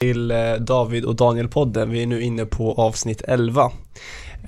till 0.00 0.30
eh, 0.30 0.52
David 0.60 1.04
och 1.04 1.14
Daniel-podden. 1.16 1.90
Vi 1.90 2.02
är 2.02 2.06
nu 2.06 2.22
inne 2.22 2.44
på 2.44 2.72
avsnitt 2.74 3.22
11. 3.28 3.70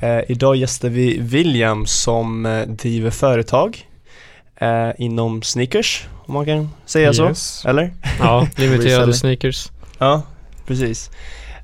Eh, 0.01 0.19
idag 0.29 0.57
gästar 0.57 0.89
vi 0.89 1.19
William 1.21 1.87
som 1.87 2.47
eh, 2.47 2.67
driver 2.67 3.11
företag 3.11 3.87
eh, 4.57 4.89
inom 4.99 5.43
sneakers, 5.43 6.07
om 6.27 6.35
man 6.35 6.47
kan 6.47 6.69
säga 6.87 7.09
Yes. 7.09 7.39
så, 7.61 7.69
eller? 7.69 7.91
Ja, 8.21 8.47
limiterade 8.57 9.15
sneakers. 9.15 9.69
Ja, 9.99 10.23
precis. 10.67 11.11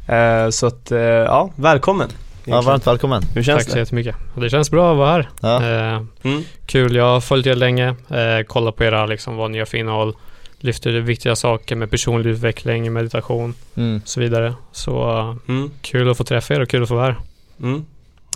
Eh, 0.09 0.49
så 0.51 0.67
att, 0.67 0.91
eh, 0.93 0.99
ja, 1.01 1.51
välkommen. 1.57 2.09
Ja, 2.45 2.61
varmt 2.63 2.87
välkommen. 2.87 3.23
Hur 3.35 3.43
känns 3.43 3.59
Tack 3.59 3.69
så 3.69 3.75
det? 3.75 3.81
jättemycket. 3.81 4.17
Och 4.35 4.41
det 4.41 4.51
känns 4.51 4.71
bra 4.71 4.91
att 4.93 4.99
vara 4.99 5.11
här. 5.13 5.29
Ja. 5.43 5.57
Eh, 5.97 6.03
Mm. 6.23 6.43
kul, 6.67 6.95
jag 6.97 7.05
har 7.05 7.21
följt 7.21 7.47
er 7.47 7.55
länge. 7.55 7.89
Eh, 7.89 8.45
kollat 8.47 8.77
på 8.77 8.85
era, 8.85 9.07
liksom, 9.07 9.37
vad 9.37 9.51
ni 9.51 9.59
har 9.59 9.67
för 9.67 9.79
innehåll. 9.79 10.15
Lyfter 10.61 10.91
viktiga 10.93 11.37
saker 11.37 11.77
med 11.77 11.91
personlig 11.91 12.31
utveckling, 12.31 12.93
meditation 12.93 13.55
Mm. 13.77 14.01
och 14.03 14.09
så 14.09 14.21
vidare. 14.21 14.55
Så 14.73 15.19
eh, 15.19 15.37
Mm. 15.55 15.71
kul 15.81 16.11
att 16.11 16.17
få 16.17 16.25
träffa 16.25 16.55
er 16.55 16.61
och 16.61 16.69
kul 16.69 16.83
att 16.83 16.89
få 16.89 16.95
vara 16.95 17.05
här. 17.07 17.17
Mm. 17.63 17.85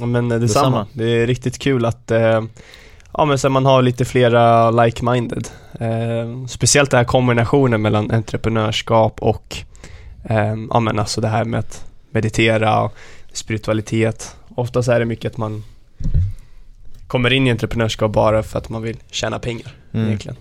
Ja, 0.00 0.06
men 0.06 0.32
eh, 0.32 0.38
detsamma. 0.38 0.78
Detsamma. 0.78 0.86
Det 0.92 1.04
är 1.22 1.26
riktigt 1.26 1.58
kul 1.58 1.84
att 1.84 2.10
eh, 2.10 2.42
ja, 3.12 3.24
men 3.24 3.38
så 3.38 3.48
man 3.48 3.66
har 3.66 3.82
lite 3.82 4.04
flera 4.04 4.70
like-minded. 4.70 5.46
Eh, 5.80 6.46
speciellt 6.46 6.90
den 6.90 6.98
här 6.98 7.04
kombinationen 7.04 7.82
mellan 7.82 8.10
entreprenörskap 8.10 9.20
och 9.22 9.56
eh, 10.24 10.54
ja, 10.70 10.80
men 10.80 10.98
alltså 10.98 11.20
det 11.20 11.28
här 11.28 11.44
med 11.44 11.60
att 11.60 11.84
meditera 12.10 12.80
och 12.82 12.94
spiritualitet. 13.32 14.36
Oftast 14.56 14.88
är 14.88 14.98
det 15.00 15.06
mycket 15.06 15.32
att 15.32 15.38
man 15.38 15.64
kommer 17.06 17.32
in 17.32 17.46
i 17.46 17.50
entreprenörskap 17.50 18.12
bara 18.12 18.42
för 18.42 18.58
att 18.58 18.68
man 18.68 18.82
vill 18.82 18.96
tjäna 19.10 19.38
pengar 19.38 19.72
Mm. 19.92 20.06
egentligen. 20.06 20.36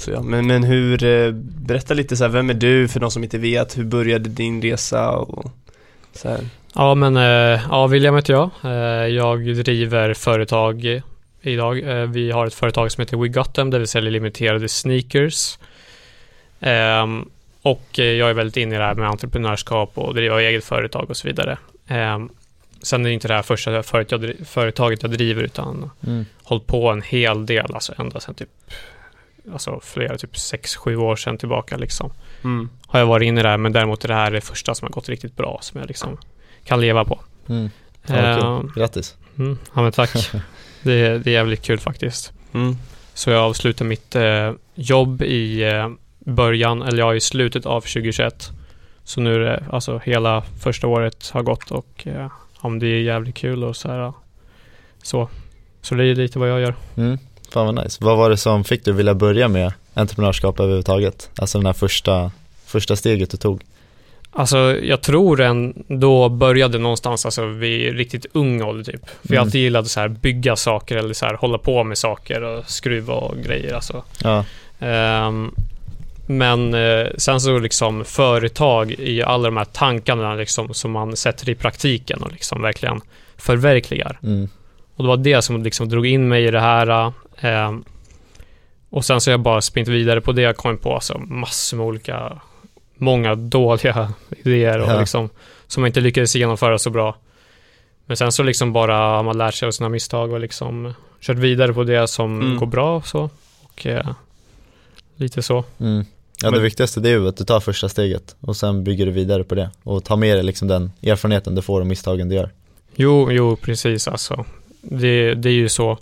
Så 0.00 0.10
ja, 0.10 0.22
men, 0.22 0.46
men 0.46 0.62
hur, 0.64 1.04
eh, 1.04 1.32
berätta 1.32 1.94
lite 1.94 2.16
så 2.16 2.24
här, 2.24 2.30
vem 2.30 2.50
är 2.50 2.54
du 2.54 2.88
för 2.88 3.00
de 3.00 3.10
som 3.10 3.24
inte 3.24 3.38
vet, 3.38 3.78
hur 3.78 3.84
började 3.84 4.28
din 4.28 4.62
resa 4.62 5.10
och 5.10 5.52
så 6.12 6.28
här. 6.28 6.40
Ja, 6.74 6.94
men 6.94 7.16
eh, 7.16 7.60
ja, 7.70 7.86
William 7.86 8.14
heter 8.16 8.32
jag. 8.32 8.50
Eh, 8.64 9.06
jag 9.06 9.56
driver 9.56 10.14
företag 10.14 11.02
idag. 11.42 11.74
Vi 12.06 12.30
har 12.30 12.46
ett 12.46 12.54
företag 12.54 12.92
som 12.92 13.02
heter 13.02 13.16
We 13.16 13.28
Got 13.28 13.54
Them 13.54 13.70
där 13.70 13.78
vi 13.78 13.86
säljer 13.86 14.10
limiterade 14.10 14.68
sneakers. 14.68 15.58
Ehm, 16.60 17.28
och 17.62 17.86
jag 17.92 18.30
är 18.30 18.34
väldigt 18.34 18.56
inne 18.56 18.74
i 18.74 18.78
det 18.78 18.84
här 18.84 18.94
med 18.94 19.08
entreprenörskap 19.08 19.90
och 19.94 20.14
driva 20.14 20.42
eget 20.42 20.64
företag 20.64 21.10
och 21.10 21.16
så 21.16 21.28
vidare. 21.28 21.58
Ehm, 21.88 22.28
sen 22.82 23.00
är 23.00 23.08
det 23.08 23.14
inte 23.14 23.28
det 23.28 23.34
här 23.34 23.42
första 23.42 23.82
företaget 24.44 25.02
jag 25.02 25.10
driver 25.10 25.42
utan 25.42 25.90
Mm. 26.06 26.24
hållit 26.42 26.66
på 26.66 26.88
en 26.88 27.02
hel 27.02 27.46
del, 27.46 27.74
alltså 27.74 27.92
ända 27.98 28.20
sedan 28.20 28.34
typ 28.34 28.48
Alltså 29.52 29.80
flera, 29.82 30.18
typ 30.18 30.32
6-7 30.34 30.96
år 30.96 31.16
sedan 31.16 31.38
tillbaka 31.38 31.76
liksom 31.76 32.10
Mm. 32.44 32.68
har 32.86 32.98
jag 32.98 33.06
varit 33.06 33.26
inne 33.26 33.40
i 33.40 33.42
det 33.42 33.48
här, 33.48 33.56
men 33.58 33.72
däremot 33.72 34.04
är 34.04 34.08
det 34.08 34.14
här 34.14 34.30
det 34.30 34.40
första 34.40 34.74
som 34.74 34.86
har 34.86 34.90
gått 34.92 35.08
riktigt 35.08 35.36
bra, 35.36 35.58
som 35.62 35.80
jag 35.80 35.88
liksom 35.88 36.16
kan 36.64 36.80
leva 36.80 37.04
på. 37.04 37.20
Mm. 37.48 37.70
Ja, 38.06 38.14
Ehm, 38.16 38.60
kul. 38.60 38.72
Grattis. 38.76 39.16
mm, 39.38 39.58
ja 39.74 39.82
men 39.82 39.92
tack. 39.92 40.10
det, 40.82 40.92
är- 40.92 41.18
det 41.18 41.30
är 41.30 41.34
jävligt 41.34 41.62
kul 41.62 41.78
faktiskt. 41.80 42.32
Mm. 42.54 42.76
Så 43.14 43.30
jag 43.30 43.40
avslutar 43.44 43.84
mitt 43.84 44.16
eh, 44.16 44.52
jobb 44.74 45.22
i 45.22 45.62
eh, 45.62 45.88
början, 46.18 46.82
eller 46.82 46.98
ja, 46.98 47.14
i 47.14 47.20
slutet 47.20 47.66
av 47.66 47.80
2021. 47.80 48.50
Så 49.04 49.20
nu 49.20 49.34
är 49.34 49.38
det, 49.40 49.64
alltså 49.70 50.00
hela 50.04 50.42
första 50.60 50.86
året 50.86 51.30
har 51.32 51.42
gått 51.42 51.70
och 51.70 52.06
eh, 52.06 52.30
om 52.58 52.78
det 52.78 52.86
är 52.86 53.00
jävligt 53.00 53.34
kul 53.36 53.64
och 53.64 53.76
så 53.76 53.88
här. 53.88 54.12
Så, 55.02 55.28
så 55.82 55.94
det 55.94 56.04
är 56.04 56.14
lite 56.14 56.38
vad 56.38 56.50
jag 56.50 56.60
gör. 56.60 56.74
Mm. 56.96 57.18
Fan 57.50 57.66
vad 57.74 57.84
nice. 57.84 57.98
Vad 58.04 58.16
var 58.18 58.30
det 58.30 58.36
som 58.36 58.64
fick 58.64 58.84
dig 58.84 58.92
att 58.92 58.98
vilja 58.98 59.14
börja 59.14 59.48
med 59.48 59.72
entreprenörskap 59.94 60.60
överhuvudtaget? 60.60 61.30
Alltså 61.36 61.58
den 61.58 61.66
här 61.66 61.72
första, 61.72 62.30
första 62.66 62.96
steget 62.96 63.30
du 63.30 63.36
tog. 63.36 63.62
Alltså 64.32 64.58
jag 64.82 65.00
tror 65.00 65.40
ändå 65.40 66.28
började 66.28 66.78
någonstans 66.78 67.24
alltså 67.24 67.46
vid 67.46 67.96
riktigt 67.96 68.26
ung 68.32 68.62
ålder 68.62 68.92
typ. 68.92 69.06
För 69.06 69.14
jag 69.22 69.32
Mm. 69.32 69.42
alltid 69.46 69.60
gillade 69.60 69.88
så 69.88 70.00
här 70.00 70.08
bygga 70.08 70.56
saker 70.56 70.96
eller 70.96 71.14
så 71.14 71.26
här 71.26 71.34
hålla 71.34 71.58
på 71.58 71.84
med 71.84 71.98
saker 71.98 72.42
och 72.42 72.70
skruva 72.70 73.14
och 73.14 73.36
grejer 73.36 73.74
alltså. 73.74 74.02
Ja. 74.24 74.44
Ehm, 74.80 75.54
men 76.26 76.74
eh, 76.74 77.06
sen 77.16 77.40
så 77.40 77.58
liksom 77.58 78.04
företag 78.04 78.90
i 78.90 79.22
alla 79.22 79.44
de 79.48 79.56
här 79.56 79.64
tankarna 79.64 80.34
liksom 80.34 80.74
som 80.74 80.90
man 80.90 81.16
sätter 81.16 81.48
i 81.50 81.54
praktiken 81.54 82.22
och 82.22 82.32
liksom 82.32 82.62
verkligen 82.62 83.00
förverkligar. 83.36 84.18
Mm. 84.22 84.48
Och 84.96 85.04
det 85.04 85.08
var 85.08 85.16
det 85.16 85.42
som 85.42 85.62
liksom 85.62 85.88
drog 85.88 86.06
in 86.06 86.28
mig 86.28 86.44
i 86.44 86.50
det 86.50 86.60
här. 86.60 87.12
Ehm, 87.40 87.84
och 88.90 89.04
sen 89.04 89.20
så 89.20 89.30
har 89.30 89.32
jag 89.32 89.40
bara 89.40 89.60
spint 89.60 89.88
vidare 89.88 90.20
på 90.20 90.32
det. 90.32 90.42
Jag 90.42 90.56
kom 90.56 90.76
på 90.78 90.94
alltså 90.94 91.18
massor 91.18 91.76
med 91.76 91.86
olika, 91.86 92.40
många 92.96 93.34
dåliga 93.34 94.12
idéer 94.44 94.78
och 94.80 94.88
Ja. 94.90 95.00
liksom, 95.00 95.28
som 95.66 95.82
jag 95.82 95.88
inte 95.88 96.00
lyckades 96.00 96.36
genomföra 96.36 96.78
så 96.78 96.90
bra. 96.90 97.16
Men 98.06 98.16
sen 98.16 98.32
så 98.32 98.42
liksom 98.42 98.72
bara 98.72 98.96
har 98.96 99.22
man 99.22 99.38
lärt 99.38 99.54
sig 99.54 99.66
av 99.66 99.70
sina 99.72 99.88
misstag 99.88 100.32
och 100.32 100.40
liksom 100.40 100.94
kört 101.20 101.36
vidare 101.36 101.72
på 101.74 101.84
det 101.84 102.08
som 102.08 102.40
Mm. 102.40 102.56
går 102.56 102.66
bra 102.66 102.96
och 102.96 103.06
så. 103.06 103.30
Och 103.62 103.86
eh, 103.86 104.06
lite 105.16 105.42
så. 105.42 105.64
Mm. 105.80 106.04
Ja, 106.42 106.50
det 106.50 106.60
viktigaste 106.60 107.00
det 107.00 107.08
är 107.08 107.12
ju 107.12 107.28
att 107.28 107.36
du 107.36 107.44
tar 107.44 107.60
första 107.60 107.88
steget 107.88 108.36
och 108.40 108.56
sen 108.56 108.84
bygger 108.84 109.06
du 109.06 109.12
vidare 109.12 109.44
på 109.44 109.54
det 109.54 109.70
och 109.82 110.04
tar 110.04 110.16
med 110.16 110.36
dig 110.36 110.44
liksom 110.44 110.68
den 110.68 110.92
erfarenheten 111.02 111.54
du 111.54 111.62
får 111.62 111.80
och 111.80 111.86
misstagen 111.86 112.28
du 112.28 112.34
gör. 112.34 112.50
Jo, 112.96 113.32
jo, 113.32 113.56
precis 113.56 114.08
alltså. 114.08 114.44
Det, 114.82 115.34
det 115.34 115.48
är 115.48 115.52
ju 115.52 115.68
så. 115.68 115.98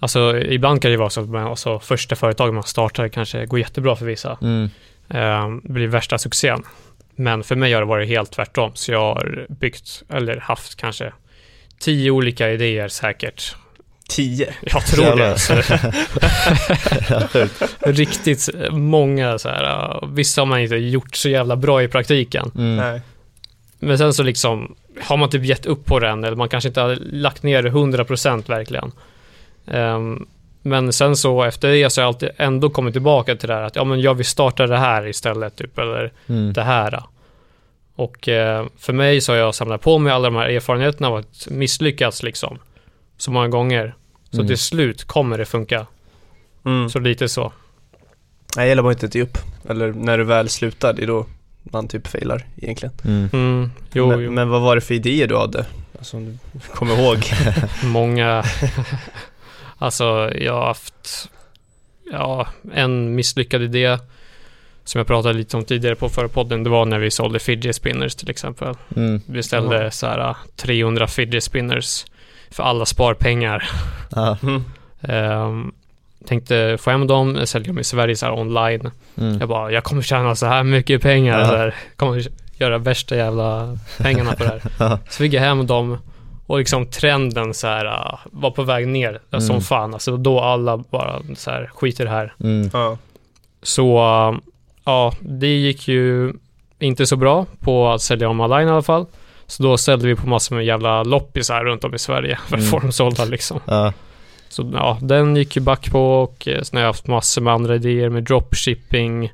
Alltså 0.00 0.38
ibland 0.38 0.82
kan 0.82 0.90
det 0.90 0.96
vara 0.96 1.10
så 1.10 1.20
att 1.20 1.28
man, 1.28 1.46
alltså, 1.46 1.78
första 1.78 2.16
företaget 2.16 2.54
man 2.54 2.62
startar 2.62 3.08
kanske 3.08 3.46
går 3.46 3.58
jättebra 3.58 3.96
för 3.96 4.06
vissa. 4.06 4.38
Mm. 4.42 4.70
eh, 5.08 5.48
blir 5.62 5.86
värsta 5.86 6.18
succén. 6.18 6.62
Men 7.16 7.44
för 7.44 7.56
mig 7.56 7.72
har 7.72 7.80
det 7.80 7.86
varit 7.86 8.08
helt 8.08 8.32
tvärtom. 8.32 8.70
Så 8.74 8.92
jag 8.92 9.14
har 9.14 9.46
byggt, 9.48 10.02
eller 10.08 10.36
haft 10.36 10.74
kanske 10.74 11.12
tio 11.78 12.10
olika 12.10 12.50
idéer 12.50 12.88
säkert. 12.88 13.56
Tio. 14.08 14.54
Jag 14.60 14.86
tror 14.86 15.04
Jävlar. 15.04 15.28
det. 15.28 15.38
Så, 15.38 15.54
riktigt 17.90 18.48
många 18.70 19.38
så 19.38 19.48
här. 19.48 20.00
Vissa 20.14 20.40
har 20.40 20.46
man 20.46 20.60
inte 20.60 20.76
gjort 20.76 21.16
så 21.16 21.28
jävla 21.28 21.56
bra 21.56 21.82
i 21.82 21.88
praktiken. 21.88 22.50
Mm. 22.56 22.76
Nej. 22.76 23.00
Men 23.78 23.98
sen 23.98 24.14
så 24.14 24.22
liksom 24.22 24.76
har 25.02 25.16
man 25.16 25.30
typ 25.30 25.44
gett 25.44 25.66
upp 25.66 25.86
på 25.86 25.98
den 25.98 26.24
eller 26.24 26.36
man 26.36 26.48
kanske 26.48 26.68
inte 26.68 26.80
har 26.80 26.98
lagt 27.00 27.42
ner 27.42 27.62
det 27.62 27.70
100% 27.70 28.48
verkligen. 28.48 28.92
Ehm, 29.66 30.26
men 30.62 30.92
sen 30.92 31.16
så 31.16 31.42
efter 31.42 31.68
det 31.72 31.90
så 31.90 32.00
har 32.00 32.02
jag 32.04 32.08
alltid 32.08 32.28
ändå 32.36 32.70
kommit 32.70 32.94
tillbaka 32.94 33.36
till 33.36 33.48
det 33.48 33.54
här 33.54 33.62
att 33.62 33.76
ja 33.76 33.84
men 33.84 34.00
jag 34.00 34.14
vill 34.14 34.26
starta 34.26 34.66
det 34.66 34.76
här 34.76 35.06
istället 35.08 35.56
typ 35.56 35.78
eller 35.78 36.12
Mm. 36.28 36.52
det 36.52 36.62
här. 36.62 37.02
Och 37.96 38.28
eh, 38.28 38.66
för 38.78 38.92
mig 38.92 39.20
så 39.20 39.32
har 39.32 39.36
jag 39.36 39.54
samlat 39.54 39.80
på 39.80 39.98
mig 39.98 40.12
alla 40.12 40.30
de 40.30 40.36
här 40.36 40.48
erfarenheterna 40.48 41.08
av 41.08 41.14
att 41.16 41.46
misslyckats 41.50 42.22
liksom. 42.22 42.58
Så 43.16 43.30
många 43.30 43.48
gånger. 43.48 43.94
Så 44.30 44.36
Mm. 44.36 44.46
till 44.48 44.58
slut 44.58 45.04
kommer 45.04 45.38
det 45.38 45.44
funka. 45.44 45.86
Mm. 46.64 46.88
Så 46.88 46.98
lite 46.98 47.28
så. 47.28 47.52
Nej, 48.56 48.64
det 48.64 48.68
gäller 48.68 48.82
bara 48.82 48.92
inte 48.92 49.06
att 49.06 49.14
ge 49.14 49.22
upp. 49.22 49.38
Eller 49.68 49.92
när 49.92 50.18
du 50.18 50.24
väl 50.24 50.48
slutar, 50.48 50.92
det 50.92 51.02
är 51.02 51.06
då 51.06 51.26
man 51.62 51.88
typ 51.88 52.06
failar 52.06 52.46
egentligen. 52.56 52.94
Mm. 53.04 53.28
Mm, 53.32 53.70
jo, 53.92 54.06
men, 54.08 54.20
jo. 54.20 54.30
men 54.30 54.48
vad 54.48 54.62
var 54.62 54.74
det 54.74 54.80
för 54.80 54.94
idéer 54.94 55.26
du 55.26 55.36
hade? 55.36 55.66
Alltså 55.98 56.16
om 56.16 56.38
du 56.52 56.58
kommer 56.74 56.98
ihåg. 57.00 57.18
Många. 57.84 58.44
alltså 59.80 60.30
jag 60.34 60.52
har 60.52 60.66
haft 60.66 61.30
ja, 62.12 62.46
en 62.74 63.14
misslyckad 63.14 63.62
idé 63.62 63.98
som 64.84 64.98
jag 64.98 65.06
pratade 65.06 65.34
lite 65.34 65.56
om 65.56 65.64
tidigare 65.64 65.96
på 65.96 66.08
förra 66.08 66.28
podden. 66.28 66.64
Det 66.64 66.70
var 66.70 66.86
när 66.86 66.98
vi 66.98 67.10
sålde 67.10 67.38
fidget 67.38 67.76
spinners 67.76 68.14
till 68.14 68.30
exempel. 68.30 68.74
Mm. 68.96 69.20
Vi 69.26 69.42
ställde 69.42 69.80
Jaha. 69.80 69.90
så 69.90 70.06
här 70.06 70.36
300 70.56 71.06
fidget 71.06 71.44
spinners 71.44 72.04
för 72.50 72.62
alla 72.62 72.86
sparpengar. 72.86 73.70
Mm. 74.42 74.64
Ehm, 75.02 75.72
tänkte 76.26 76.76
få 76.80 76.90
hem 76.90 77.06
dem, 77.06 77.46
sälja 77.46 77.66
dem 77.66 77.78
i 77.78 77.84
Sverige 77.84 78.16
så 78.16 78.26
här 78.26 78.32
online. 78.32 78.90
Mm. 79.16 79.38
Jag 79.38 79.48
bara, 79.48 79.72
jag 79.72 79.84
kommer 79.84 80.02
tjäna 80.02 80.34
så 80.34 80.46
här 80.46 80.62
mycket 80.62 81.02
pengar. 81.02 81.44
Så 81.44 81.56
här, 81.56 81.74
kommer 81.96 82.26
göra 82.56 82.78
värsta 82.78 83.16
jävla 83.16 83.78
pengarna 83.98 84.32
på 84.32 84.44
det 84.44 84.60
här. 84.78 84.98
Så 85.08 85.16
fick 85.16 85.32
jag 85.32 85.40
hem 85.40 85.66
dem 85.66 85.98
och 86.50 86.58
liksom 86.58 86.86
trenden 86.86 87.54
så 87.54 87.66
här 87.66 87.84
uh, 87.86 88.18
var 88.24 88.50
på 88.50 88.62
väg 88.62 88.88
ner 88.88 89.20
som 89.30 89.50
Mm. 89.50 89.60
fan. 89.60 89.94
Alltså 89.94 90.16
då 90.16 90.40
alla 90.40 90.76
bara 90.76 91.22
så 91.36 91.50
här 91.50 91.70
skiter 91.74 92.06
här. 92.06 92.34
Mm. 92.40 92.70
Ja. 92.72 92.98
Så 93.62 93.96
uh, 93.98 94.38
ja, 94.84 95.12
det 95.20 95.46
gick 95.56 95.88
ju 95.88 96.32
inte 96.78 97.06
så 97.06 97.16
bra 97.16 97.46
på 97.60 97.88
att 97.88 98.02
sälja 98.02 98.26
dem 98.28 98.40
online 98.40 98.68
i 98.68 98.70
alla 98.70 98.82
fall. 98.82 99.06
Så 99.46 99.62
då 99.62 99.76
ställde 99.76 100.06
vi 100.06 100.14
på 100.16 100.28
massor 100.28 100.56
med 100.56 100.64
jävla 100.64 101.02
loppisar 101.02 101.64
runt 101.64 101.84
om 101.84 101.94
i 101.94 101.98
Sverige 101.98 102.38
för 102.48 102.56
att 102.56 102.60
Mm. 102.60 102.70
få 102.70 102.78
dem 102.78 102.92
sålda 102.92 103.24
liksom. 103.24 103.60
Ja. 103.66 103.92
Så 104.48 104.70
ja, 104.74 104.98
den 105.00 105.36
gick 105.36 105.56
ju 105.56 105.62
back 105.62 105.90
på 105.90 106.22
och 106.22 106.42
sen 106.62 106.76
har 106.76 106.80
jag 106.80 106.86
haft 106.88 107.06
massor 107.06 107.42
med 107.42 107.52
andra 107.52 107.74
idéer 107.74 108.08
med 108.08 108.24
dropshipping. 108.24 109.32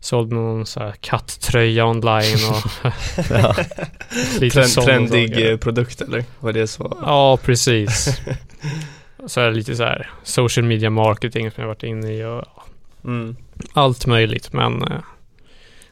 Sålde 0.00 0.34
någon 0.34 0.66
så 0.66 0.80
här 0.80 0.94
katttröja 1.00 1.86
online 1.86 2.36
och 2.50 2.92
Ja. 3.30 3.54
lite 4.40 4.54
Trend, 4.66 4.86
trendig 4.86 5.28
saker. 5.30 5.50
eh, 5.52 5.56
produkt 5.56 6.00
eller? 6.00 6.24
Var 6.40 6.52
det 6.52 6.66
så? 6.66 6.98
Ja, 7.02 7.36
precis. 7.36 8.20
så 9.26 9.40
är 9.40 9.44
det 9.50 9.56
lite 9.56 9.76
så 9.76 9.82
här 9.84 10.10
social 10.22 10.66
media 10.66 10.90
marketing 10.90 11.50
som 11.50 11.60
jag 11.62 11.68
varit 11.68 11.82
inne 11.82 12.12
i 12.14 12.24
och 12.24 12.44
Mm. 13.04 13.36
allt 13.72 14.06
möjligt. 14.06 14.52
Men 14.52 14.82
eh, 14.82 14.98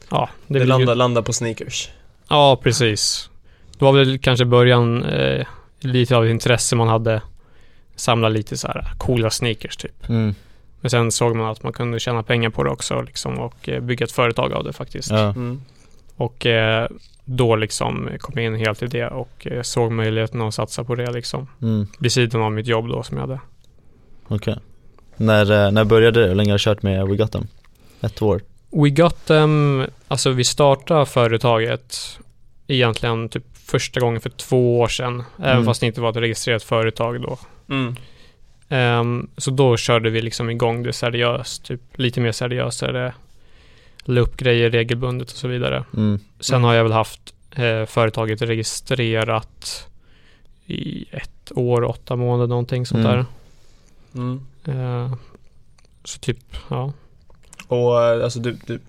ja, 0.09 0.29
Det, 0.47 0.59
det, 0.59 0.65
landar, 0.65 0.93
ju, 0.93 0.97
landar 0.97 1.21
på 1.21 1.33
sneakers. 1.33 1.89
Ja, 2.29 2.59
precis. 2.63 3.29
Det 3.77 3.85
var 3.85 3.91
väl 3.91 4.19
kanske 4.19 4.45
början 4.45 5.03
eh, 5.03 5.45
lite 5.79 6.15
av 6.17 6.29
intresse 6.29 6.75
man 6.75 6.87
hade. 6.87 7.21
Samla 7.95 8.29
lite 8.29 8.57
så 8.57 8.67
här 8.67 8.91
coola 8.97 9.29
sneakers 9.29 9.77
typ. 9.77 10.09
Mm. 10.09 10.35
Men 10.87 10.91
sen 10.91 11.11
såg 11.11 11.35
man 11.35 11.51
att 11.51 11.63
man 11.63 11.73
kunde 11.73 11.99
tjäna 11.99 12.23
pengar 12.23 12.49
på 12.49 12.63
det 12.63 12.69
också 12.69 13.01
liksom 13.01 13.39
och 13.39 13.69
eh, 13.69 13.79
bygga 13.81 14.03
ett 14.05 14.11
företag 14.11 14.53
av 14.53 14.63
det 14.63 14.73
faktiskt. 14.73 15.11
Ja. 15.11 15.19
Mm. 15.29 15.61
Och 16.15 16.45
eh, 16.45 16.87
då 17.25 17.55
liksom 17.55 18.09
kom 18.19 18.33
jag 18.35 18.45
in 18.45 18.55
helt 18.55 18.83
i 18.83 18.87
det 18.87 19.07
och 19.07 19.47
eh, 19.47 19.61
såg 19.61 19.91
möjligheten 19.91 20.41
att 20.41 20.53
satsa 20.53 20.83
på 20.83 20.95
det 20.95 21.11
liksom. 21.11 21.47
Mm. 21.61 21.87
Vid 21.99 22.11
sidan 22.11 22.41
av 22.41 22.51
mitt 22.51 22.67
jobb 22.67 22.87
då 22.89 23.03
som 23.03 23.17
jag 23.17 23.27
hade. 23.27 23.39
Okej. 24.27 24.55
När, 25.17 25.65
eh, 25.65 25.71
när 25.71 25.83
började 25.83 26.21
det? 26.21 26.27
Hur 26.27 26.35
länge 26.35 26.51
har 26.51 26.57
du 26.57 26.63
kört 26.63 26.81
med 26.83 27.07
We 27.07 27.15
Got 27.15 27.31
Them? 27.31 27.47
Ett 28.01 28.21
år? 28.21 28.41
We 28.69 28.89
got 28.89 29.25
them, 29.25 29.83
alltså 30.07 30.29
vi 30.29 30.43
startade 30.43 31.05
företaget 31.05 32.19
egentligen 32.67 33.29
typ 33.29 33.43
första 33.65 33.99
gången 33.99 34.21
för 34.21 34.29
två 34.29 34.79
år 34.79 34.87
sedan. 34.87 35.23
Även 35.39 35.51
Mm. 35.51 35.65
fast 35.65 35.81
det 35.81 35.87
inte 35.87 36.01
var 36.01 36.09
ett 36.09 36.15
registrerat 36.15 36.63
företag 36.63 37.21
då. 37.21 37.37
Mm. 37.69 37.95
Ehm, 38.69 39.27
så 39.37 39.51
då 39.51 39.77
körde 39.77 40.09
vi 40.09 40.21
liksom 40.21 40.49
igång 40.49 40.83
det 40.83 40.93
seriöst, 40.93 41.63
typ 41.65 41.81
lite 41.95 42.21
mer 42.21 42.31
seriösare. 42.31 43.13
La 44.03 44.21
upp 44.21 44.37
grejer 44.37 44.69
regelbundet 44.69 45.31
och 45.31 45.37
så 45.37 45.47
vidare. 45.47 45.83
Mm. 45.93 46.19
Sen 46.39 46.63
har 46.63 46.73
jag 46.73 46.83
väl 46.83 46.93
haft 46.93 47.33
eh, 47.55 47.85
företaget 47.85 48.41
registrerat 48.41 49.87
i 50.65 51.05
ett 51.11 51.51
år, 51.55 51.83
åtta 51.83 52.15
månader 52.15 52.47
någonting 52.47 52.85
sånt 52.85 53.05
Mm. 53.05 53.15
där. 53.15 53.25
Mm. 54.15 54.41
Eh, 55.05 55.13
så 56.03 56.19
typ, 56.19 56.39
ja. 56.69 56.93
Och 57.67 58.03
eh, 58.03 58.23
alltså 58.23 58.39
du, 58.39 58.57
du, 58.65 58.79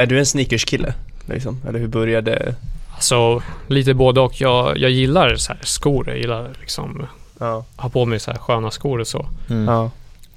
är 0.00 0.06
du 0.06 0.18
en 0.18 0.26
sneakerskille? 0.26 0.94
Liksom? 1.26 1.60
Eller 1.68 1.78
hur 1.78 1.88
började... 1.88 2.54
Alltså 2.94 3.42
lite 3.66 3.94
både 3.94 4.20
och. 4.20 4.40
Jag, 4.40 4.78
jag 4.78 4.90
gillar 4.90 5.36
så 5.36 5.52
här 5.52 5.60
skor. 5.62 6.08
Jag 6.08 6.18
gillar 6.18 6.50
liksom 6.60 7.06
Ja. 7.38 7.64
ha 7.76 7.88
på 7.88 8.04
mig 8.04 8.18
så 8.18 8.30
här 8.30 8.38
sköna 8.38 8.70
skor 8.70 8.98
och 8.98 9.08
så. 9.08 9.26
Mm. 9.50 9.64
Ja. 9.64 9.90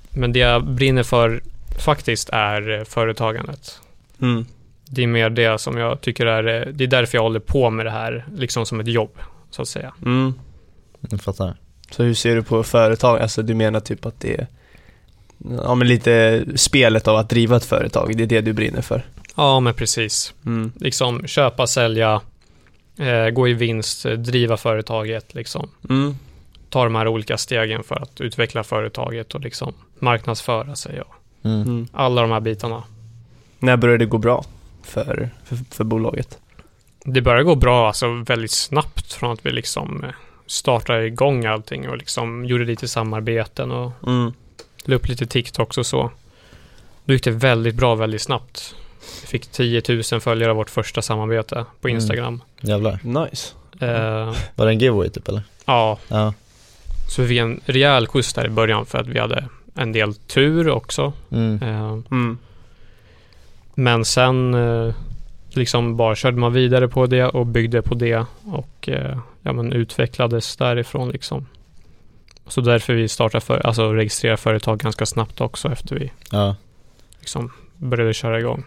Men 0.10 0.34
det 0.34 0.40
jag 0.40 0.66
brinner 0.66 1.04
för 1.04 1.42
faktiskt 1.80 2.30
är 2.30 2.80
eh, 2.80 2.84
företagandet. 2.84 3.80
Mm. 4.22 4.46
Det 4.86 5.04
är 5.04 5.08
mer 5.08 5.30
det 5.30 5.62
som 5.62 5.78
jag 5.78 6.02
tycker 6.02 6.26
är, 6.26 6.68
eh, 6.68 6.74
det 6.74 6.84
är 6.84 6.88
därför 6.88 7.18
jag 7.18 7.24
håller 7.24 7.40
på 7.40 7.70
med 7.70 7.86
det 7.86 7.92
här, 7.92 8.26
liksom 8.36 8.66
som 8.66 8.80
ett 8.80 8.88
jobb, 8.88 9.18
så 9.50 9.62
att 9.62 9.68
säga. 9.68 9.94
Mm. 10.06 10.34
Jag 11.10 11.22
fattar. 11.22 11.56
Så 11.92 12.04
hur 12.04 12.14
ser 12.14 12.36
du 12.36 12.44
på 12.44 12.64
företag? 12.64 13.20
Alltså 13.20 13.42
du 13.42 13.54
menar 13.54 13.80
typ 13.80 14.06
att 14.06 14.20
det 14.20 14.34
är 14.40 14.48
Ja 15.50 15.76
men 15.76 15.88
lite 15.88 16.46
spelet 16.56 17.08
av 17.08 17.16
att 17.16 17.30
driva 17.30 17.58
ett 17.58 17.66
företag, 17.66 18.18
det 18.18 18.24
är 18.24 18.28
det 18.28 18.42
du 18.42 18.54
brinner 18.54 18.82
för? 18.82 19.06
Ja, 19.36 19.60
men 19.60 19.74
precis. 19.74 20.34
Mm. 20.46 20.72
Liksom 20.80 21.28
köpa, 21.28 21.68
sälja, 21.68 22.22
eh, 22.98 23.30
gå 23.30 23.48
i 23.48 23.54
vinst, 23.54 24.06
eh, 24.06 24.12
driva 24.12 24.58
företaget, 24.58 25.34
liksom. 25.34 25.70
Mm. 25.90 26.16
Ta 26.72 26.84
de 26.84 26.96
här 26.96 27.08
olika 27.08 27.38
stegen 27.38 27.84
för 27.84 27.96
att 27.96 28.22
utveckla 28.22 28.64
företaget 28.64 29.36
och 29.36 29.42
liksom 29.42 29.74
marknadsföra 30.00 30.76
sig 30.76 31.02
och 31.02 31.14
Mm. 31.44 31.62
Mm. 31.62 31.88
alla 31.94 32.22
de 32.22 32.32
här 32.32 32.40
bitarna. 32.40 32.84
När 33.60 33.78
började 33.78 33.98
det 34.06 34.10
gå 34.10 34.18
bra 34.18 34.46
för, 34.84 35.30
för, 35.46 35.58
för 35.72 35.84
bolaget? 35.84 36.38
Det 37.06 37.22
började 37.22 37.44
gå 37.44 37.56
bra, 37.56 37.88
alltså 37.88 38.08
väldigt 38.28 38.52
snabbt 38.52 39.14
från 39.14 39.32
att 39.32 39.46
vi 39.46 39.52
liksom 39.52 40.04
eh, 40.04 40.10
startade 40.48 41.06
igång 41.06 41.46
allting 41.46 41.90
och 41.90 41.98
liksom 41.98 42.46
gjorde 42.46 42.66
lite 42.66 42.88
samarbeten 42.88 43.72
och 43.72 43.92
Mm. 44.08 44.34
la 44.86 44.96
upp 44.96 45.08
lite 45.08 45.26
TikToks 45.26 45.78
och 45.78 45.86
så. 45.86 46.12
Då 47.06 47.14
gick 47.14 47.24
det 47.24 47.32
väldigt 47.32 47.76
bra 47.76 47.96
väldigt 47.96 48.22
snabbt. 48.22 48.76
Vi 49.22 49.28
fick 49.28 49.48
10 49.48 49.82
000 50.12 50.22
följare 50.22 50.50
av 50.52 50.58
vårt 50.58 50.70
första 50.70 51.02
samarbete 51.02 51.66
på 51.82 51.88
Mm. 51.88 51.96
Instagram. 51.96 52.42
Jävlar. 52.62 53.00
Nice. 53.04 53.54
Eh, 53.80 54.36
Var 54.56 54.66
det 54.66 54.72
en 54.72 54.80
giveaway 54.80 55.10
typ 55.10 55.28
eller? 55.28 55.42
ja, 55.66 55.98
Ja. 56.08 56.34
Så 57.12 57.22
vi 57.22 57.28
fick 57.28 57.38
en 57.38 57.60
rejäl 57.66 58.08
skjuts 58.08 58.34
där 58.34 58.46
i 58.46 58.50
början 58.50 58.86
för 58.86 58.98
att 58.98 59.08
vi 59.08 59.20
hade 59.20 59.46
en 59.76 59.92
del 59.92 60.14
tur 60.16 60.70
också. 60.70 61.14
Mm. 61.32 61.62
Eh, 61.64 61.98
Mm. 62.12 62.38
men 63.76 64.06
sen 64.06 64.54
eh, 64.54 64.94
liksom 65.50 65.98
bara 65.98 66.16
körde 66.16 66.38
man 66.38 66.54
vidare 66.54 66.88
på 66.88 67.06
det 67.06 67.26
och 67.26 67.46
byggde 67.46 67.82
på 67.82 67.96
det 67.96 68.26
och 68.46 68.90
eh, 68.90 69.18
ja, 69.42 69.54
men 69.54 69.74
utvecklades 69.74 70.56
därifrån 70.58 71.10
liksom. 71.10 71.48
Så 72.48 72.62
därför 72.62 72.94
vi 72.94 73.08
startade 73.08 73.46
för, 73.46 73.60
alltså 73.68 73.94
registrera 73.94 74.38
företag 74.38 74.80
ganska 74.80 75.06
snabbt 75.06 75.42
också 75.42 75.72
efter 75.72 75.96
vi 75.96 76.12
Ja. 76.32 76.56
liksom 77.20 77.52
började 77.78 78.14
köra 78.14 78.40
igång. 78.40 78.64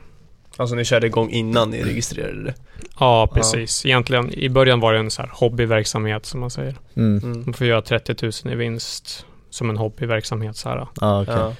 Alltså 0.56 0.74
ni 0.76 0.84
körde 0.84 1.06
igång 1.06 1.30
innan 1.30 1.70
ni 1.70 1.82
registrerade 1.82 2.42
det? 2.44 2.54
Ja, 3.00 3.30
precis. 3.34 3.86
Egentligen 3.86 4.34
i 4.34 4.48
början 4.48 4.80
var 4.80 4.92
det 4.92 4.98
en 4.98 5.10
så 5.10 5.22
här 5.22 5.30
hobbyverksamhet 5.34 6.26
som 6.26 6.40
man 6.40 6.50
säger. 6.50 6.74
Mm. 6.96 7.18
Mm. 7.24 7.42
Man 7.46 7.54
får 7.54 7.66
göra 7.66 7.82
30 7.82 8.14
000 8.44 8.52
i 8.54 8.56
vinst 8.56 9.26
som 9.50 9.70
en 9.70 9.76
hobbyverksamhet 9.76 10.56
så 10.56 10.68
här. 10.68 10.86
Ja, 11.00 11.22
okej. 11.22 11.34
Ja. 11.34 11.52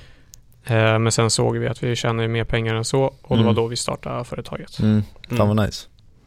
Eh, 0.75 0.99
men 0.99 1.13
sen 1.13 1.31
såg 1.31 1.57
vi 1.57 1.69
att 1.69 1.83
vi 1.83 1.97
tjänar 1.97 2.29
mer 2.29 2.45
pengar 2.45 2.75
än 2.75 2.85
så 2.85 3.03
och 3.03 3.15
det 3.29 3.43
Mm. 3.43 3.47
var 3.47 3.53
då 3.53 3.67
vi 3.67 3.77
startade 3.77 4.25
företaget. 4.25 4.79
Mm. 4.79 5.03
Fan 5.37 5.49
vad 5.57 5.67
nice. 5.67 5.87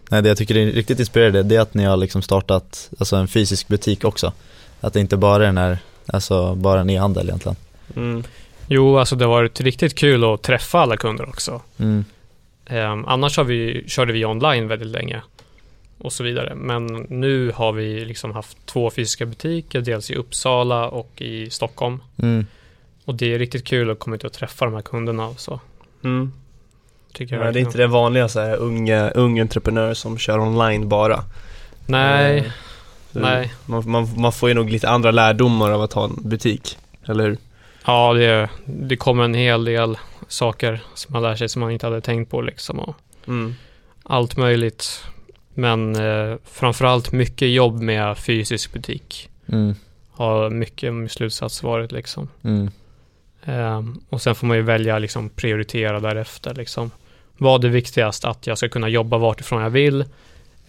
Nej 0.10 0.22
det 0.22 0.30
jag 0.30 0.38
tycker 0.38 0.58
är 0.58 0.66
riktigt 0.66 1.00
inspirerande 1.00 1.44
det 1.44 1.56
är 1.56 1.60
att 1.62 1.74
ni 1.74 1.84
har 1.84 1.98
liksom 1.98 2.22
startat 2.22 2.90
alltså 3.00 3.16
en 3.16 3.28
fysisk 3.28 3.68
butik 3.68 4.04
också. 4.06 4.34
Att 4.82 4.94
det 4.94 5.00
inte 5.00 5.18
bara 5.18 5.44
är 5.44 5.48
den 5.48 5.58
här, 5.58 5.78
alltså 6.08 6.56
bara 6.56 6.82
en 6.82 6.90
e-handel 6.90 7.28
egentligen. 7.28 7.56
Mm. 7.96 8.24
Jo, 8.68 8.98
alltså 8.98 9.16
det 9.16 9.26
har 9.26 9.30
varit 9.32 9.62
riktigt 9.62 9.96
kul 9.96 10.24
att 10.24 10.42
träffa 10.42 10.80
alla 10.80 10.98
kunder 10.98 11.30
också. 11.30 11.62
Mm. 11.78 12.06
Eh, 12.70 12.92
annars 13.06 13.38
har 13.38 13.44
vi, 13.44 13.84
körde 13.88 14.14
vi 14.14 14.26
online 14.26 14.68
väldigt 14.68 14.88
länge 14.88 15.22
och 15.98 16.14
så 16.14 16.24
vidare. 16.24 16.56
Men 16.56 16.86
nu 17.10 17.52
har 17.52 17.72
vi 17.72 18.06
liksom 18.06 18.32
haft 18.32 18.66
två 18.66 18.90
fysiska 18.90 19.26
butiker, 19.26 19.82
dels 19.82 20.12
i 20.12 20.16
Uppsala 20.16 20.88
och 20.88 21.22
i 21.22 21.50
Stockholm. 21.50 22.00
Mm. 22.18 22.46
Och 23.06 23.16
det 23.16 23.34
är 23.34 23.40
riktigt 23.40 23.66
kul 23.66 23.90
att 23.90 24.00
komma 24.00 24.16
ut 24.16 24.24
och 24.24 24.34
träffa 24.34 24.66
de 24.66 24.74
här 24.74 24.82
kunderna 24.82 25.28
och 25.28 25.40
så. 25.40 25.60
Mm. 26.04 26.34
Tycker 27.14 27.36
jag 27.36 27.48
Ja, 27.48 27.52
det 27.52 27.60
är 27.60 27.62
inte 27.62 27.78
det 27.78 27.88
vanliga 27.88 28.28
så 28.28 28.40
här 28.40 28.56
unga, 28.56 29.10
unga 29.10 29.42
entreprenörer 29.42 29.94
som 29.94 30.18
kör 30.18 30.40
online 30.40 30.90
bara. 30.90 31.24
Nej, 31.86 32.38
Eh, 32.38 32.52
så 33.12 33.20
nej. 33.20 33.54
Man, 33.66 33.90
man, 33.90 34.10
man 34.18 34.32
får 34.32 34.50
ju 34.50 34.56
nog 34.56 34.70
lite 34.70 34.90
andra 34.90 35.12
lärdomar 35.12 35.72
av 35.72 35.82
att 35.82 35.94
ha 35.94 36.04
en 36.04 36.16
butik, 36.22 36.78
eller 37.06 37.24
hur? 37.24 37.38
Ja, 37.86 38.14
det, 38.14 38.50
det 38.66 38.98
kommer 38.98 39.24
en 39.24 39.34
hel 39.34 39.66
del 39.66 39.98
saker 40.28 40.82
som 40.94 41.14
man 41.14 41.22
lär 41.22 41.36
sig 41.36 41.50
som 41.50 41.60
man 41.60 41.72
inte 41.72 41.86
hade 41.86 42.02
tänkt 42.02 42.32
på 42.32 42.42
liksom. 42.42 42.80
Och 42.80 42.96
Mm. 43.28 43.56
allt 44.04 44.38
möjligt. 44.38 45.04
Men 45.54 45.96
eh, 45.96 46.38
framförallt 46.46 47.12
mycket 47.12 47.50
jobb 47.50 47.82
med 47.82 48.18
fysisk 48.18 48.74
butik. 48.74 49.30
Mm. 49.48 49.76
Har 50.12 50.50
mycket 50.50 50.94
min 50.94 51.10
slutsats 51.10 51.64
varit 51.64 51.92
liksom. 51.92 52.28
Mm. 52.44 52.70
Ehm, 53.44 54.00
och 54.10 54.22
sen 54.22 54.36
får 54.36 54.48
man 54.48 54.58
ju 54.58 54.64
välja 54.64 55.00
liksom 55.00 55.30
prioritera 55.30 56.00
därefter 56.00 56.54
liksom. 56.56 56.92
Vad 57.38 57.66
är 57.66 57.70
viktigast? 57.70 58.26
Att 58.26 58.48
jag 58.48 58.58
ska 58.58 58.70
kunna 58.70 58.90
jobba 58.90 59.18
vartifrån 59.18 59.62
jag 59.62 59.70
vill 59.70 60.06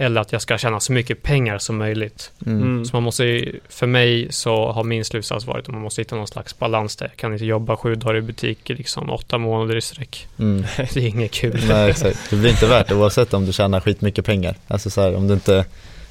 eller 0.01 0.21
att 0.21 0.33
jag 0.33 0.43
ska 0.43 0.59
tjäna 0.59 0.81
så 0.81 0.93
mycket 0.93 1.23
pengar 1.23 1.59
som 1.59 1.77
möjligt. 1.77 2.33
Mm. 2.47 2.63
Mm. 2.63 2.85
Så 2.85 2.97
man 2.97 3.03
måste, 3.03 3.45
för 3.69 3.87
mig 3.87 4.27
så 4.31 4.73
har 4.73 4.85
min 4.85 5.05
slutsats 5.05 5.47
varit 5.47 5.69
att 5.69 5.75
man 5.75 5.83
måste 5.83 6.01
hitta 6.01 6.17
någon 6.17 6.27
slags 6.27 6.59
balans 6.59 6.97
där. 6.97 7.07
Jag 7.07 7.17
kan 7.17 7.33
inte 7.33 7.45
jobba 7.45 7.77
sju 7.77 7.95
dagar 7.95 8.17
i 8.17 8.21
butik 8.21 8.69
liksom 8.69 9.11
åtta 9.11 9.39
månader 9.39 9.77
i 9.77 9.81
sträck. 9.81 10.29
Mm. 10.39 10.65
Det 10.77 10.97
är 10.97 11.07
inget 11.07 11.31
kul. 11.31 11.61
Nej 11.69 11.91
exakt, 11.91 12.31
det 12.31 12.37
blir 12.37 12.51
inte 12.51 12.67
värt 12.67 12.89
det 12.89 12.95
oavsett 12.95 13.35
om 13.35 13.47
du 13.47 13.53
tjänar 13.53 13.81
skitmycket 13.81 14.25
pengar. 14.25 14.57
Alltså 14.69 14.91
så 14.91 15.01
här, 15.01 15.17
om 15.17 15.29
du 15.29 15.35
inte 15.35 15.65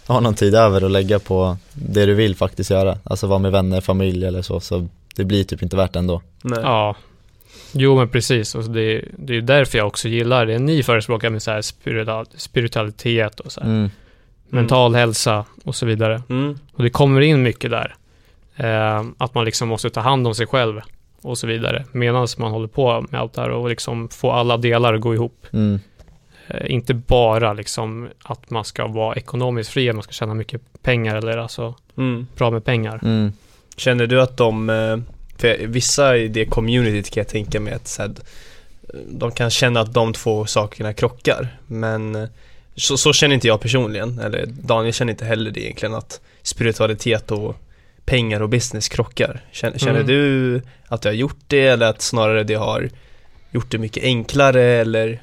har 0.05 0.21
någon 0.21 0.35
tid 0.35 0.55
över 0.55 0.85
att 0.85 0.91
lägga 0.91 1.19
på 1.19 1.57
det 1.73 2.05
du 2.05 2.13
vill 2.13 2.35
faktiskt 2.35 2.69
göra. 2.69 2.97
Alltså 3.03 3.27
vara 3.27 3.39
med 3.39 3.51
vänner, 3.51 3.81
familj 3.81 4.25
eller 4.25 4.41
så, 4.41 4.59
så 4.59 4.87
det 5.15 5.25
blir 5.25 5.43
typ 5.43 5.63
inte 5.63 5.75
värt 5.75 5.93
det 5.93 5.99
ändå. 5.99 6.21
Nej. 6.41 6.59
Ja. 6.61 6.95
Jo 7.71 7.95
men 7.95 8.09
precis, 8.09 8.55
och 8.55 8.63
det, 8.63 9.05
det 9.17 9.35
är 9.37 9.41
därför 9.41 9.77
jag 9.77 9.87
också 9.87 10.07
gillar 10.07 10.45
det 10.45 10.59
ni 10.59 10.83
förespråkar 10.83 11.29
med 11.29 11.43
så 11.43 11.51
här 11.51 11.61
spiritual, 11.61 12.25
spiritualitet 12.35 13.39
och 13.39 13.51
så 13.51 13.61
här, 13.61 13.67
Mm. 13.69 13.89
mental 14.49 14.95
hälsa 14.95 15.45
och 15.63 15.75
så 15.75 15.85
vidare. 15.85 16.21
Mm. 16.29 16.57
Och 16.73 16.83
det 16.83 16.89
kommer 16.89 17.21
in 17.21 17.43
mycket 17.43 17.71
där. 17.71 17.95
Eh, 18.55 19.03
att 19.17 19.33
man 19.35 19.45
liksom 19.45 19.67
måste 19.67 19.89
ta 19.89 19.99
hand 20.01 20.27
om 20.27 20.35
sig 20.35 20.47
själv 20.47 20.81
och 21.21 21.37
så 21.37 21.47
vidare. 21.47 21.85
Medan 21.91 22.27
man 22.37 22.51
håller 22.51 22.67
på 22.67 23.05
med 23.09 23.21
allt 23.21 23.33
det 23.33 23.41
här 23.41 23.49
och 23.49 23.69
liksom 23.69 24.09
få 24.09 24.31
alla 24.31 24.57
delar 24.57 24.93
att 24.93 25.01
gå 25.01 25.13
ihop. 25.13 25.45
Mm. 25.51 25.79
Eh, 26.47 26.71
inte 26.71 26.93
bara 26.93 27.53
liksom 27.53 28.07
att 28.23 28.49
man 28.49 28.65
ska 28.65 28.87
vara 28.87 29.15
ekonomiskt 29.15 29.69
fri, 29.69 29.89
att 29.89 29.95
man 29.95 30.03
ska 30.03 30.11
tjäna 30.11 30.33
mycket 30.33 30.61
pengar 30.81 31.15
eller 31.15 31.37
alltså 31.37 31.75
Mm. 31.97 32.27
bra 32.37 32.51
med 32.51 32.65
pengar. 32.65 32.99
Mm. 33.03 33.31
Känner 33.77 34.07
du 34.07 34.21
att 34.21 34.37
de, 34.37 34.69
eh, 34.69 34.97
för 35.37 35.57
vissa 35.67 36.17
i 36.17 36.27
det 36.27 36.45
communityt 36.45 37.09
kan 37.09 37.21
jag 37.21 37.27
tänka 37.27 37.59
mig 37.59 37.73
att 37.73 37.87
så 37.87 38.01
här, 38.01 38.11
de 39.09 39.31
kan 39.31 39.49
känna 39.49 39.79
att 39.79 39.93
de 39.93 40.13
två 40.13 40.45
sakerna 40.45 40.93
krockar, 40.93 41.57
men 41.67 42.15
eh, 42.15 42.29
så, 42.75 42.97
så 42.97 43.13
känner 43.13 43.35
inte 43.35 43.47
jag 43.47 43.61
personligen, 43.61 44.19
eller 44.19 44.45
Daniel 44.45 44.93
känner 44.93 45.11
inte 45.11 45.25
heller 45.25 45.51
det 45.51 45.61
egentligen 45.61 45.95
att 45.95 46.21
spiritualitet 46.43 47.31
och 47.31 47.55
pengar 48.05 48.41
och 48.41 48.49
business 48.49 48.89
krockar. 48.89 49.41
Känner, 49.51 49.77
känner 49.79 49.99
Mm. 49.99 50.07
du 50.07 50.61
att 50.87 51.01
du 51.01 51.07
har 51.09 51.13
gjort 51.13 51.39
det 51.47 51.67
eller 51.67 51.85
att 51.89 52.01
snarare 52.01 52.43
det 52.43 52.53
har 52.55 52.89
gjort 53.51 53.71
det 53.71 53.77
mycket 53.77 54.03
enklare 54.03 54.61
eller? 54.63 55.21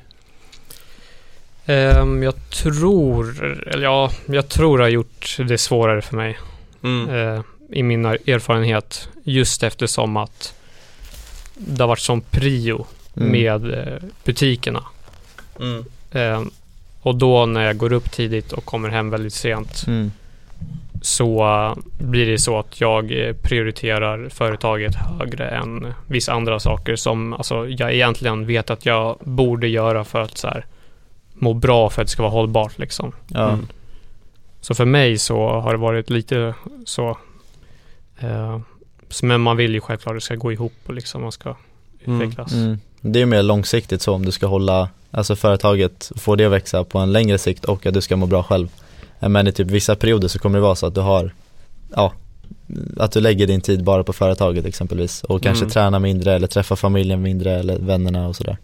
Ehm, 1.67 2.23
jag 2.23 2.51
tror, 2.51 3.45
eller 3.67 3.83
ja, 3.85 4.11
jag 4.27 4.49
tror 4.49 4.79
det 4.79 4.85
har 4.85 4.89
gjort 4.89 5.37
det 5.49 5.59
svårare 5.59 6.03
för 6.03 6.17
mig 6.17 6.39
Mm. 6.83 7.11
eh, 7.11 7.43
i 7.71 7.83
min 7.83 8.05
erfarenhet. 8.05 9.09
Just 9.25 9.63
eftersom 9.63 10.17
att 10.17 10.55
det 11.55 11.83
har 11.83 11.89
varit 11.89 11.99
som 12.01 12.21
prio 12.21 12.87
Mm. 13.17 13.33
med 13.33 13.75
eh, 13.79 13.99
butikerna. 14.25 14.83
Mm. 15.61 15.85
Ehm, 16.13 16.51
och 17.01 17.15
då 17.15 17.47
när 17.47 17.65
jag 17.67 17.77
går 17.77 17.93
upp 17.93 18.11
tidigt 18.11 18.53
och 18.53 18.65
kommer 18.65 18.89
hem 18.89 19.11
väldigt 19.11 19.33
sent 19.35 19.85
Mm. 19.87 20.11
så 21.03 21.45
eh, 21.45 21.77
blir 22.07 22.27
det 22.27 22.39
så 22.39 22.59
att 22.59 22.81
jag 22.81 23.13
eh, 23.29 23.33
prioriterar 23.43 24.29
företaget 24.29 24.95
högre 24.95 25.49
än 25.49 25.95
vissa 26.07 26.33
andra 26.33 26.61
saker 26.61 26.97
som 26.97 27.33
alltså, 27.33 27.69
jag 27.69 27.95
egentligen 27.95 28.47
vet 28.47 28.71
att 28.71 28.87
jag 28.87 29.17
borde 29.21 29.69
göra 29.69 30.05
för 30.05 30.21
att 30.21 30.39
så 30.39 30.49
här, 30.49 30.67
må 31.35 31.55
bra 31.55 31.91
för 31.91 32.03
att 32.03 32.09
det 32.09 32.13
ska 32.13 32.23
vara 32.23 32.33
hållbart 32.33 32.79
liksom. 32.79 33.13
Ja. 33.29 33.49
Mm. 33.49 33.67
Så 34.61 34.75
för 34.75 34.85
mig 34.85 35.19
så 35.19 35.49
har 35.61 35.73
det 35.73 35.79
varit 35.79 36.11
lite 36.11 36.55
så. 36.85 37.19
Eh, 38.19 38.59
så- 39.11 39.27
men 39.27 39.41
man 39.41 39.57
vill 39.57 39.75
ju 39.75 39.81
självklart 39.81 40.13
att 40.13 40.17
det 40.17 40.25
ska 40.25 40.35
gå 40.35 40.53
ihop 40.53 40.73
och 40.87 40.95
liksom 40.95 41.23
man 41.23 41.33
ska 41.33 41.55
Mm. 42.05 42.21
utvecklas. 42.21 42.53
Mm. 42.53 42.79
Det 43.01 43.21
är 43.23 43.27
mer 43.27 43.43
långsiktigt 43.43 44.03
så 44.03 44.13
om 44.15 44.25
du 44.25 44.33
ska 44.33 44.47
hålla, 44.47 44.89
alltså 45.11 45.37
företaget, 45.37 46.13
få 46.17 46.37
det 46.37 46.45
att 46.45 46.53
växa 46.53 46.85
på 46.85 46.99
en 46.99 47.13
längre 47.13 47.39
sikt 47.39 47.65
och 47.65 47.87
att 47.87 47.95
du 47.95 48.01
ska 48.01 48.17
må 48.17 48.27
bra 48.27 48.43
själv. 48.43 48.69
Eh, 49.21 49.29
Men 49.29 49.47
i 49.47 49.53
typ 49.53 49.67
vissa 49.71 49.97
perioder 49.97 50.29
så 50.29 50.39
kommer 50.39 50.59
det 50.59 50.63
vara 50.63 50.75
så 50.75 50.87
att 50.87 50.95
du 50.95 51.01
har, 51.01 51.35
ja, 51.97 52.13
att 52.97 53.13
du 53.13 53.21
lägger 53.21 53.47
din 53.47 53.61
tid 53.61 53.85
bara 53.85 54.05
på 54.05 54.13
företaget 54.13 54.65
exempelvis 54.67 55.25
och 55.25 55.43
kanske 55.43 55.65
Mm. 55.65 55.71
tränar 55.73 55.99
mindre 55.99 56.33
eller 56.35 56.47
träffar 56.47 56.77
familjen 56.77 57.23
mindre 57.23 57.53
eller 57.59 57.79
vännerna 57.79 58.29
och 58.29 58.37
sådär. 58.37 58.57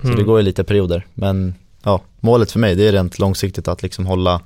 Så 0.00 0.06
Mm. 0.06 0.16
det 0.16 0.22
går 0.22 0.38
ju 0.38 0.44
lite 0.44 0.64
perioder, 0.64 1.06
men 1.14 1.54
ja, 1.82 2.00
målet 2.20 2.52
för 2.52 2.58
mig 2.58 2.74
det 2.74 2.88
är 2.88 2.92
rent 2.92 3.18
långsiktigt 3.18 3.68
att 3.68 3.82
liksom 3.82 4.06
hålla, 4.06 4.40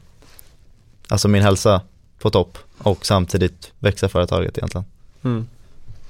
alltså 1.09 1.29
min 1.29 1.43
hälsa 1.43 1.81
på 2.23 2.31
topp 2.31 2.59
och 2.79 3.07
samtidigt 3.07 3.73
växa 3.79 4.09
företaget 4.09 4.59
egentligen. 4.59 4.85
Mm. 5.25 5.47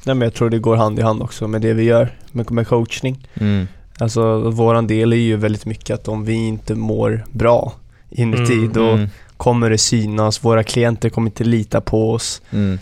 Nej, 0.04 0.14
men 0.14 0.26
jag 0.26 0.34
tror 0.34 0.50
det 0.50 0.58
går 0.58 0.76
hand 0.76 0.98
i 0.98 1.02
hand 1.02 1.22
också 1.22 1.48
med 1.48 1.60
det 1.60 1.72
vi 1.72 1.82
gör 1.82 2.16
med, 2.32 2.50
med 2.50 2.68
coachning. 2.68 3.28
Mm. 3.34 3.68
Alltså 3.98 4.38
våran 4.50 4.86
del 4.86 5.12
är 5.12 5.16
ju 5.16 5.36
väldigt 5.36 5.66
mycket 5.66 5.94
att 5.94 6.08
om 6.08 6.24
vi 6.24 6.32
inte 6.34 6.74
mår 6.74 7.24
bra 7.32 7.72
inuti, 8.10 8.52
Mm, 8.52 8.72
då 8.72 8.88
Mm. 8.90 9.08
kommer 9.36 9.70
det 9.70 9.78
synas. 9.78 10.44
Våra 10.44 10.64
klienter 10.64 11.08
kommer 11.10 11.30
inte 11.30 11.44
lita 11.44 11.80
på 11.80 12.12
oss. 12.12 12.42
Mm. 12.50 12.78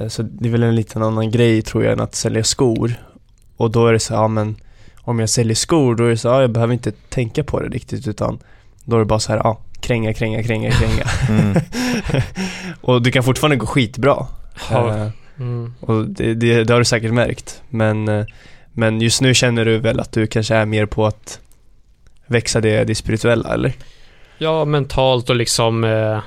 Eh, 0.00 0.08
Så 0.08 0.22
det 0.22 0.48
är 0.48 0.52
väl 0.52 0.62
en 0.62 0.74
liten 0.76 1.02
annan 1.02 1.30
grej 1.30 1.62
tror 1.62 1.84
jag 1.84 1.92
än 1.92 2.00
att 2.00 2.14
sälja 2.14 2.44
skor. 2.44 2.94
Och 3.56 3.70
då 3.70 3.86
är 3.86 3.92
det 3.92 3.98
så, 4.00 4.14
ja 4.14 4.28
men 4.28 4.56
om 5.00 5.18
jag 5.20 5.28
säljer 5.30 5.54
skor 5.54 5.94
då 5.94 6.04
är 6.04 6.08
det 6.10 6.16
så, 6.16 6.28
ja 6.28 6.40
jag 6.40 6.50
behöver 6.50 6.72
inte 6.74 6.92
tänka 7.08 7.44
på 7.44 7.60
det 7.60 7.68
riktigt 7.68 8.08
utan 8.08 8.38
då 8.84 8.96
är 8.96 9.00
det 9.00 9.04
bara 9.06 9.18
så 9.20 9.32
här, 9.32 9.38
ja 9.44 9.58
kränga, 9.82 10.14
kränga, 10.14 10.42
kränga, 10.42 10.70
kränga. 10.70 11.04
Mm. 11.28 11.56
och 12.80 13.02
du 13.02 13.10
kan 13.10 13.22
fortfarande 13.22 13.56
gå 13.56 13.66
skitbra. 13.66 14.26
Ja. 14.70 14.96
Eh, 14.96 15.08
Mm. 15.38 15.74
och 15.80 16.04
det, 16.04 16.34
det, 16.34 16.64
det 16.64 16.72
har 16.72 16.78
du 16.80 16.84
säkert 16.84 17.12
märkt. 17.12 17.62
Men, 17.68 18.08
eh, 18.08 18.24
men 18.72 19.00
just 19.00 19.20
nu 19.20 19.34
känner 19.34 19.64
du 19.64 19.78
väl 19.78 20.00
att 20.00 20.12
du 20.12 20.26
kanske 20.26 20.54
är 20.54 20.66
mer 20.66 20.86
på 20.86 21.06
att 21.06 21.40
växa 22.26 22.60
det, 22.60 22.84
det 22.84 22.94
spirituella 22.94 23.54
eller? 23.54 23.72
Ja, 24.38 24.64
mentalt 24.64 25.30
och 25.30 25.36
liksom 25.36 25.84
eh, 25.84 26.18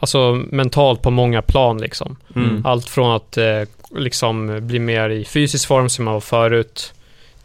Alltså 0.00 0.42
mentalt 0.50 1.02
på 1.02 1.10
många 1.10 1.42
plan 1.42 1.78
liksom. 1.78 2.16
Mm. 2.36 2.66
Allt 2.66 2.88
från 2.88 3.16
att 3.16 3.36
eh, 3.36 3.62
liksom 3.90 4.66
bli 4.66 4.78
mer 4.78 5.10
i 5.10 5.24
fysisk 5.24 5.68
form 5.68 5.88
som 5.88 6.06
jag 6.06 6.14
var 6.14 6.20
förut 6.20 6.92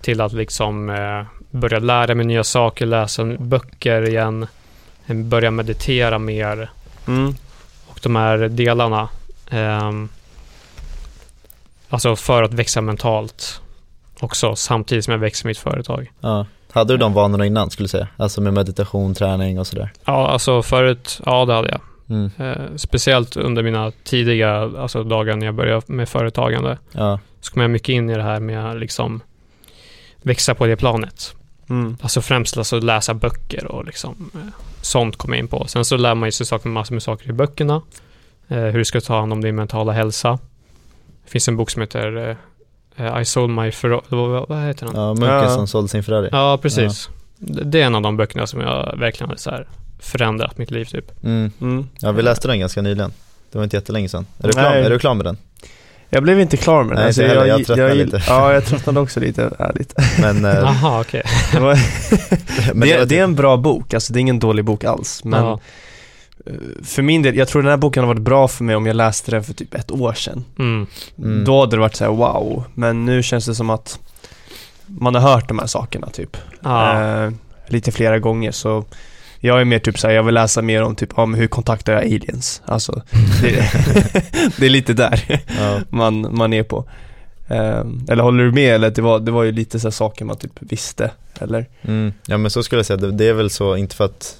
till 0.01 0.21
att 0.21 0.33
liksom 0.33 0.89
eh, 0.89 1.23
börja 1.51 1.79
lära 1.79 2.15
mig 2.15 2.25
nya 2.25 2.43
saker, 2.43 2.85
läsa 2.85 3.25
böcker 3.25 4.09
igen, 4.09 4.47
börja 5.07 5.51
meditera 5.51 6.19
mer 6.19 6.69
Mm. 7.07 7.35
och 7.87 7.99
de 8.03 8.15
här 8.15 8.37
delarna. 8.37 9.09
ehm, 9.49 10.09
alltså 11.89 12.15
för 12.15 12.43
att 12.43 12.53
växa 12.53 12.81
mentalt 12.81 13.61
också 14.19 14.55
samtidigt 14.55 15.05
som 15.05 15.11
jag 15.11 15.19
växer 15.19 15.47
mitt 15.47 15.57
företag. 15.57 16.11
Ja. 16.21 16.45
Hade 16.71 16.93
du 16.93 16.97
de 16.97 17.13
vanorna 17.13 17.45
innan 17.45 17.69
skulle 17.69 17.83
du 17.85 17.89
säga? 17.89 18.07
Alltså 18.17 18.41
med 18.41 18.53
meditation, 18.53 19.13
träning 19.15 19.59
och 19.59 19.67
sådär? 19.67 19.93
Ja, 20.05 20.27
alltså 20.27 20.61
förut, 20.63 21.19
ja 21.25 21.45
det 21.45 21.53
hade 21.53 21.69
jag. 21.69 21.81
Mm. 22.09 22.31
Eh, 22.37 22.75
speciellt 22.75 23.35
under 23.37 23.63
mina 23.63 23.91
tidiga 24.03 24.55
alltså 24.79 25.03
dagar 25.03 25.35
när 25.35 25.45
jag 25.45 25.55
började 25.55 25.81
med 25.87 26.09
företagande. 26.09 26.77
Ja. 26.91 27.19
Så 27.41 27.53
kom 27.53 27.61
jag 27.61 27.71
mycket 27.71 27.89
in 27.89 28.09
i 28.09 28.15
det 28.15 28.23
här 28.23 28.39
med 28.39 28.69
att 28.71 28.77
liksom 28.79 29.21
växa 30.21 30.55
på 30.55 30.65
det 30.65 30.75
planet. 30.75 31.35
Mm. 31.69 31.97
Alltså 32.01 32.21
främst 32.21 32.57
alltså 32.57 32.79
läsa 32.79 33.13
böcker 33.13 33.65
och 33.65 33.85
liksom 33.85 34.29
eh, 34.35 34.39
sånt 34.81 35.15
kom 35.15 35.33
jag 35.33 35.39
in 35.39 35.47
på. 35.47 35.67
Sen 35.67 35.85
så 35.85 35.97
lär 35.97 36.15
man 36.15 36.27
ju 36.27 36.31
sig 36.31 36.45
saker, 36.45 36.69
massor 36.69 36.93
med 36.95 37.03
saker 37.03 37.29
i 37.29 37.33
böckerna. 37.33 37.81
Eh, 38.47 38.57
hur 38.57 38.77
du 38.79 38.85
ska 38.85 39.01
ta 39.01 39.19
hand 39.19 39.33
om 39.33 39.41
din 39.41 39.55
mentala 39.55 39.91
hälsa. 39.91 40.39
Det 41.25 41.31
finns 41.31 41.47
en 41.47 41.57
bok 41.57 41.69
som 41.71 41.81
heter 41.81 42.37
eh, 42.97 43.21
I 43.21 43.25
sold 43.25 43.53
my 43.55 43.71
Ferrari, 43.71 44.01
vad, 44.09 44.49
vad 44.49 44.63
heter 44.63 44.85
den? 44.85 44.95
ja, 44.95 45.07
munken 45.13 45.29
Ja. 45.29 45.49
som 45.55 45.67
sålde 45.67 45.89
sin 45.89 46.03
Ferrari. 46.03 46.29
Ja, 46.31 46.59
precis. 46.61 47.09
Det 47.37 47.63
det 47.63 47.81
är 47.81 47.85
en 47.85 47.95
av 47.95 48.01
de 48.01 48.17
böckerna 48.17 48.47
som 48.47 48.61
jag 48.61 48.97
verkligen 48.97 49.29
har 49.29 49.37
så 49.37 49.49
här 49.49 49.67
förändrat 49.99 50.57
mitt 50.57 50.71
liv 50.71 50.85
typ. 50.85 51.23
Mm. 51.23 51.51
Mm. 51.61 51.87
Ja, 51.99 52.11
vi 52.11 52.21
läste 52.21 52.47
den 52.47 52.59
ganska 52.59 52.81
nyligen. 52.81 53.13
Det 53.51 53.57
var 53.57 53.63
inte 53.63 53.77
jättelänge 53.77 54.09
sedan. 54.09 54.25
Är 54.39 54.47
du 54.47 54.53
klar, 54.53 54.63
Nej. 54.69 54.83
är 54.83 54.89
du 54.89 54.99
klar 54.99 55.13
med 55.13 55.25
den? 55.25 55.37
Jag 56.13 56.23
blev 56.23 56.39
inte 56.39 56.57
klar 56.57 56.83
med 56.83 56.95
det. 56.97 57.01
Nej, 57.01 57.09
inte 57.09 57.23
heller. 57.27 57.45
Jag 57.45 57.65
tröttnade 57.65 57.93
lite. 57.93 58.23
Ja, 58.27 58.53
jag 58.53 58.65
tröttnade 58.65 58.99
också 58.99 59.19
lite, 59.19 59.51
ärligt. 59.59 59.93
Men, 60.21 60.45
eh, 60.45 60.51
Jaha, 60.61 61.01
okej. 61.01 61.21
Det, 61.51 61.59
var, 61.59 61.77
men 62.73 62.87
det, 62.89 63.05
det 63.05 63.17
är 63.19 63.23
en 63.23 63.35
bra 63.35 63.57
bok, 63.57 63.93
alltså 63.93 64.13
det 64.13 64.19
är 64.19 64.21
ingen 64.21 64.39
dålig 64.39 64.65
bok 64.65 64.83
alls. 64.83 65.23
Men 65.23 65.43
Ja. 65.45 65.59
eh, 66.45 66.53
för 66.83 67.01
min 67.01 67.21
del, 67.21 67.35
jag 67.35 67.47
tror 67.47 67.61
den 67.61 67.69
här 67.69 67.77
boken 67.77 68.03
har 68.03 68.07
varit 68.07 68.21
bra 68.21 68.47
för 68.47 68.63
mig 68.63 68.75
om 68.75 68.85
jag 68.85 68.95
läste 68.95 69.31
den 69.31 69.43
för 69.43 69.53
typ 69.53 69.73
ett 69.75 69.91
år 69.91 70.13
sedan. 70.13 70.45
Mm. 70.59 70.87
Mm. 71.17 71.43
Då 71.45 71.59
hade 71.59 71.75
det 71.75 71.79
varit 71.79 71.95
så 71.95 72.03
här: 72.03 72.11
wow, 72.11 72.63
men 72.73 73.05
nu 73.05 73.23
känns 73.23 73.45
det 73.45 73.55
som 73.55 73.69
att 73.69 73.99
man 74.87 75.15
har 75.15 75.21
hört 75.21 75.47
de 75.47 75.59
här 75.59 75.67
sakerna 75.67 76.09
typ. 76.09 76.37
Ja. 76.63 77.03
Eh, 77.23 77.31
lite 77.67 77.91
flera 77.91 78.19
gånger 78.19 78.51
så 78.51 78.85
jag 79.45 79.61
är 79.61 79.65
mer 79.65 79.79
typ 79.79 79.99
såhär, 79.99 80.13
jag 80.13 80.23
vill 80.23 80.33
läsa 80.33 80.61
mer 80.61 80.83
om 80.83 80.95
typ, 80.95 81.17
men 81.17 81.33
hur 81.33 81.47
kontaktar 81.47 81.93
jag 81.93 82.01
aliens? 82.01 82.61
Alltså, 82.65 83.01
det, 83.41 83.51
det 84.57 84.65
är 84.65 84.69
lite 84.69 84.93
där 84.93 85.41
ja. 85.59 85.79
man, 85.89 86.35
man 86.35 86.53
är 86.53 86.63
på. 86.63 86.85
Eh, 87.47 87.83
eller 88.07 88.23
håller 88.23 88.43
du 88.43 88.51
med? 88.51 88.75
Eller 88.75 88.89
det 88.89 89.01
var, 89.01 89.19
det 89.19 89.31
var 89.31 89.43
ju 89.43 89.51
lite 89.51 89.79
så 89.79 89.91
saker 89.91 90.25
man 90.25 90.37
typ 90.37 90.51
visste, 90.59 91.11
eller? 91.39 91.65
Mm. 91.81 92.13
ja 92.25 92.37
men 92.37 92.51
så 92.51 92.63
skulle 92.63 92.79
jag 92.79 92.85
säga, 92.85 92.97
det, 92.97 93.11
det 93.11 93.27
är 93.27 93.33
väl 93.33 93.49
så, 93.49 93.75
inte 93.75 93.95
för 93.95 94.05
att 94.05 94.37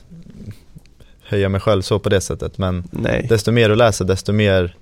höja 1.23 1.49
mig 1.49 1.61
själv 1.61 1.81
så 1.81 1.99
på 1.99 2.09
det 2.09 2.21
sättet 2.21 2.57
men 2.57 2.83
Nej. 2.91 3.25
desto 3.29 3.51
mer 3.51 3.69
du 3.69 3.75
läser 3.75 4.05
desto 4.05 4.33
mer 4.33 4.75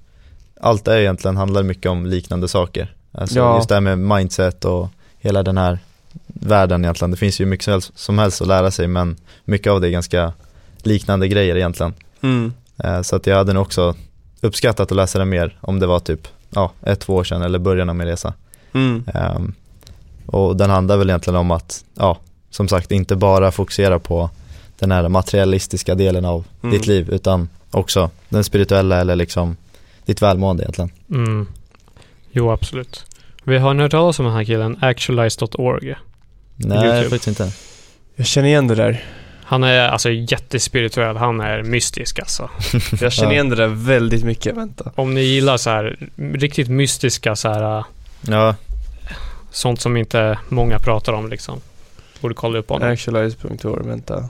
allt 0.61 0.87
är 0.87 0.97
egentligen 0.97 1.37
handlar 1.37 1.63
mycket 1.63 1.91
om 1.91 2.05
liknande 2.05 2.47
saker. 2.47 2.93
Alltså 3.11 3.39
Ja. 3.39 3.55
just 3.55 3.69
det 3.69 3.75
här 3.75 3.81
med 3.81 3.99
mindset 3.99 4.65
och 4.65 4.89
hela 5.19 5.43
den 5.43 5.57
här 5.57 5.79
världen 6.27 6.83
egentligen. 6.85 7.11
Det 7.11 7.17
finns 7.17 7.41
ju 7.41 7.45
mycket 7.45 7.63
som 7.63 7.71
helst, 7.73 7.91
som 7.95 8.19
helst 8.19 8.41
att 8.41 8.47
lära 8.47 8.71
sig 8.71 8.87
men 8.87 9.15
mycket 9.45 9.71
av 9.71 9.81
det 9.81 9.87
är 9.87 9.91
ganska 9.91 10.33
liknande 10.77 11.27
grejer 11.27 11.55
egentligen. 11.55 11.93
Mm. 12.21 12.53
Eh, 12.83 13.01
Så 13.01 13.15
att 13.15 13.27
jag 13.27 13.35
hade 13.35 13.53
nog 13.53 13.61
också 13.61 13.95
uppskattat 14.41 14.91
att 14.91 14.95
läsa 14.95 15.19
det 15.19 15.25
mer 15.25 15.57
om 15.61 15.79
det 15.79 15.87
var 15.87 15.99
typ 15.99 16.27
ja, 16.49 16.71
ett, 16.83 16.99
två 16.99 17.15
år 17.15 17.23
sedan 17.23 17.41
eller 17.41 17.59
början 17.59 17.89
av 17.89 17.95
min 17.95 18.07
resa. 18.07 18.33
Mm. 18.73 19.03
Ehm, 19.13 19.53
och 20.25 20.57
den 20.57 20.69
handlar 20.69 20.97
väl 20.97 21.09
egentligen 21.09 21.37
om 21.39 21.51
att, 21.51 21.83
ja, 21.95 22.17
som 22.49 22.67
sagt 22.67 22.91
inte 22.91 23.15
bara 23.15 23.51
fokusera 23.51 23.99
på 23.99 24.29
den 24.79 24.91
här 24.91 25.09
materialistiska 25.09 25.95
delen 25.95 26.25
av 26.25 26.45
Mm. 26.63 26.75
ditt 26.77 26.87
liv 26.87 27.09
utan 27.09 27.49
också 27.71 28.09
den 28.29 28.43
spirituella 28.43 29.01
eller 29.01 29.15
liksom 29.15 29.55
ditt 30.05 30.21
välmående 30.21 30.63
egentligen. 30.63 30.89
Mm. 31.09 31.47
Jo, 32.31 32.51
absolut. 32.51 33.05
Vi 33.43 33.57
har 33.57 33.75
hört 33.75 33.91
talas 33.91 34.19
om 34.19 34.25
den 34.25 34.33
här 34.35 34.43
killen, 34.43 34.77
actualize.org. 34.81 35.95
Nej, 36.55 36.87
YouTube. 36.87 37.09
faktiskt 37.09 37.27
inte. 37.27 37.51
Jag 38.15 38.25
känner 38.25 38.47
igen 38.47 38.67
det 38.67 38.75
där. 38.75 39.05
Han 39.43 39.63
är 39.63 39.89
alltså 39.89 40.09
jättespirituell, 40.11 41.17
han 41.17 41.41
är 41.41 41.63
mystisk 41.63 42.19
alltså. 42.19 42.49
Jag 43.01 43.13
känner 43.13 43.31
igen 43.31 43.49
det 43.49 43.55
där 43.55 43.67
väldigt 43.67 44.23
mycket, 44.23 44.57
vänta. 44.57 44.91
Om 44.95 45.13
ni 45.13 45.21
gillar 45.21 45.57
så 45.57 45.69
här 45.69 46.09
riktigt 46.33 46.67
mystiska 46.67 47.35
så 47.35 47.49
här 47.49 47.83
Ja, 48.27 48.55
sånt 49.51 49.81
som 49.81 49.97
inte 49.97 50.39
många 50.49 50.79
pratar 50.79 51.13
om 51.13 51.29
liksom. 51.29 51.61
Borde 52.21 52.35
kolla 52.35 52.59
upp 52.59 52.69
honom. 52.69 52.91
Actualize.org, 52.91 53.87
vänta. 53.87 54.29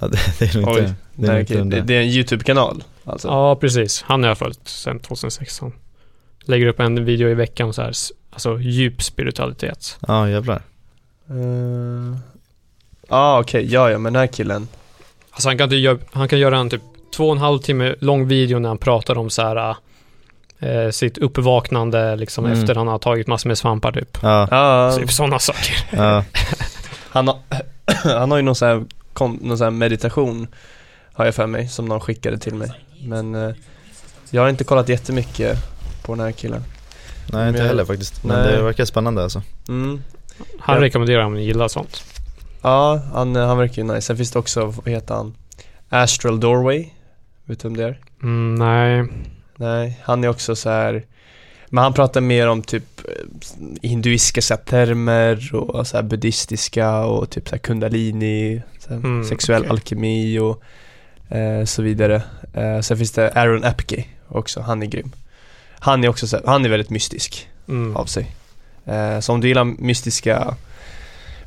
ja 0.00 0.08
det, 0.08 0.18
det 0.38 0.54
är 0.54 0.60
nog 0.60 0.68
Oj, 0.70 0.78
inte, 0.78 0.94
det 1.14 1.26
är 1.26 1.32
Nej, 1.32 1.40
inte 1.40 1.54
det, 1.62 1.80
det 1.80 1.94
är 1.96 2.00
en 2.00 2.08
YouTube-kanal, 2.08 2.84
alltså? 3.04 3.28
Ja, 3.28 3.56
precis. 3.56 4.02
Han 4.02 4.22
har 4.22 4.30
jag 4.30 4.38
följt 4.38 4.68
sedan 4.68 5.00
2016. 5.00 5.72
Lägger 6.46 6.66
upp 6.66 6.80
en 6.80 7.04
video 7.04 7.28
i 7.28 7.34
veckan 7.34 7.66
om 7.66 7.72
så 7.72 7.82
här, 7.82 7.92
alltså 8.30 8.58
djup 8.60 9.02
spiritualitet. 9.02 9.98
Ja, 10.08 10.28
jävlar. 10.28 10.62
Ja, 11.28 12.16
ah, 13.08 13.40
okej. 13.40 13.72
Ja, 13.72 13.90
ja, 13.90 13.98
men 13.98 14.12
den 14.12 14.20
här 14.20 14.26
killen. 14.26 14.68
Alltså 15.30 15.48
han 15.48 15.58
kan, 15.58 15.72
inte 15.72 16.04
han 16.12 16.28
kan 16.28 16.38
göra 16.38 16.58
en 16.58 16.70
typ 16.70 16.82
två 17.16 17.26
och 17.26 17.32
en 17.32 17.38
halv 17.38 17.58
timme 17.58 17.94
lång 18.00 18.28
video 18.28 18.58
när 18.58 18.68
han 18.68 18.78
pratar 18.78 19.18
om 19.18 19.30
så 19.30 19.42
här 19.42 19.76
eh, 20.58 20.90
sitt 20.90 21.18
uppvaknande 21.18 22.16
liksom 22.16 22.44
Mm. 22.46 22.60
efter 22.60 22.74
han 22.74 22.88
har 22.88 22.98
tagit 22.98 23.26
massor 23.26 23.48
med 23.48 23.58
svampar 23.58 23.92
typ. 23.92 24.18
Ja, 24.22 24.48
Ja, 24.50 24.96
Typ 24.98 25.12
sådana 25.12 25.38
saker. 25.38 25.74
ja, 25.90 26.24
han, 27.10 27.28
har, 27.28 27.38
han 28.18 28.30
har 28.30 28.38
ju 28.38 28.42
någon 28.42 28.54
sån 28.54 28.68
här 28.68 28.84
någon 29.40 29.58
sån 29.58 29.64
här 29.64 29.70
meditation 29.70 30.46
har 31.12 31.24
jag 31.24 31.34
för 31.34 31.46
mig, 31.46 31.68
som 31.68 31.84
någon 31.86 32.00
skickade 32.00 32.38
till 32.38 32.54
mig. 32.54 32.70
Men 33.02 33.34
eh, 33.34 33.54
jag 34.30 34.42
har 34.42 34.48
inte 34.48 34.64
kollat 34.64 34.88
jättemycket 34.88 35.58
på 36.06 36.14
den 36.14 36.24
här 36.24 36.32
killen. 36.32 36.62
Nej 37.32 37.48
inte 37.48 37.58
Men- 37.60 37.68
heller 37.68 37.84
faktiskt, 37.84 38.24
men 38.24 38.42
Nej. 38.42 38.52
det 38.56 38.62
verkar 38.62 38.84
spännande 38.84 39.22
alltså. 39.22 39.42
Mm. 39.68 40.02
Han 40.58 40.76
Ja. 40.76 40.82
rekommenderar 40.82 41.24
om 41.24 41.34
ni 41.34 41.44
gillar 41.44 41.68
sånt. 41.68 42.04
Ja, 42.62 43.02
han, 43.12 43.36
han 43.36 43.58
verkar 43.58 43.82
ju 43.82 43.88
nice. 43.88 44.00
Sen 44.00 44.16
finns 44.16 44.30
det 44.30 44.38
också, 44.38 44.64
vad 44.66 44.88
heter 44.88 45.14
han? 45.14 45.34
Astral 45.88 46.40
Doorway. 46.40 46.88
Vet 47.44 47.60
du 47.60 47.68
vem 47.68 47.76
det 47.76 47.84
är? 47.84 48.00
Mm, 48.22 48.54
nej. 48.54 49.08
Nej, 49.56 50.00
han 50.04 50.24
är 50.24 50.28
också 50.28 50.56
så 50.56 50.70
här. 50.70 51.04
Men 51.68 51.84
han 51.84 51.92
pratar 51.92 52.20
mer 52.20 52.48
om 52.48 52.62
typ 52.62 52.84
eh, 53.04 53.88
hinduiska 53.88 54.42
så 54.42 54.54
här, 54.54 54.60
termer 54.62 55.54
och 55.54 55.86
så 55.86 55.96
här, 55.96 56.02
buddhistiska 56.04 57.04
och 57.04 57.30
typ 57.30 57.48
så 57.48 57.54
här, 57.54 57.58
kundalini, 57.58 58.62
så 58.78 58.88
här, 58.88 58.96
Mm, 58.96 59.24
sexuell 59.24 59.60
okej. 59.62 59.70
alkemi 59.70 60.38
och 60.38 60.62
eh, 61.36 61.64
så 61.64 61.82
vidare. 61.82 62.22
Eh, 62.54 62.80
sen 62.80 62.96
finns 62.96 63.12
det 63.12 63.30
Aaron 63.34 63.64
Epke 63.64 64.04
också, 64.28 64.60
han 64.60 64.82
är 64.82 64.86
grym. 64.86 65.12
Han 65.78 66.04
är 66.04 66.08
också 66.08 66.26
så 66.26 66.40
han 66.46 66.64
är 66.64 66.68
väldigt 66.68 66.90
mystisk 66.90 67.48
Mm. 67.68 67.96
av 67.96 68.04
sig. 68.06 68.30
Eh, 68.84 69.20
så 69.20 69.32
om 69.32 69.40
du 69.40 69.48
gillar 69.48 69.64
mystiska 69.64 70.54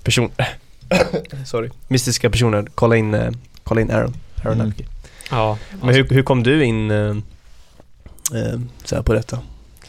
personer, 0.04 0.32
sorry, 1.46 1.70
mystiska 1.88 2.30
personer, 2.30 2.68
kolla 2.76 2.96
in, 2.96 3.14
eh, 3.14 3.32
kolla 3.64 3.82
in 3.82 3.92
Aaron, 3.92 4.14
Aaron 4.44 4.62
Mm. 4.62 4.74
Ja. 5.32 5.58
Men 5.82 5.96
hur, 5.96 6.08
hur 6.10 6.24
kom 6.24 6.44
du 6.44 6.64
in 6.66 6.92
eh, 6.92 7.08
eh, 8.36 8.60
så 8.84 9.04
på 9.04 9.14
detta? 9.14 9.40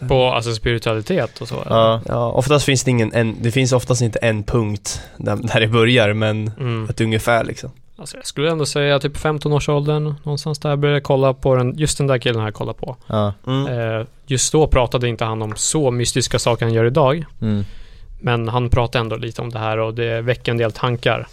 På 0.09 0.26
alltså 0.32 0.54
spiritualitet 0.54 1.40
och 1.40 1.49
så? 1.49 1.62
Ja, 1.68 2.00
Ja, 2.06 2.32
oftast 2.32 2.64
finns 2.64 2.85
det 2.85 2.90
ingen, 2.90 3.12
en, 3.12 3.37
det 3.42 3.50
finns 3.50 3.73
oftast 3.73 4.02
inte 4.02 4.18
en 4.18 4.42
punkt 4.42 5.00
där, 5.16 5.37
där 5.37 5.61
det 5.61 5.68
börjar, 5.68 6.12
men 6.12 6.50
Mm. 6.61 6.87
ett 6.90 7.00
ungefär 7.00 7.44
liksom. 7.44 7.70
Alltså 8.00 8.16
jag 8.16 8.26
skulle 8.26 8.50
ändå 8.50 8.66
säga 8.66 8.99
typ 8.99 9.16
15-årsåldern, 9.16 10.14
någonstans 10.23 10.59
där 10.59 10.76
började 10.76 10.97
jag 10.97 11.02
kolla 11.02 11.35
på 11.35 11.54
den, 11.54 11.78
just 11.78 11.99
den 11.99 12.07
där 12.07 12.19
killen 12.19 12.38
har 12.40 12.47
jag 12.47 12.54
kollat 12.54 12.76
på. 12.76 12.97
ja, 13.07 13.33
Mm. 13.47 13.66
Eh, 14.00 14.07
just 14.26 14.52
då 14.52 14.66
pratade 14.66 15.09
inte 15.09 15.25
han 15.25 15.42
om 15.42 15.52
så 15.57 15.90
mystiska 15.90 16.38
saker 16.38 16.64
han 16.66 16.75
gör 16.75 16.85
idag. 16.85 17.25
mm, 17.40 17.64
Men 18.21 18.49
han 18.49 18.69
pratade 18.71 19.02
ändå 19.02 19.16
lite 19.16 19.42
om 19.42 19.50
det 19.50 19.59
här 19.59 19.78
och 19.78 19.95
det 19.95 20.21
väcker 20.21 20.52
en 20.52 20.59
del 20.59 20.73
tankar. 20.73 21.26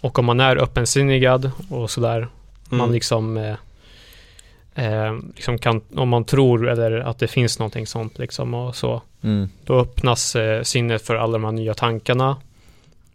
Och 0.00 0.18
om 0.18 0.24
man 0.24 0.40
är 0.40 0.56
öppensinnigad 0.56 1.50
och 1.70 1.90
sådär, 1.90 2.28
man 2.68 2.80
Mm. 2.80 2.92
liksom, 2.92 3.36
eh, 3.36 3.54
eh, 4.74 5.14
liksom 5.34 5.58
kan, 5.58 5.80
om 5.96 6.08
man 6.08 6.24
tror 6.24 6.68
eller 6.68 7.00
att 7.00 7.18
det 7.18 7.28
finns 7.28 7.58
någonting 7.58 7.86
sånt 7.86 8.18
liksom 8.18 8.54
och 8.54 8.76
så, 8.76 9.02
mm, 9.22 9.48
då 9.64 9.74
öppnas 9.80 10.36
eh, 10.36 10.62
sinnet 10.62 11.02
för 11.02 11.14
alla 11.14 11.32
de 11.32 11.44
här 11.44 11.52
nya 11.52 11.74
tankarna. 11.74 12.36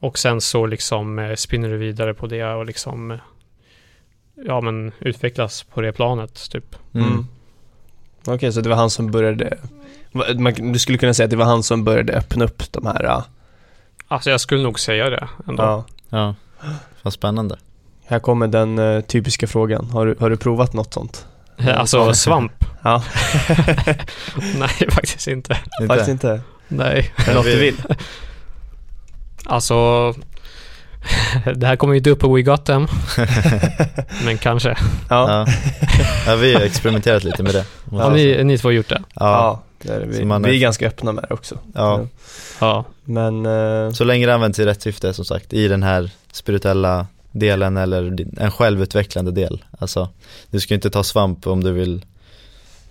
Och 0.05 0.19
sen 0.19 0.41
så 0.41 0.65
liksom 0.65 1.19
eh, 1.19 1.35
spinner 1.35 1.69
du 1.69 1.77
vidare 1.77 2.13
på 2.13 2.27
det 2.27 2.43
och 2.45 2.65
liksom, 2.65 3.11
eh, 3.11 3.17
ja 4.45 4.61
men 4.61 4.91
utvecklas 4.99 5.63
på 5.63 5.81
det 5.81 5.91
planet 5.91 6.49
typ. 6.51 6.75
mm. 6.93 7.07
Mm. 7.07 7.27
Okej, 8.27 8.53
så 8.53 8.61
det 8.61 8.69
var 8.69 8.75
han 8.75 8.89
som 8.89 9.11
började, 9.11 9.57
man, 10.35 10.53
du 10.73 10.79
skulle 10.79 10.97
kunna 10.97 11.13
säga 11.13 11.23
att 11.23 11.29
det 11.29 11.35
var 11.35 11.45
han 11.45 11.63
som 11.63 11.83
började 11.83 12.13
öppna 12.13 12.45
upp 12.45 12.71
de 12.71 12.85
här, 12.85 13.03
ja. 13.03 13.23
Alltså 14.07 14.29
jag 14.29 14.41
skulle 14.41 14.63
nog 14.63 14.79
säga 14.79 15.09
det 15.09 15.27
ändå. 15.47 15.63
ja. 15.63 15.85
Ja, 16.09 16.35
vad 17.01 17.13
spännande. 17.13 17.57
Här 18.05 18.19
kommer 18.19 18.47
den 18.47 18.79
eh, 18.79 19.01
typiska 19.01 19.47
frågan, 19.47 19.89
har 19.89 20.05
du, 20.05 20.15
har 20.19 20.29
du 20.29 20.37
provat 20.37 20.73
något 20.73 20.93
sånt? 20.93 21.25
Alltså 21.57 22.13
svamp? 22.13 22.65
Ja, 22.83 23.03
Nej, 24.55 24.89
faktiskt 24.91 25.27
inte. 25.27 25.57
faktiskt 25.87 26.09
inte. 26.09 26.41
Nej. 26.67 27.13
Är 27.17 27.25
det 27.25 27.33
något 27.33 27.45
du 27.45 27.59
vill? 27.59 27.81
Alltså, 29.45 30.13
det 31.55 31.67
här 31.67 31.75
kommer 31.75 31.93
ju 31.93 31.97
inte 31.97 32.09
upp 32.09 32.19
på 32.19 32.33
We 32.33 32.41
Got 32.41 32.65
Them, 32.65 32.87
men 34.25 34.37
kanske. 34.37 34.69
Ja, 34.69 34.75
Ja. 35.09 35.45
ja, 36.27 36.35
vi 36.35 36.53
har 36.53 36.61
experimenterat 36.61 37.23
lite 37.23 37.43
med 37.43 37.53
det. 37.53 37.65
Har 37.97 38.11
säga. 38.17 38.37
ni, 38.37 38.43
ni 38.43 38.57
två 38.57 38.71
gjort 38.71 38.89
det? 38.89 39.01
Ja, 39.13 39.25
ja 39.25 39.63
det 39.81 39.93
är 39.93 39.99
det. 39.99 40.05
Vi, 40.05 40.25
man 40.25 40.45
är- 40.45 40.49
vi 40.49 40.55
är 40.55 40.59
ganska 40.59 40.87
öppna 40.87 41.11
med 41.11 41.25
det 41.29 41.33
också. 41.33 41.57
ja. 41.73 42.05
Ja. 42.59 42.85
Men, 43.03 43.45
eh, 43.45 43.91
Så 43.91 44.03
länge 44.03 44.25
det 44.25 44.33
används 44.33 44.59
i 44.59 44.65
rätt 44.65 44.81
syfte 44.81 45.13
som 45.13 45.25
sagt, 45.25 45.53
i 45.53 45.67
den 45.67 45.83
här 45.83 46.09
spirituella 46.31 47.07
delen 47.31 47.77
eller 47.77 48.15
en 48.41 48.51
självutvecklande 48.51 49.31
del. 49.31 49.63
Alltså, 49.79 50.09
du 50.51 50.59
ska 50.59 50.73
inte 50.73 50.89
ta 50.89 51.03
svamp 51.03 51.47
om 51.47 51.63
du 51.63 51.71
vill, 51.71 52.05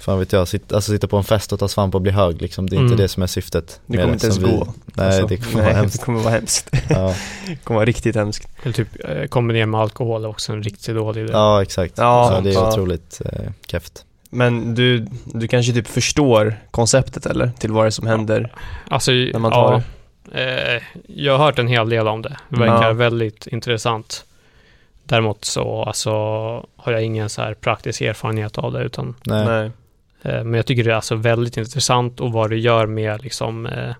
fan 0.04 0.18
vet 0.18 0.32
jag, 0.32 0.48
sitta, 0.48 0.74
alltså 0.74 0.92
sitta 0.92 1.08
på 1.08 1.16
en 1.16 1.24
fest 1.24 1.52
och 1.52 1.58
ta 1.58 1.68
svamp 1.68 1.94
och 1.94 2.00
bli 2.00 2.12
hög 2.12 2.42
liksom. 2.42 2.70
Det 2.70 2.76
är 2.76 2.78
inte 2.80 2.86
Mm. 2.94 2.96
det 3.02 3.08
som 3.08 3.22
är 3.22 3.26
syftet. 3.26 3.80
det 3.86 3.96
med 3.96 4.00
kommer 4.04 4.14
inte 4.14 4.26
ens 4.26 4.38
vi- 4.38 4.50
gå. 4.56 4.66
Nej, 4.84 5.06
Alltså, 5.06 5.26
det 5.26 5.36
kommer 5.36 5.54
nej, 5.56 5.64
vara 5.64 5.74
hemskt. 5.80 5.98
Det 6.00 6.04
kommer 6.04 6.20
vara 6.20 6.34
hemskt. 6.34 6.70
Ja, 6.88 7.14
Det 7.48 7.56
kommer 7.64 7.78
vara 7.78 7.86
riktigt 7.86 8.16
hemskt. 8.16 8.48
Eller 8.62 8.72
typ 8.72 8.88
eh, 9.04 9.24
kombinera 9.24 9.66
med 9.66 9.80
alkohol 9.80 10.24
är 10.24 10.28
också 10.28 10.52
en 10.52 10.62
riktigt 10.62 10.94
dålig 10.94 11.20
idé. 11.22 11.32
ja 11.32 11.62
exakt. 11.62 11.94
Ja, 11.96 12.32
så 12.36 12.40
det 12.40 12.50
är 12.50 12.54
ja. 12.54 12.68
otroligt 12.68 13.20
eh, 13.24 13.50
keft. 13.66 14.04
Men 14.30 14.74
du, 14.74 15.06
du 15.24 15.48
kanske 15.48 15.72
typ 15.72 15.86
förstår 15.88 16.56
konceptet 16.70 17.26
eller? 17.26 17.50
Till 17.58 17.72
vad 17.72 17.84
det 17.84 17.88
är 17.88 17.90
som 17.90 18.06
händer? 18.06 18.52
Alltså, 18.88 19.10
När 19.12 19.38
man 19.38 19.52
tar 19.52 19.82
ja, 20.32 20.38
eh, 20.40 20.82
jag 21.06 21.38
har 21.38 21.44
hört 21.44 21.58
en 21.58 21.68
hel 21.68 21.88
del 21.88 22.08
om 22.08 22.22
det. 22.22 22.36
Det 22.48 22.56
verkar 22.60 22.82
Ja. 22.86 22.92
väldigt 22.92 23.46
intressant. 23.46 24.24
Däremot 25.04 25.44
så 25.44 25.82
alltså, 25.82 26.10
har 26.76 26.92
jag 26.92 27.02
ingen 27.02 27.28
så 27.28 27.42
här 27.42 27.54
praktisk 27.54 28.00
erfarenhet 28.00 28.58
av 28.58 28.72
det, 28.72 28.82
utan 28.82 29.14
Nej. 29.24 29.44
Nej. 29.46 29.70
Eh, 30.24 30.44
Men 30.44 30.54
jag 30.54 30.66
tycker 30.66 30.84
det 30.84 30.90
är 30.90 30.94
alltså 30.94 31.14
väldigt 31.16 31.56
intressant 31.56 32.20
och 32.20 32.32
vad 32.32 32.50
det 32.50 32.56
gör 32.58 32.86
med 32.86 33.22
liksom 33.22 33.66
eh, 33.66 33.94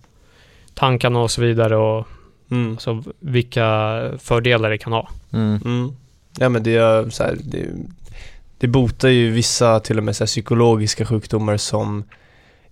tankarna 0.74 1.18
och 1.20 1.30
så 1.30 1.40
vidare 1.40 1.76
och 1.76 2.06
Mm. 2.50 2.72
alltså 2.72 3.02
vilka 3.20 4.00
fördelar 4.18 4.70
det 4.70 4.78
kan 4.78 4.92
ha. 4.92 5.08
Mm. 5.32 5.60
Mm. 5.64 5.92
Ja 6.38 6.48
men 6.48 6.62
det 6.62 6.76
är 6.76 7.10
så 7.10 7.22
här, 7.22 7.36
det, 7.44 7.66
det 8.58 8.66
botar 8.66 9.08
ju 9.08 9.30
vissa 9.30 9.80
till 9.80 9.98
och 9.98 10.04
med 10.04 10.16
så 10.16 10.24
här, 10.24 10.26
psykologiska 10.26 11.06
sjukdomar 11.06 11.56
som 11.56 12.04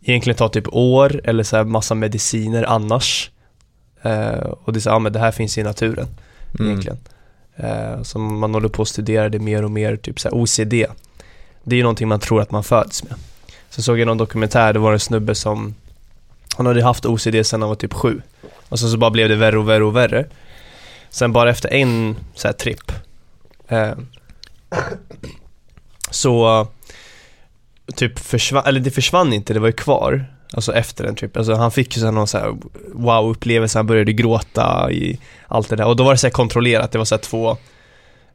egentligen 0.02 0.36
tar 0.36 0.48
typ 0.48 0.68
år 0.68 1.20
eller 1.24 1.42
så 1.42 1.56
här 1.56 1.64
massa 1.64 1.94
mediciner 1.94 2.62
annars. 2.64 3.30
Eh, 4.02 4.34
och 4.64 4.72
det 4.72 4.78
är 4.78 4.80
så, 4.80 4.88
ja 4.88 4.98
men 4.98 5.12
det 5.12 5.18
här 5.18 5.32
finns 5.32 5.58
i 5.58 5.62
naturen 5.62 6.06
Mm. 6.58 6.70
egentligen. 6.70 6.98
Eh, 7.56 8.02
så 8.02 8.18
man 8.18 8.54
håller 8.54 8.68
på 8.68 8.82
att 8.82 8.88
studera 8.88 9.28
det 9.28 9.38
mer 9.38 9.64
och 9.64 9.70
mer, 9.70 9.96
typ 9.96 10.20
så 10.20 10.28
här 10.28 10.34
OCD. 10.36 10.72
Det 11.64 11.74
är 11.74 11.76
ju 11.76 11.82
någonting 11.82 12.08
man 12.08 12.20
tror 12.20 12.40
att 12.42 12.50
man 12.50 12.64
föds 12.64 13.04
med. 13.04 13.14
Sen 13.72 13.82
såg 13.82 13.98
jag 13.98 14.06
någon 14.06 14.18
dokumentär, 14.18 14.72
det 14.72 14.78
var 14.78 14.92
en 14.92 15.00
snubbe 15.00 15.34
som, 15.34 15.74
han 16.56 16.66
hade 16.66 16.84
haft 16.84 17.06
OCD 17.06 17.46
sedan 17.46 17.62
han 17.62 17.68
var 17.68 17.76
typ 17.76 17.94
sju. 17.94 18.22
Och 18.68 18.78
sen 18.78 18.90
så 18.90 18.96
bara 18.96 19.10
blev 19.10 19.28
det 19.28 19.36
värre 19.36 19.58
och 19.58 19.68
värre 19.68 19.84
och 19.84 19.96
värre. 19.96 20.26
Sen 21.10 21.32
bara 21.32 21.50
efter 21.50 21.72
en 21.72 22.16
så 22.34 22.48
här 22.48 22.52
tripp 22.52 22.92
eh, 23.68 23.92
så 26.10 26.66
typ 27.94 28.18
försvann, 28.18 28.64
eller 28.66 28.80
det 28.80 28.90
försvann 28.90 29.32
inte, 29.32 29.54
det 29.54 29.60
var 29.60 29.68
ju 29.68 29.72
kvar. 29.72 30.24
Alltså 30.52 30.74
efter 30.74 31.04
en 31.04 31.14
trippen, 31.14 31.40
Alltså 31.40 31.54
han 31.54 31.70
fick 31.70 31.96
ju 31.96 32.00
så 32.00 32.06
här 32.06 32.12
någon 32.12 32.26
så 32.26 32.38
här 32.38 32.56
wow-upplevelse, 32.94 33.78
han 33.78 33.86
började 33.86 34.12
gråta 34.12 34.92
i 34.92 35.18
allt 35.48 35.68
det 35.68 35.76
där. 35.76 35.86
Och 35.86 35.96
då 35.96 36.04
var 36.04 36.12
det 36.12 36.18
såhär 36.18 36.32
kontrollerat, 36.32 36.92
det 36.92 36.98
var 36.98 37.04
såhär 37.04 37.22
två, 37.22 37.56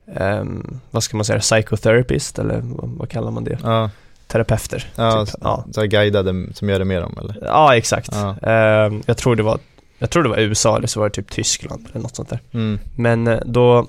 um, 0.06 0.80
vad 0.92 1.04
ska 1.04 1.18
man 1.18 1.26
säga, 1.26 1.40
psychotherapist 1.40 2.40
eller 2.40 2.60
vad, 2.64 2.90
vad 2.90 3.10
kallar 3.10 3.32
man 3.32 3.44
det? 3.44 3.58
Ja, 3.64 3.90
Terapeuter. 4.28 4.90
ja, 4.96 5.26
typ. 5.26 5.36
ja. 5.42 5.66
så 5.72 5.86
guidade 5.86 6.46
som 6.54 6.70
gör 6.70 6.80
det 6.80 6.86
med 6.86 7.02
dem 7.02 7.18
eller? 7.20 7.38
ja 7.42 7.76
exakt. 7.76 8.10
Ja. 8.12 8.50
Ehm, 8.52 9.04
jag 9.06 9.18
tror 9.18 9.36
det 9.36 9.44
var, 9.44 9.60
jag 10.00 10.10
tror 10.10 10.24
det 10.24 10.30
var 10.30 10.38
USA 10.38 10.78
eller 10.78 10.88
så 10.88 11.00
var 11.00 11.10
det 11.10 11.16
typ 11.16 11.32
Tyskland 11.32 11.88
eller 11.92 12.02
något 12.02 12.16
sånt 12.16 12.30
där. 12.30 12.40
Mm. 12.52 12.80
Men 12.96 13.28
eh, 13.28 13.40
då 13.46 13.88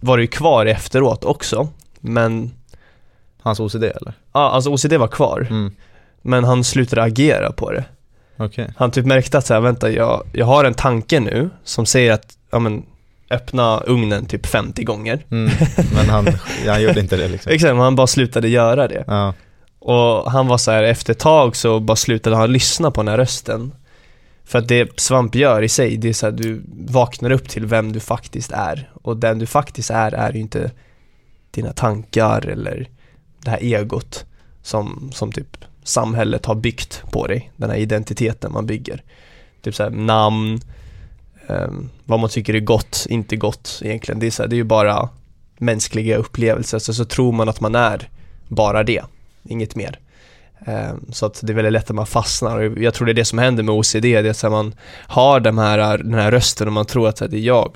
var 0.00 0.16
det 0.16 0.22
ju 0.22 0.26
kvar 0.26 0.66
efteråt 0.66 1.24
också. 1.24 1.68
Men, 2.00 2.52
Hans 3.42 3.60
OCD 3.60 3.84
eller? 3.84 4.12
ja 4.32 4.50
alltså 4.50 4.70
OCD 4.70 4.92
var 4.92 5.08
kvar. 5.08 5.46
Mm. 5.50 5.72
Men 6.22 6.44
han 6.44 6.64
slutade 6.64 7.02
agera 7.02 7.52
på 7.52 7.72
det. 7.72 7.84
Okej. 8.36 8.70
Han 8.76 8.90
typ 8.90 9.06
märkte 9.06 9.38
att 9.38 9.46
så 9.46 9.54
här, 9.54 9.60
vänta 9.60 9.90
jag, 9.90 10.22
jag 10.32 10.46
har 10.46 10.64
en 10.64 10.74
tanke 10.74 11.20
nu 11.20 11.50
som 11.64 11.86
säger 11.86 12.12
att, 12.12 12.36
ja 12.50 12.58
men 12.58 12.82
öppna 13.30 13.80
ugnen 13.80 14.26
typ 14.26 14.46
50 14.46 14.84
gånger. 14.84 15.24
Mm. 15.30 15.52
Men 15.94 16.08
han, 16.08 16.26
han 16.66 16.82
gjorde 16.82 17.00
inte 17.00 17.16
det 17.16 17.28
liksom. 17.28 17.52
Exakt, 17.52 17.74
men 17.74 17.82
han 17.82 17.96
bara 17.96 18.06
slutade 18.06 18.48
göra 18.48 18.88
det. 18.88 19.04
Ja, 19.06 19.34
och 19.86 20.30
han 20.30 20.46
var 20.46 20.58
så 20.58 20.70
här, 20.70 20.82
efter 20.82 21.12
ett 21.12 21.18
tag 21.18 21.56
så 21.56 21.80
bara 21.80 21.96
slutade 21.96 22.36
han 22.36 22.52
lyssna 22.52 22.90
på 22.90 23.00
den 23.00 23.08
här 23.08 23.16
rösten. 23.16 23.72
För 24.44 24.58
att 24.58 24.68
det 24.68 25.00
svamp 25.00 25.34
gör 25.34 25.62
i 25.62 25.68
sig, 25.68 25.96
det 25.96 26.08
är 26.08 26.12
så 26.12 26.26
här, 26.26 26.32
du 26.32 26.62
vaknar 26.86 27.30
upp 27.30 27.48
till 27.48 27.66
vem 27.66 27.92
du 27.92 28.00
faktiskt 28.00 28.52
är. 28.52 28.90
Och 29.02 29.16
den 29.16 29.38
du 29.38 29.46
faktiskt 29.46 29.90
är, 29.90 30.14
är 30.14 30.32
ju 30.32 30.40
inte 30.40 30.70
dina 31.50 31.72
tankar 31.72 32.46
eller 32.46 32.88
det 33.44 33.50
här 33.50 33.58
egot 33.62 34.24
som, 34.62 35.10
som 35.14 35.32
typ 35.32 35.56
samhället 35.82 36.46
har 36.46 36.54
byggt 36.54 37.02
på 37.12 37.26
dig. 37.26 37.50
Den 37.56 37.70
här 37.70 37.76
identiteten 37.76 38.52
man 38.52 38.66
bygger. 38.66 39.02
Typ 39.62 39.74
så 39.74 39.82
här 39.82 39.90
namn, 39.90 40.60
um, 41.46 41.90
vad 42.04 42.20
man 42.20 42.30
tycker 42.30 42.54
är 42.54 42.60
gott, 42.60 43.06
inte 43.08 43.36
gott 43.36 43.80
egentligen. 43.84 44.18
Det 44.20 44.26
är, 44.26 44.30
så 44.30 44.42
här, 44.42 44.48
det 44.48 44.56
är 44.56 44.58
ju 44.58 44.64
bara 44.64 45.08
mänskliga 45.58 46.16
upplevelser. 46.16 46.78
Så, 46.78 46.94
så 46.94 47.04
tror 47.04 47.32
man 47.32 47.48
att 47.48 47.60
man 47.60 47.74
är 47.74 48.08
bara 48.48 48.82
det, 48.82 49.02
inget 49.48 49.74
mer. 49.76 49.98
Eh, 50.66 50.90
så 51.12 51.26
att 51.26 51.40
det 51.42 51.52
är 51.52 51.54
väldigt 51.54 51.72
lätt 51.72 51.90
att 51.90 51.96
man 51.96 52.06
fastnar 52.06 52.56
och 52.56 52.78
jag 52.78 52.94
tror 52.94 53.06
det 53.06 53.12
är 53.12 53.14
det 53.14 53.24
som 53.24 53.38
händer 53.38 53.62
med 53.62 53.74
OCD, 53.74 54.02
det 54.02 54.14
är 54.14 54.46
att 54.46 54.52
man 54.52 54.74
har 55.06 55.40
den 55.40 55.58
här, 55.58 55.98
den 55.98 56.14
här 56.14 56.30
rösten 56.30 56.66
och 56.66 56.72
man 56.72 56.86
tror 56.86 57.08
att 57.08 57.16
det 57.16 57.36
är 57.36 57.40
jag. 57.40 57.70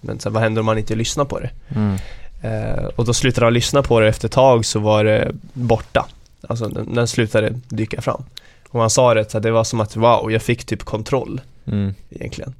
Men 0.00 0.20
så 0.20 0.30
vad 0.30 0.42
händer 0.42 0.60
om 0.60 0.66
man 0.66 0.78
inte 0.78 0.94
lyssnar 0.94 1.24
på 1.24 1.40
det? 1.40 1.50
Mm. 1.74 1.96
Eh, 2.42 2.84
och 2.84 3.04
då 3.04 3.14
slutade 3.14 3.46
jag 3.46 3.52
lyssna 3.52 3.82
på 3.82 4.00
det 4.00 4.08
efter 4.08 4.28
ett 4.28 4.32
tag 4.32 4.64
så 4.64 4.78
var 4.78 5.04
det 5.04 5.32
borta. 5.52 6.06
Alltså 6.48 6.68
den, 6.68 6.94
den 6.94 7.08
slutade 7.08 7.60
dyka 7.68 8.00
fram. 8.02 8.22
Och 8.68 8.80
han 8.80 8.90
sa 8.90 9.14
det, 9.14 9.30
så 9.30 9.38
det 9.38 9.50
var 9.50 9.64
som 9.64 9.80
att 9.80 9.96
wow, 9.96 10.32
jag 10.32 10.42
fick 10.42 10.64
typ 10.64 10.82
kontroll 10.84 11.40
Mm. 11.66 11.94
egentligen. 12.10 12.54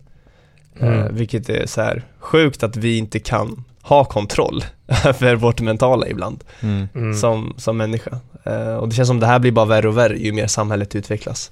Mm. 0.81 0.99
Eh, 0.99 1.07
vilket 1.11 1.49
är 1.49 1.67
så 1.67 1.81
här 1.83 2.03
sjukt 2.19 2.63
att 2.63 2.77
vi 2.77 2.99
inte 2.99 3.19
kan 3.19 3.65
ha 3.83 4.05
kontroll 4.05 4.65
över 5.05 5.35
vårt 5.35 5.61
mentala 5.61 6.09
ibland 6.09 6.45
Mm. 6.61 6.89
Mm. 6.95 7.15
som, 7.15 7.55
som 7.57 7.77
människa. 7.77 8.19
Eh, 8.45 8.75
och 8.77 8.89
det 8.89 8.95
känns 8.95 9.09
som 9.09 9.21
det 9.21 9.27
här 9.27 9.39
blir 9.39 9.53
bara 9.53 9.67
värre 9.67 9.89
och 9.89 9.97
värre 9.99 10.19
ju 10.19 10.33
mer 10.33 10.47
samhället 10.47 10.95
utvecklas. 10.95 11.51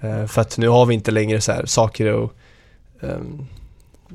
Eh, 0.00 0.26
för 0.26 0.40
att 0.40 0.58
nu 0.58 0.68
har 0.68 0.86
vi 0.86 0.94
inte 0.94 1.10
längre 1.10 1.40
så 1.40 1.52
här 1.52 1.66
saker 1.66 2.12
och 2.12 2.32
ehm, 3.00 3.46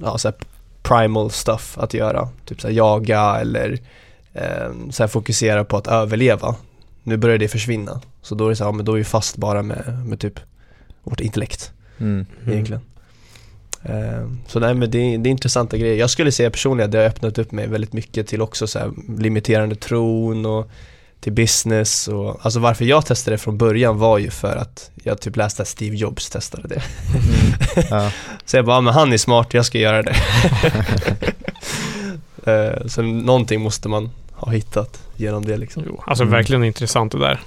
ja, 0.01 0.17
så 0.17 0.27
här 0.27 0.35
primal 0.83 1.31
stuff 1.31 1.77
att 1.77 1.93
göra. 1.93 2.29
Typ 2.45 2.61
så 2.61 2.67
här 2.67 2.75
jaga 2.75 3.37
eller 3.41 3.79
ehm, 4.33 4.91
så 4.91 5.03
här 5.03 5.07
fokusera 5.07 5.63
på 5.63 5.77
att 5.77 5.87
överleva. 5.87 6.55
Nu 7.03 7.17
börjar 7.17 7.37
det 7.37 7.47
försvinna. 7.47 8.01
Så 8.21 8.35
då 8.35 8.45
är 8.45 8.49
det 8.49 8.55
så 8.55 8.63
här, 8.63 8.71
ja, 8.71 8.75
men 8.75 8.85
då 8.85 8.93
är 8.93 8.97
vi 8.97 9.03
fast 9.03 9.37
bara 9.37 9.63
med, 9.63 10.03
med 10.05 10.19
typ 10.19 10.39
vårt 11.03 11.19
intellekt 11.19 11.71
Mm. 11.99 12.25
Mm. 12.41 12.53
egentligen. 12.53 12.81
Ehm, 13.83 14.39
Så 14.47 14.59
nej 14.59 14.73
men 14.73 14.91
det 14.91 14.97
är, 14.97 15.17
det 15.17 15.29
är 15.29 15.31
intressanta 15.31 15.77
grejer. 15.77 15.95
Jag 15.95 16.09
skulle 16.09 16.31
säga 16.31 16.51
personligen 16.51 16.87
att 16.87 16.91
det 16.91 16.97
har 16.97 17.05
öppnat 17.05 17.37
upp 17.37 17.51
mig 17.51 17.67
väldigt 17.67 17.93
mycket 17.93 18.27
till 18.27 18.41
också 18.41 18.67
så 18.67 18.79
här 18.79 18.91
limiterande 19.17 19.75
tron 19.75 20.45
och 20.45 20.69
till 21.19 21.33
business 21.33 22.07
och 22.07 22.39
alltså 22.45 22.59
varför 22.59 22.85
jag 22.85 23.05
testade 23.05 23.33
det 23.33 23.37
från 23.37 23.57
början 23.57 23.97
var 23.97 24.17
ju 24.17 24.29
för 24.29 24.55
att 24.55 24.91
jag 25.03 25.21
typ 25.21 25.35
läste 25.35 25.61
att 25.61 25.67
Steve 25.67 25.95
Jobs 25.95 26.29
testade 26.29 26.67
det. 26.67 26.81
Ja. 27.89 28.11
Så 28.45 28.57
jag 28.57 28.65
bara, 28.65 28.81
men 28.81 28.93
han 28.93 29.13
är 29.13 29.17
smart, 29.17 29.53
jag 29.53 29.65
ska 29.65 29.77
göra 29.79 30.01
det. 30.03 30.15
Ehm, 32.45 32.89
Så 32.89 33.01
någonting 33.01 33.61
måste 33.61 33.89
man 33.89 34.09
ha 34.31 34.51
hittat 34.51 35.03
genom 35.15 35.45
det 35.45 35.57
liksom. 35.57 35.83
Jo, 35.85 36.03
alltså 36.07 36.23
Mm. 36.23 36.31
verkligen 36.31 36.63
intressant 36.63 37.11
det 37.11 37.19
där. 37.19 37.39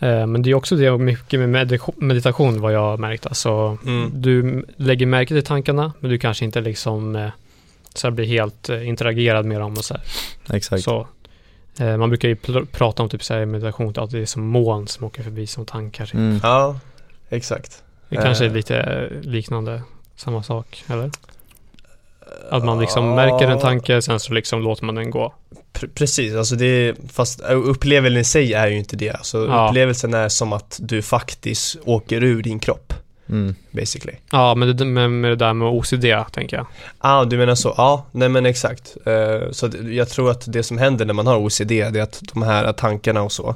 Eh, 0.00 0.26
Men 0.26 0.42
det 0.42 0.50
är 0.50 0.54
också 0.54 0.76
det 0.76 0.90
och 0.90 1.00
mycket 1.00 1.40
med 1.40 1.70
meditation 1.96 2.60
vad 2.60 2.72
jag 2.72 2.80
har 2.80 2.96
märkt. 2.96 3.26
Alltså, 3.26 3.78
Mm. 3.86 4.10
Du 4.14 4.64
lägger 4.76 5.06
märke 5.06 5.34
till 5.34 5.44
tankarna 5.44 5.92
men 6.00 6.10
du 6.10 6.18
kanske 6.18 6.44
inte 6.44 6.60
liksom 6.60 7.16
eh, 7.16 7.28
så 7.94 8.06
här 8.06 8.12
blir 8.12 8.26
helt 8.26 8.68
eh, 8.68 8.88
interagerad 8.88 9.44
med 9.46 9.60
dem 9.60 9.72
och 9.72 9.84
så 9.84 9.94
här. 9.94 10.02
Exakt. 10.56 10.82
Så, 10.84 11.00
eh, 11.00 11.06
man 11.78 12.08
brukar 12.10 12.28
ju 12.28 12.34
pl- 12.34 12.66
prata 12.72 13.02
om 13.02 13.08
typ 13.08 13.24
så 13.24 13.34
här 13.34 13.44
meditation 13.46 13.94
att 13.96 14.10
det 14.10 14.18
är 14.18 14.26
som 14.26 14.46
moln 14.46 14.88
som 14.88 15.06
åker 15.06 15.22
förbi 15.22 15.46
som 15.46 15.66
tankar. 15.66 16.04
typ. 16.06 16.14
Mm. 16.14 16.40
Ja, 16.42 16.78
exakt. 17.28 17.82
Det 18.08 18.16
kanske 18.16 18.44
är 18.44 18.48
Eh. 18.48 18.54
lite 18.54 18.76
eh, 18.78 19.20
liknande, 19.20 19.82
samma 20.16 20.42
sak, 20.42 20.84
eller? 20.88 21.10
Att 22.50 22.64
man 22.64 22.80
liksom 22.80 23.14
märker 23.14 23.48
en 23.50 23.58
tanke, 23.58 24.02
sen 24.02 24.20
så 24.20 24.32
liksom 24.32 24.62
låter 24.62 24.84
man 24.84 24.94
den 24.94 25.10
gå. 25.10 25.34
Pre- 25.72 25.90
Precis, 25.94 26.34
alltså 26.34 26.54
det 26.56 26.66
är, 26.66 26.94
fast 27.08 27.40
upplevelsen 27.40 28.20
i 28.20 28.24
sig 28.24 28.52
är 28.54 28.66
ju 28.68 28.78
inte 28.78 28.96
det. 28.96 29.10
Alltså 29.10 29.46
Ja. 29.46 29.68
upplevelsen 29.68 30.14
är 30.14 30.28
som 30.28 30.52
att 30.52 30.78
du 30.82 31.02
faktiskt 31.02 31.76
åker 31.84 32.22
ur 32.24 32.42
din 32.42 32.58
kropp, 32.58 32.92
Mm. 33.32 33.54
basically. 33.70 34.16
Ja, 34.32 34.54
men 34.54 34.76
det, 34.76 34.84
med, 34.84 35.10
med 35.10 35.30
det 35.30 35.36
där 35.36 35.54
med 35.54 35.68
OCD, 35.68 36.04
tänker 36.32 36.56
jag. 36.56 36.66
Ah, 36.98 37.24
du 37.24 37.36
menar 37.38 37.54
så? 37.54 37.74
Ja, 37.76 38.06
nej 38.12 38.28
men 38.28 38.46
exakt. 38.46 38.96
Eh, 39.06 39.50
så 39.50 39.70
jag 39.90 40.08
tror 40.08 40.30
att 40.30 40.52
det 40.52 40.62
som 40.62 40.78
händer 40.78 41.04
när 41.04 41.14
man 41.14 41.26
har 41.26 41.36
OCD, 41.36 41.68
det 41.68 41.80
är 41.96 42.02
att 42.02 42.22
de 42.32 42.42
här 42.42 42.72
tankarna 42.72 43.22
och 43.22 43.32
så, 43.32 43.54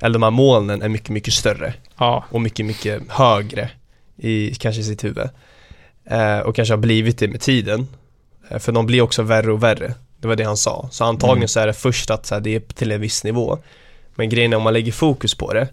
eller 0.00 0.12
de 0.12 0.22
här 0.22 0.30
molnen 0.30 0.82
är 0.82 0.88
mycket, 0.88 1.08
mycket 1.08 1.34
större 1.34 1.74
Ja, 1.98 2.24
och 2.30 2.40
mycket, 2.40 2.66
mycket 2.66 3.02
högre 3.08 3.70
i 4.16 4.54
kanske 4.54 4.82
sitt 4.82 5.04
huvud. 5.04 5.28
Eh, 6.10 6.38
och 6.38 6.56
kanske 6.56 6.72
har 6.74 6.78
blivit 6.78 7.18
det 7.18 7.28
med 7.28 7.40
tiden. 7.40 7.86
Eh, 8.48 8.58
för 8.58 8.72
de 8.72 8.86
blir 8.86 9.00
också 9.02 9.22
värre 9.22 9.52
och 9.52 9.62
värre. 9.62 9.94
Det 10.20 10.28
var 10.28 10.36
det 10.36 10.44
han 10.44 10.56
sa. 10.56 10.88
Så 10.92 11.04
antagligen 11.04 11.36
Mm. 11.38 11.48
så 11.48 11.60
är 11.60 11.66
det 11.66 11.72
först 11.72 12.10
att 12.10 12.26
så 12.26 12.34
här, 12.34 12.42
det 12.42 12.54
är 12.54 12.60
till 12.60 12.92
en 12.92 13.00
viss 13.00 13.24
nivå. 13.24 13.58
Men 14.14 14.28
grejen 14.28 14.52
är 14.52 14.56
om 14.56 14.62
man 14.62 14.72
lägger 14.72 14.92
fokus 14.92 15.34
på 15.34 15.52
det, 15.52 15.68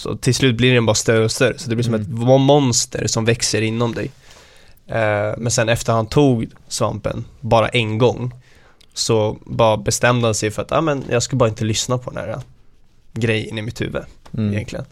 så 0.00 0.16
till 0.16 0.34
slut 0.34 0.56
blir 0.56 0.74
den 0.74 0.86
bara 0.86 0.94
större 0.94 1.24
och 1.24 1.30
större. 1.32 1.58
Så 1.58 1.70
det 1.70 1.76
blir 1.76 1.84
som 1.84 1.94
Mm. 1.94 2.06
ett 2.06 2.12
mo- 2.12 2.38
monster 2.38 3.06
som 3.06 3.24
växer 3.24 3.62
inom 3.62 3.94
dig. 3.94 4.10
Eh, 4.86 5.34
men 5.38 5.50
sen 5.50 5.68
efter 5.68 5.92
han 5.92 6.06
tog 6.06 6.46
svampen, 6.68 7.24
bara 7.40 7.68
en 7.68 7.98
gång, 7.98 8.32
så 8.94 9.38
bara 9.46 9.76
bestämde 9.76 10.26
han 10.26 10.34
sig 10.34 10.50
för 10.50 10.62
att, 10.62 10.72
ah, 10.72 10.80
men 10.80 11.04
jag 11.10 11.22
ska 11.22 11.36
bara 11.36 11.48
inte 11.48 11.64
lyssna 11.64 11.98
på 11.98 12.10
den 12.10 12.24
här 12.24 12.40
grejen 13.12 13.58
i 13.58 13.62
mitt 13.62 13.80
huvud 13.80 14.02
Mm. 14.34 14.52
egentligen. 14.54 14.84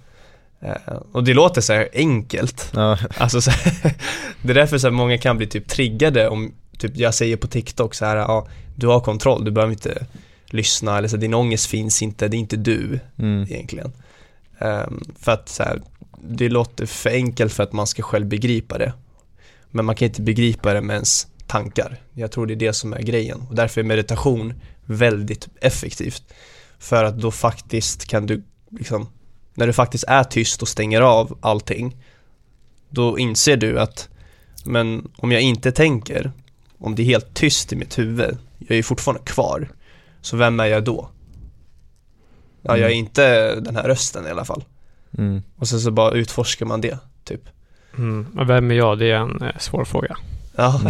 Eh, 0.60 0.72
och 1.12 1.24
det 1.24 1.34
låter 1.34 1.60
så 1.60 1.72
här 1.72 1.88
enkelt. 1.92 2.70
Ja. 2.74 2.98
Alltså 3.18 3.40
så 3.40 3.50
här, 3.50 3.94
det 4.42 4.50
är 4.50 4.54
därför 4.54 4.78
så 4.78 4.86
här 4.86 4.92
många 4.92 5.18
kan 5.18 5.36
bli 5.36 5.46
typ 5.46 5.68
triggade 5.68 6.28
om, 6.28 6.52
typ 6.78 6.96
jag 6.96 7.14
säger 7.14 7.36
på 7.36 7.46
TikTok 7.46 7.94
så 7.94 8.04
här, 8.04 8.16
ja, 8.16 8.46
du 8.76 8.86
har 8.86 9.00
kontroll, 9.00 9.44
du 9.44 9.50
behöver 9.50 9.72
inte 9.72 10.06
lyssna 10.50 10.98
eller 10.98 11.08
så 11.08 11.16
här, 11.16 11.20
din 11.20 11.34
ångest 11.34 11.66
finns 11.66 12.02
inte, 12.02 12.28
det 12.28 12.36
är 12.36 12.38
inte 12.38 12.56
du 12.56 13.00
Mm. 13.18 13.42
egentligen. 13.50 13.92
Ehm, 14.58 15.02
för 15.20 15.32
att 15.32 15.48
så 15.48 15.62
här, 15.62 15.82
det 16.22 16.48
låter 16.48 16.86
för 16.86 17.10
enkelt 17.10 17.52
för 17.52 17.62
att 17.62 17.72
man 17.72 17.86
ska 17.86 18.02
själv 18.02 18.26
begripa 18.26 18.78
det. 18.78 18.92
Men 19.70 19.84
man 19.84 19.94
kan 19.94 20.08
inte 20.08 20.22
begripa 20.22 20.74
det 20.74 20.80
med 20.80 20.94
ens 20.94 21.26
tankar. 21.46 22.00
Jag 22.12 22.32
tror 22.32 22.46
det 22.46 22.54
är 22.54 22.56
det 22.56 22.72
som 22.72 22.92
är 22.92 23.02
grejen 23.02 23.40
och 23.48 23.54
därför 23.54 23.80
är 23.80 23.84
meditation 23.84 24.54
väldigt 24.84 25.48
effektivt. 25.60 26.22
För 26.78 27.04
att 27.04 27.20
då 27.20 27.30
faktiskt 27.30 28.06
kan 28.06 28.26
du 28.26 28.42
liksom, 28.70 29.08
när 29.54 29.66
du 29.66 29.72
faktiskt 29.72 30.04
är 30.04 30.24
tyst 30.24 30.62
och 30.62 30.68
stänger 30.68 31.00
av 31.00 31.38
allting, 31.40 31.96
då 32.90 33.18
inser 33.18 33.56
du 33.56 33.80
att, 33.80 34.08
men 34.64 35.10
om 35.16 35.32
jag 35.32 35.42
inte 35.42 35.72
tänker, 35.72 36.32
om 36.78 36.94
det 36.94 37.02
är 37.02 37.04
helt 37.04 37.34
tyst 37.34 37.72
i 37.72 37.76
mitt 37.76 37.98
huvud, 37.98 38.36
jag 38.58 38.70
är 38.70 38.76
ju 38.76 38.82
fortfarande 38.82 39.22
kvar. 39.24 39.68
Så 40.20 40.36
vem 40.36 40.60
är 40.60 40.66
jag 40.66 40.84
då? 40.84 41.10
Ja, 42.68 42.76
jag 42.76 42.90
är 42.90 42.94
Mm. 42.94 42.98
inte 42.98 43.54
den 43.60 43.76
här 43.76 43.82
rösten 43.84 44.26
i 44.26 44.30
alla 44.30 44.44
fall. 44.44 44.64
Mm. 45.18 45.42
Och 45.56 45.68
sen 45.68 45.80
så 45.80 45.90
bara 45.90 46.10
utforskar 46.14 46.66
man 46.66 46.80
det, 46.80 46.98
typ. 47.24 47.42
mm. 47.98 48.26
Men 48.32 48.46
vem 48.46 48.70
är 48.70 48.74
jag? 48.74 48.98
Det 48.98 49.10
är 49.10 49.16
en 49.16 49.42
eh, 49.42 49.58
svår 49.58 49.84
fråga. 49.84 50.16
Ja, 50.56 50.80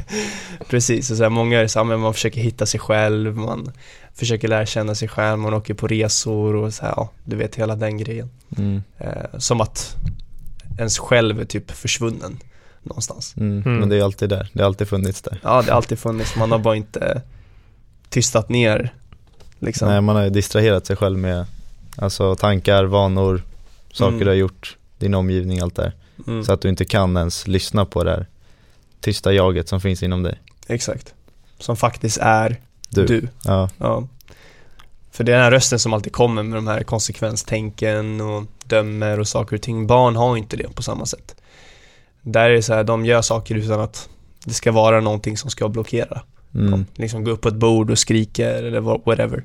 precis. 0.68 1.10
Och 1.10 1.16
så 1.16 1.22
här, 1.22 1.30
många 1.30 1.60
är 1.60 1.66
så 1.66 1.84
här, 1.84 1.96
man 1.96 2.14
försöker 2.14 2.40
hitta 2.40 2.66
sig 2.66 2.80
själv, 2.80 3.36
man 3.36 3.72
försöker 4.14 4.48
lära 4.48 4.66
känna 4.66 4.94
sig 4.94 5.08
själv, 5.08 5.38
man 5.38 5.54
åker 5.54 5.74
på 5.74 5.86
resor 5.88 6.56
och 6.56 6.74
så 6.74 6.84
här, 6.84 6.92
ja, 6.96 7.10
du 7.24 7.36
vet 7.36 7.54
hela 7.56 7.76
den 7.76 7.98
grejen. 7.98 8.30
Mm. 8.58 8.82
Eh, 8.98 9.38
som 9.38 9.60
att 9.60 9.96
ens 10.78 10.98
själv 10.98 11.40
är 11.40 11.44
typ 11.44 11.70
försvunnen 11.70 12.38
någonstans. 12.82 13.34
Mm. 13.36 13.62
Mm. 13.66 13.78
Men 13.78 13.88
det 13.88 13.96
är 13.96 14.02
alltid 14.04 14.28
där, 14.28 14.48
det 14.52 14.60
har 14.62 14.66
alltid 14.66 14.88
funnits 14.88 15.22
där. 15.22 15.38
Ja, 15.42 15.62
det 15.62 15.70
har 15.70 15.76
alltid 15.76 15.98
funnits, 15.98 16.36
man 16.36 16.50
har 16.52 16.58
bara 16.58 16.76
inte 16.76 17.22
tystat 18.08 18.48
ner 18.48 18.94
liksom. 19.62 19.88
Nej, 19.88 20.00
man 20.00 20.16
har 20.16 20.22
ju 20.24 20.30
distraherat 20.30 20.86
sig 20.86 20.96
själv 20.96 21.18
med 21.18 21.46
alltså, 21.96 22.34
tankar, 22.36 22.84
vanor, 22.84 23.42
saker 23.92 24.08
Mm. 24.12 24.20
du 24.20 24.26
har 24.26 24.34
gjort, 24.34 24.76
din 24.98 25.14
omgivning, 25.14 25.60
allt 25.60 25.76
det. 25.76 25.92
Mm, 26.26 26.44
Så 26.44 26.52
att 26.52 26.60
du 26.60 26.68
inte 26.68 26.84
kan 26.84 27.16
ens 27.16 27.46
lyssna 27.46 27.84
på 27.84 28.04
det 28.04 28.10
här 28.10 28.26
tysta 29.00 29.32
jaget 29.32 29.68
som 29.68 29.80
finns 29.80 30.02
inom 30.02 30.22
dig. 30.22 30.38
Exakt. 30.66 31.14
Som 31.58 31.76
faktiskt 31.76 32.18
är 32.20 32.56
Du. 32.90 33.06
du. 33.06 33.28
Ja. 33.44 33.68
Ja. 33.78 34.08
För 35.10 35.24
det 35.24 35.32
är 35.32 35.36
den 35.36 35.44
här 35.44 35.50
rösten 35.50 35.78
som 35.78 35.92
alltid 35.92 36.12
kommer 36.12 36.42
med 36.42 36.56
de 36.58 36.66
här 36.66 36.82
konsekvenstänken 36.82 38.20
och 38.20 38.44
dömer 38.64 39.20
och 39.20 39.28
saker 39.28 39.56
och 39.56 39.62
ting. 39.62 39.86
Barn 39.86 40.16
har 40.16 40.36
inte 40.36 40.56
det 40.56 40.74
på 40.74 40.82
samma 40.82 41.06
sätt. 41.06 41.34
Där 42.22 42.50
är 42.50 42.54
det 42.54 42.62
så 42.62 42.74
här, 42.74 42.84
de 42.84 43.04
gör 43.06 43.22
saker 43.22 43.54
utan 43.54 43.80
att 43.80 44.08
det 44.44 44.54
ska 44.54 44.72
vara 44.72 45.00
någonting 45.00 45.36
som 45.38 45.50
ska 45.50 45.68
blockera. 45.68 46.22
Mm. 46.54 46.86
Liksom 46.94 47.24
gå 47.24 47.30
upp 47.30 47.40
på 47.40 47.48
ett 47.48 47.54
bord 47.54 47.90
och 47.90 47.98
skriker 47.98 48.62
eller 48.62 48.80
whatever. 48.80 49.44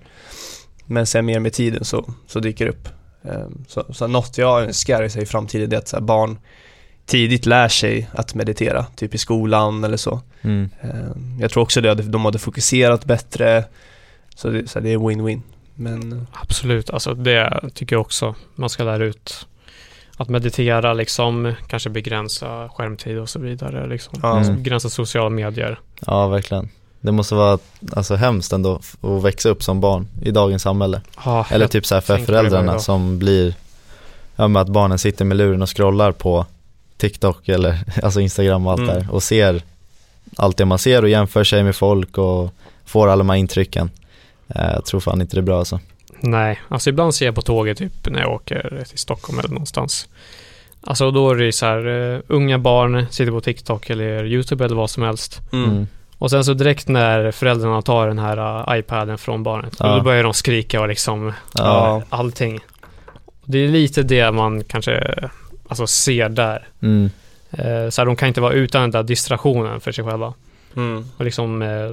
Men 0.85 1.05
sen 1.05 1.25
mer 1.25 1.39
med 1.39 1.53
tiden 1.53 1.85
så, 1.85 2.13
så 2.27 2.39
dyker 2.39 2.65
det 2.65 2.71
upp. 2.71 2.89
Ehm, 3.23 3.65
Så, 3.67 3.85
så 3.93 4.07
något 4.07 4.37
jag 4.37 4.63
önskar 4.63 5.17
i 5.19 5.25
framtiden 5.25 5.73
är 5.73 5.77
att 5.77 5.87
så 5.87 5.95
här, 5.95 6.03
barn 6.03 6.37
tidigt 7.05 7.45
lär 7.45 7.67
sig 7.67 8.09
att 8.11 8.35
meditera, 8.35 8.85
typ 8.95 9.15
i 9.15 9.17
skolan 9.17 9.83
eller 9.83 9.97
så. 9.97 10.21
Mm. 10.41 10.69
Ehm, 10.81 11.37
Jag 11.41 11.51
tror 11.51 11.63
också 11.63 11.87
hade- 11.87 12.03
de 12.03 12.25
hade 12.25 12.39
fokuserat 12.39 13.05
bättre, 13.05 13.63
så 14.35 14.49
det, 14.49 14.67
så 14.69 14.79
det 14.79 14.89
är 14.93 14.97
win-win. 14.97 15.41
Men 15.75 16.27
Absolut, 16.33 16.89
alltså 16.89 17.13
det 17.13 17.69
tycker 17.73 17.95
jag 17.95 18.01
också 18.01 18.35
man 18.55 18.69
ska 18.69 18.83
lära 18.83 19.05
ut. 19.05 19.47
Att 20.19 20.29
meditera, 20.29 20.93
liksom, 20.93 21.53
kanske 21.67 21.89
begränsa 21.89 22.69
skärmtid 22.69 23.17
och 23.19 23.29
så 23.29 23.39
vidare. 23.39 23.87
Liksom. 23.87 24.19
Mm. 24.23 24.55
Begränsa 24.63 24.89
sociala 24.89 25.29
medier. 25.29 25.79
ja, 26.07 26.27
verkligen. 26.27 26.69
Det 27.01 27.11
måste 27.11 27.35
vara 27.35 27.59
alltså, 27.93 28.15
hemskt 28.15 28.53
ändå 28.53 28.79
att 29.01 29.23
växa 29.23 29.49
upp 29.49 29.63
som 29.63 29.81
barn 29.81 30.07
i 30.21 30.31
dagens 30.31 30.61
samhälle. 30.61 31.01
Ja, 31.25 31.45
Eller 31.49 31.67
typ 31.67 31.85
så 31.85 31.95
här 31.95 32.01
för 32.01 32.17
föräldrarna 32.17 32.79
som 32.79 33.19
blir, 33.19 33.53
ja 34.35 34.47
med 34.47 34.61
att 34.61 34.69
barnen 34.69 34.99
sitter 34.99 35.25
med 35.25 35.37
luren 35.37 35.61
och 35.61 35.75
scrollar 35.77 36.11
på 36.11 36.45
TikTok 36.97 37.49
eller 37.49 37.79
alltså 38.03 38.19
Instagram 38.21 38.65
och 38.67 38.71
allt 38.71 38.81
Mm. 38.81 38.95
där 38.95 39.07
och 39.11 39.23
ser 39.23 39.61
allt 40.37 40.57
det 40.57 40.65
man 40.65 40.79
ser 40.79 41.01
och 41.01 41.09
jämför 41.09 41.43
sig 41.43 41.63
med 41.63 41.75
folk 41.75 42.17
och 42.17 42.53
får 42.85 43.07
alla 43.07 43.17
de 43.17 43.29
här 43.29 43.37
intrycken. 43.37 43.89
Eh, 44.47 44.71
Jag 44.73 44.85
tror 44.85 44.99
fan 44.99 45.21
inte 45.21 45.35
det 45.35 45.39
är 45.39 45.43
bra 45.43 45.59
alltså. 45.59 45.79
Nej, 46.19 46.59
alltså 46.69 46.89
ibland 46.89 47.15
ser 47.15 47.25
jag 47.25 47.35
på 47.35 47.41
tåget 47.41 47.77
typ 47.77 48.09
när 48.09 48.19
jag 48.19 48.33
åker 48.33 48.83
till 48.89 48.97
Stockholm 48.97 49.39
eller 49.39 49.49
någonstans. 49.49 50.07
Alltså 50.81 51.11
då 51.11 51.31
är 51.31 51.35
det 51.35 51.51
så 51.51 51.65
här, 51.65 51.87
uh, 51.87 52.19
unga 52.27 52.57
barn 52.59 53.05
sitter 53.09 53.31
på 53.31 53.41
TikTok 53.41 53.89
eller 53.89 54.25
YouTube 54.25 54.65
eller 54.65 54.75
vad 54.75 54.89
som 54.89 55.03
helst. 55.03 55.39
Mm. 55.53 55.87
Och 56.19 56.29
sen 56.31 56.43
så 56.45 56.53
direkt 56.53 56.87
när 56.87 57.31
föräldrarna 57.31 57.81
tar 57.81 58.07
den 58.07 58.19
här 58.19 58.37
uh, 58.73 58.79
iPaden 58.79 59.17
från 59.17 59.43
barnet, 59.43 59.75
Ja. 59.79 59.95
då 59.95 60.01
börjar 60.01 60.23
de 60.23 60.33
skrika 60.33 60.81
och 60.81 60.87
liksom 60.87 61.33
Ja. 61.53 62.01
allting. 62.09 62.59
Det 63.45 63.57
är 63.57 63.67
lite 63.67 64.03
det 64.03 64.31
man 64.31 64.63
kanske 64.63 65.15
alltså, 65.67 65.87
ser 65.87 66.29
där. 66.29 66.67
Mm. 66.81 67.09
Eh, 67.51 67.89
så 67.89 68.01
här, 68.01 68.05
de 68.05 68.15
kan 68.15 68.27
inte 68.27 68.41
vara 68.41 68.53
utan 68.53 68.81
den 68.81 68.91
där 68.91 69.03
distraktionen 69.03 69.79
för 69.79 69.91
sig 69.91 70.05
själva. 70.05 70.33
Mm. 70.75 71.05
Och 71.17 71.25
liksom, 71.25 71.61
eh, 71.61 71.91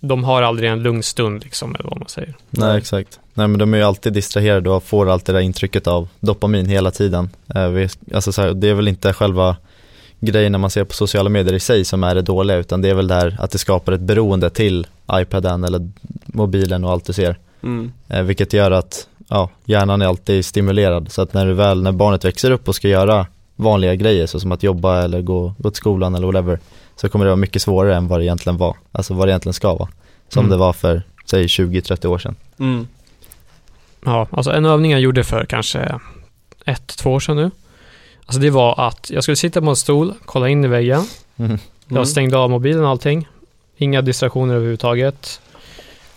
de 0.00 0.24
har 0.24 0.42
aldrig 0.42 0.70
en 0.70 0.82
lugn 0.82 1.02
stund 1.02 1.44
liksom, 1.44 1.74
eller 1.74 1.90
vad 1.90 1.98
man 1.98 2.08
säger. 2.08 2.34
Nej 2.50 2.68
Nej. 2.68 2.78
exakt. 2.78 3.20
Nej 3.34 3.48
men 3.48 3.58
de 3.58 3.74
är 3.74 3.78
ju 3.78 3.84
alltid 3.84 4.12
distraherade 4.12 4.70
och 4.70 4.82
får 4.84 5.10
alltid 5.10 5.34
det 5.34 5.38
där 5.38 5.44
intrycket 5.44 5.86
av 5.86 6.08
dopamin 6.20 6.66
hela 6.66 6.90
tiden. 6.90 7.30
Eh, 7.54 7.68
vi, 7.68 7.88
alltså 8.14 8.32
så 8.32 8.42
här, 8.42 8.52
det 8.52 8.68
är 8.68 8.74
väl 8.74 8.88
inte 8.88 9.12
själva 9.12 9.56
grejen 10.26 10.52
när 10.52 10.58
man 10.58 10.70
ser 10.70 10.84
på 10.84 10.94
sociala 10.94 11.30
medier 11.30 11.54
i 11.54 11.60
sig 11.60 11.84
som 11.84 12.04
är 12.04 12.14
det 12.14 12.22
dåliga 12.22 12.56
utan 12.56 12.82
det 12.82 12.88
är 12.88 12.94
väl 12.94 13.08
det 13.08 13.14
här 13.14 13.36
att 13.38 13.50
det 13.50 13.58
skapar 13.58 13.92
ett 13.92 14.00
beroende 14.00 14.50
till 14.50 14.86
iPaden 15.12 15.64
eller 15.64 15.90
mobilen 16.26 16.84
och 16.84 16.90
allt 16.90 17.04
du 17.04 17.12
ser. 17.12 17.38
Mm. 17.62 17.92
Eh, 18.08 18.22
vilket 18.22 18.52
gör 18.52 18.70
att 18.70 19.08
ja, 19.28 19.50
hjärnan 19.64 20.02
är 20.02 20.06
alltid 20.06 20.44
stimulerad 20.44 21.12
så 21.12 21.22
att 21.22 21.34
när 21.34 21.46
du 21.46 21.52
väl, 21.54 21.82
när 21.82 21.92
barnet 21.92 22.24
växer 22.24 22.50
upp 22.50 22.68
och 22.68 22.74
ska 22.74 22.88
göra 22.88 23.26
vanliga 23.56 23.94
grejer 23.94 24.26
så 24.26 24.40
som 24.40 24.52
att 24.52 24.62
jobba 24.62 25.02
eller 25.02 25.22
gå, 25.22 25.54
gå 25.58 25.70
till 25.70 25.76
skolan 25.76 26.14
eller 26.14 26.26
whatever 26.26 26.58
så 26.96 27.08
kommer 27.08 27.24
det 27.24 27.30
vara 27.30 27.36
mycket 27.36 27.62
svårare 27.62 27.96
än 27.96 28.08
vad 28.08 28.20
det 28.20 28.24
egentligen 28.24 28.56
var, 28.56 28.76
alltså 28.92 29.14
vad 29.14 29.28
det 29.28 29.30
egentligen 29.30 29.54
ska 29.54 29.74
vara. 29.74 29.88
Som 30.28 30.40
Mm. 30.40 30.50
det 30.50 30.56
var 30.56 30.72
för, 30.72 31.02
säg 31.24 31.46
20-30 31.46 32.06
år 32.06 32.18
sedan. 32.18 32.36
Mm. 32.58 32.86
Ja, 34.04 34.26
alltså 34.30 34.50
en 34.52 34.64
övning 34.64 34.90
jag 34.90 35.00
gjorde 35.00 35.24
för 35.24 35.44
kanske 35.44 35.98
ett, 36.64 36.86
två 36.86 37.12
år 37.12 37.20
sedan 37.20 37.36
nu. 37.36 37.50
Alltså 38.26 38.40
det 38.40 38.50
var 38.50 38.88
att 38.88 39.10
jag 39.10 39.22
skulle 39.22 39.36
sitta 39.36 39.60
på 39.60 39.70
en 39.70 39.76
stol, 39.76 40.14
kolla 40.24 40.48
in 40.48 40.64
i 40.64 40.68
väggen. 40.68 41.02
Mm. 41.36 41.58
Jag 41.88 42.08
stängde 42.08 42.38
av 42.38 42.50
mobilen 42.50 42.84
och 42.84 42.90
allting. 42.90 43.28
Inga 43.76 44.02
distraktioner 44.02 44.54
överhuvudtaget. 44.54 45.40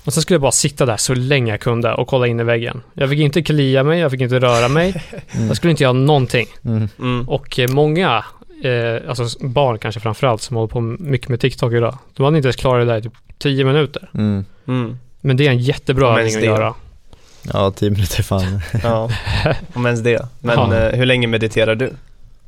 Och 0.05 0.13
sen 0.13 0.21
skulle 0.21 0.35
jag 0.35 0.41
bara 0.41 0.51
sitta 0.51 0.85
där 0.85 0.97
så 0.97 1.13
länge 1.13 1.51
jag 1.51 1.61
kunde 1.61 1.93
och 1.93 2.07
kolla 2.07 2.27
in 2.27 2.39
i 2.39 2.43
väggen. 2.43 2.81
Jag 2.93 3.09
fick 3.09 3.19
inte 3.19 3.41
klia 3.41 3.83
mig, 3.83 3.99
jag 3.99 4.11
fick 4.11 4.21
inte 4.21 4.39
röra 4.39 4.67
mig. 4.67 5.03
Mm. 5.31 5.47
Jag 5.47 5.57
skulle 5.57 5.71
inte 5.71 5.83
göra 5.83 5.93
någonting. 5.93 6.47
Mm. 6.65 6.89
Mm. 6.99 7.29
Och 7.29 7.59
eh, 7.59 7.69
många, 7.69 8.25
eh, 8.63 9.09
alltså 9.09 9.47
barn 9.47 9.79
kanske 9.79 10.01
framförallt, 10.01 10.41
som 10.41 10.55
håller 10.55 10.67
på 10.67 10.81
mycket 10.81 11.29
med 11.29 11.39
TikTok 11.39 11.73
idag. 11.73 11.97
De 12.13 12.23
hade 12.23 12.37
inte 12.37 12.47
ens 12.47 12.55
klarat 12.55 12.87
det 12.87 12.93
där 12.93 12.99
i 12.99 13.01
typ 13.01 13.13
10 13.37 13.65
minuter. 13.65 14.09
Mm. 14.13 14.45
Mm. 14.67 14.97
Men 15.21 15.37
det 15.37 15.47
är 15.47 15.51
en 15.51 15.59
jättebra 15.59 16.19
övning 16.19 16.35
att 16.35 16.43
göra. 16.43 16.73
Ja, 17.53 17.71
10 17.71 17.89
minuter 17.89 18.23
fan. 18.23 18.59
Ja, 18.83 19.09
om 19.73 19.85
ens 19.85 20.01
det. 20.01 20.25
Men 20.39 20.55
Ja. 20.71 20.75
eh, 20.75 20.97
hur 20.97 21.05
länge 21.05 21.27
mediterar 21.27 21.75
du? 21.75 21.91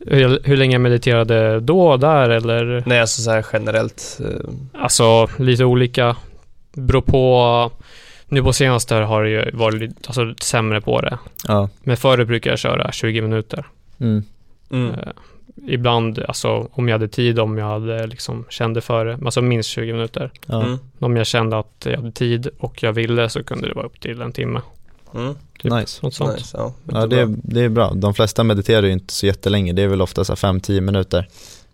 Hur, 0.07 0.39
hur 0.43 0.57
länge 0.57 0.73
jag 0.75 0.81
mediterade 0.81 1.59
då 1.59 1.87
och 1.87 1.99
där 1.99 2.29
eller? 2.29 2.83
Nej, 2.85 2.99
alltså 3.01 3.21
så 3.21 3.31
här 3.31 3.45
generellt. 3.53 4.19
eh, 4.23 4.81
Alltså 4.81 5.27
lite 5.39 5.65
olika. 5.65 6.15
Beror 6.73 7.01
på. 7.01 7.71
Nu 8.29 8.43
på 8.43 8.53
senaste 8.53 8.95
har 8.95 9.23
det 9.23 9.29
ju 9.29 9.51
varit 9.53 9.79
lite, 9.79 9.95
alltså, 10.07 10.33
sämre 10.41 10.81
på 10.81 11.01
det. 11.01 11.17
Ja. 11.47 11.69
Men 11.83 11.97
förr 11.97 12.25
brukar 12.25 12.49
jag 12.49 12.59
köra 12.59 12.91
20 12.91 13.21
minuter. 13.21 13.65
Mm. 13.99 14.23
Mm. 14.71 14.89
Eh, 14.93 14.97
ibland, 15.67 16.19
alltså 16.27 16.67
om 16.71 16.87
jag 16.87 16.93
hade 16.95 17.07
tid, 17.07 17.39
om 17.39 17.57
jag 17.57 17.65
hade 17.65 18.07
liksom 18.07 18.45
kände 18.49 18.81
för 18.81 19.05
det. 19.05 19.17
Alltså 19.25 19.41
minst 19.41 19.69
20 19.69 19.93
minuter. 19.93 20.31
Ja. 20.45 20.63
Mm. 20.63 20.77
Om 20.99 21.17
jag 21.17 21.27
kände 21.27 21.59
att 21.59 21.85
jag 21.85 21.95
hade 21.97 22.11
tid 22.11 22.47
och 22.59 22.83
jag 22.83 22.93
ville 22.93 23.29
så 23.29 23.43
kunde 23.43 23.67
det 23.67 23.73
vara 23.73 23.85
upp 23.85 23.99
till 24.01 24.21
en 24.21 24.31
timme. 24.31 24.61
Mm. 25.15 25.35
Typ. 25.59 25.71
Nice. 25.73 25.99
Något 26.03 26.13
sånt. 26.13 26.35
Nice, 26.37 26.57
ja. 26.57 26.73
Ja, 26.91 27.07
det 27.07 27.19
är, 27.21 27.35
det 27.43 27.61
är 27.61 27.69
bra. 27.69 27.93
De 27.93 28.13
flesta 28.13 28.43
mediterar 28.43 28.83
ju 28.85 28.91
inte 28.91 29.13
så 29.13 29.25
jättelänge. 29.25 29.73
Det 29.73 29.81
är 29.81 29.87
väl 29.87 30.01
ofta 30.01 30.23
så 30.25 30.31
här 30.33 30.53
5-10 30.53 30.81
minuter. 30.81 31.27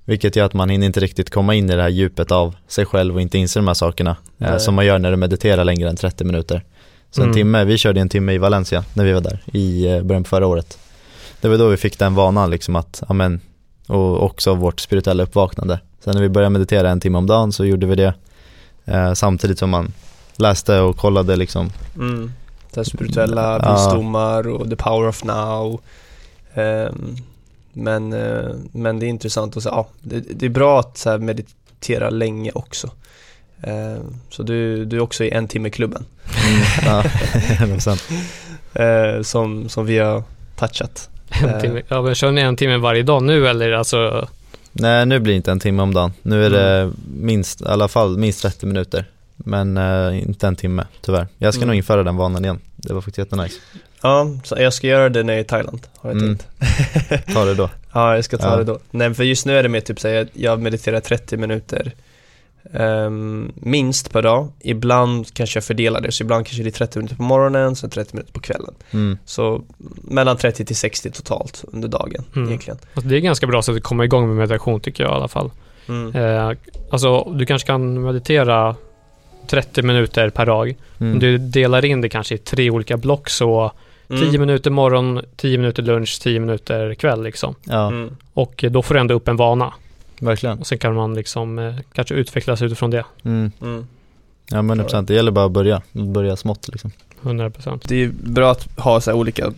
Vilket 0.05 0.35
gör 0.35 0.45
att 0.45 0.53
man 0.53 0.69
hinner 0.69 0.85
inte 0.87 0.99
riktigt 0.99 1.29
komma 1.29 1.53
in 1.55 1.69
i 1.69 1.75
det 1.75 1.81
här 1.81 1.89
djupet 1.89 2.31
av 2.31 2.55
sig 2.67 2.85
själv 2.85 3.15
och 3.15 3.21
inte 3.21 3.37
inse 3.37 3.59
de 3.59 3.67
här 3.67 3.73
sakerna. 3.73 4.15
Eh, 4.39 4.57
som 4.57 4.75
man 4.75 4.85
gör 4.85 4.99
när 4.99 5.11
du 5.11 5.17
mediterar 5.17 5.63
längre 5.63 5.89
än 5.89 5.95
30 5.95 6.23
minuter. 6.23 6.63
Så 7.11 7.21
en 7.21 7.25
Mm. 7.25 7.35
timme, 7.35 7.63
vi 7.65 7.77
körde 7.77 8.01
en 8.01 8.09
timme 8.09 8.33
i 8.33 8.37
Valencia 8.37 8.83
när 8.93 9.05
vi 9.05 9.13
var 9.13 9.21
där 9.21 9.43
i 9.53 9.87
eh, 9.87 10.01
början 10.03 10.23
på 10.23 10.27
förra 10.29 10.47
året. 10.47 10.77
Det 11.41 11.47
var 11.49 11.57
då 11.57 11.67
vi 11.67 11.77
fick 11.77 11.99
den 11.99 12.15
vanan 12.15 12.49
liksom 12.49 12.75
att, 12.75 13.03
ja 13.07 13.13
men, 13.13 13.39
och 13.87 14.23
också 14.23 14.53
vårt 14.55 14.79
spirituella 14.79 15.23
uppvaknande. 15.23 15.79
Sen 16.03 16.13
när 16.13 16.21
vi 16.21 16.29
började 16.29 16.49
meditera 16.49 16.89
en 16.89 16.99
timme 16.99 17.17
om 17.17 17.27
dagen 17.27 17.51
så 17.51 17.65
gjorde 17.65 17.85
vi 17.85 17.95
det 17.95 18.13
eh, 18.85 19.13
samtidigt 19.13 19.59
som 19.59 19.69
man 19.69 19.93
läste 20.35 20.79
och 20.79 20.97
kollade 20.97 21.35
liksom. 21.35 21.69
Mm. 21.95 22.31
Det 22.73 22.79
här 22.79 22.83
spirituella 22.83 23.59
Ja. 23.63 23.73
visdomar 23.73 24.47
och 24.47 24.69
the 24.69 24.75
power 24.75 25.07
of 25.07 25.23
now. 25.23 25.81
Ehm, 26.53 27.15
men, 27.73 28.13
eh, 28.13 28.49
men 28.71 28.99
det 28.99 29.05
är 29.05 29.07
intressant 29.07 29.57
att 29.57 29.63
säga, 29.63 29.75
ja, 29.75 29.87
det, 30.01 30.19
det 30.19 30.45
är 30.45 30.49
bra 30.49 30.79
att 30.79 30.97
så 30.97 31.09
här, 31.09 31.17
meditera 31.17 32.09
länge 32.09 32.51
också. 32.55 32.89
Ehm, 33.63 34.15
så 34.29 34.43
du, 34.43 34.85
du 34.85 34.95
är 34.97 35.01
också 35.01 35.23
i 35.23 35.29
en 35.31 35.47
timme 35.47 35.69
klubben 35.69 36.05
Ja, 36.85 37.01
100%. 37.59 38.01
eh, 38.73 39.21
som, 39.21 39.69
som 39.69 39.85
vi 39.85 39.97
har 39.97 40.23
touchat. 40.55 41.09
En 41.43 41.49
Eh. 41.49 41.59
timme. 41.61 41.81
Ja, 41.87 42.01
men 42.01 42.15
kör 42.15 42.31
ni 42.31 42.41
en 42.41 42.55
timme 42.55 42.77
varje 42.77 43.03
dag 43.03 43.23
nu 43.23 43.47
eller 43.47 43.71
alltså? 43.71 44.27
Nej 44.71 45.05
nu 45.05 45.19
blir 45.19 45.33
det 45.33 45.37
inte 45.37 45.51
en 45.51 45.59
timme 45.59 45.83
om 45.83 45.93
dagen. 45.93 46.13
Nu 46.21 46.45
är 46.45 46.49
det 46.49 46.91
minst, 47.17 47.61
i 47.61 47.65
alla 47.65 47.87
fall 47.87 48.17
minst 48.17 48.41
30 48.41 48.65
minuter. 48.65 49.05
Men 49.43 49.77
eh, 49.77 50.23
inte 50.23 50.47
en 50.47 50.55
timme 50.55 50.87
tyvärr. 51.01 51.27
Jag 51.37 51.53
ska 51.53 51.59
Mm. 51.61 51.67
nog 51.67 51.75
införa 51.77 52.03
den 52.03 52.15
vanan 52.15 52.43
igen. 52.45 52.59
Det 52.75 52.93
var 52.93 53.01
faktiskt 53.01 53.17
jättenice. 53.17 53.59
Ja, 54.01 54.27
så 54.43 54.55
jag 54.59 54.73
ska 54.73 54.87
göra 54.87 55.09
det 55.09 55.23
när 55.23 55.33
jag 55.33 55.39
är 55.39 55.43
i 55.43 55.47
Thailand 55.47 55.87
har 55.97 56.09
jag 56.09 56.21
Mm. 56.21 56.37
tänkt. 56.37 57.33
Ta 57.33 57.45
det 57.45 57.53
då. 57.55 57.69
Ja, 57.93 58.15
jag 58.15 58.25
ska 58.25 58.37
ta 58.37 58.49
Ja. 58.49 58.55
det 58.57 58.63
då. 58.63 58.79
Nej, 58.91 59.13
för 59.13 59.23
just 59.23 59.45
nu 59.45 59.57
är 59.57 59.63
det 59.63 59.69
mer 59.69 59.79
typ 59.81 59.99
så 59.99 60.07
här, 60.07 60.27
jag 60.33 60.61
mediterar 60.61 60.99
30 60.99 61.37
minuter 61.37 61.91
ehm, 62.73 63.51
minst 63.55 64.11
per 64.11 64.21
dag. 64.21 64.51
Ibland 64.59 65.33
kanske 65.33 65.57
jag 65.57 65.63
fördelar 65.63 66.01
det, 66.01 66.11
så 66.11 66.23
ibland 66.23 66.45
kanske 66.45 66.63
det 66.63 66.69
är 66.69 66.71
30 66.71 66.99
minuter 66.99 67.15
på 67.15 67.23
morgonen, 67.23 67.75
sen 67.75 67.89
30 67.89 68.15
minuter 68.15 68.33
på 68.33 68.39
kvällen. 68.39 68.73
Mm. 68.91 69.17
Så 69.25 69.63
mellan 70.03 70.37
30 70.37 70.65
till 70.65 70.75
60 70.75 71.11
totalt 71.11 71.63
under 71.67 71.87
dagen 71.87 72.23
Mm. 72.35 72.47
egentligen. 72.47 72.77
alltså 72.93 73.09
det 73.09 73.15
är 73.15 73.19
ganska 73.19 73.47
bra 73.47 73.61
sätt 73.61 73.75
att 73.75 73.83
komma 73.83 74.05
igång 74.05 74.27
med 74.27 74.35
meditation 74.37 74.79
tycker 74.79 75.03
jag 75.03 75.11
i 75.11 75.15
alla 75.15 75.27
fall. 75.27 75.51
Mm. 75.87 76.15
Eh, 76.15 76.57
alltså 76.91 77.23
du 77.23 77.45
kanske 77.45 77.65
kan 77.67 78.01
meditera 78.01 78.75
30 79.47 79.81
minuter 79.81 80.29
per 80.29 80.45
dag. 80.45 80.75
Mm. 80.99 81.13
Om 81.13 81.19
du 81.19 81.37
delar 81.37 81.85
in 81.85 82.01
det 82.01 82.09
kanske 82.09 82.35
i 82.35 82.37
tre 82.37 82.69
olika 82.69 82.97
block 82.97 83.29
så 83.29 83.71
10 84.07 84.17
Mm. 84.29 84.41
minuter 84.41 84.71
morgon, 84.71 85.21
10 85.35 85.57
minuter 85.57 85.83
lunch, 85.83 86.19
10 86.21 86.39
minuter 86.39 86.93
kväll 86.93 87.23
liksom. 87.23 87.55
Ja, 87.63 87.87
Mm. 87.87 88.15
Och 88.33 88.65
då 88.71 88.81
får 88.81 88.93
du 88.93 88.99
ändå 88.99 89.13
upp 89.13 89.27
en 89.27 89.35
vana. 89.37 89.73
verkligen. 90.19 90.59
Och 90.59 90.67
sen 90.67 90.77
kan 90.77 90.95
man 90.95 91.13
liksom 91.13 91.59
eh, 91.59 91.75
kanske 91.93 92.13
utvecklas 92.13 92.61
utifrån 92.61 92.91
det. 92.91 93.05
Mm. 93.25 93.51
Mm. 93.61 93.87
Ja 94.49 94.61
men 94.61 94.79
100%. 94.81 95.01
Det 95.07 95.13
gäller 95.13 95.31
bara 95.31 95.45
att 95.45 95.51
börja. 95.51 95.81
Börja 95.91 96.35
smått 96.35 96.67
liksom. 96.67 96.91
100%. 97.21 97.81
Det 97.87 97.95
är 98.03 98.11
bra 98.23 98.51
att 98.51 98.67
ha 98.79 99.01
så 99.01 99.11
här 99.11 99.17
olika 99.17 99.53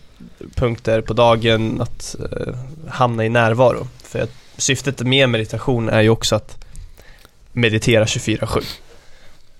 punkter 0.54 1.00
på 1.00 1.14
dagen 1.14 1.80
att 1.80 2.16
eh, 2.32 2.54
hamna 2.88 3.24
i 3.24 3.28
närvaro. 3.28 3.86
För 4.02 4.18
att 4.22 4.30
syftet 4.56 5.00
med 5.00 5.28
meditation 5.28 5.88
är 5.88 6.00
ju 6.02 6.08
också 6.08 6.36
att 6.36 6.64
meditera 7.52 8.04
24-7. 8.04 8.62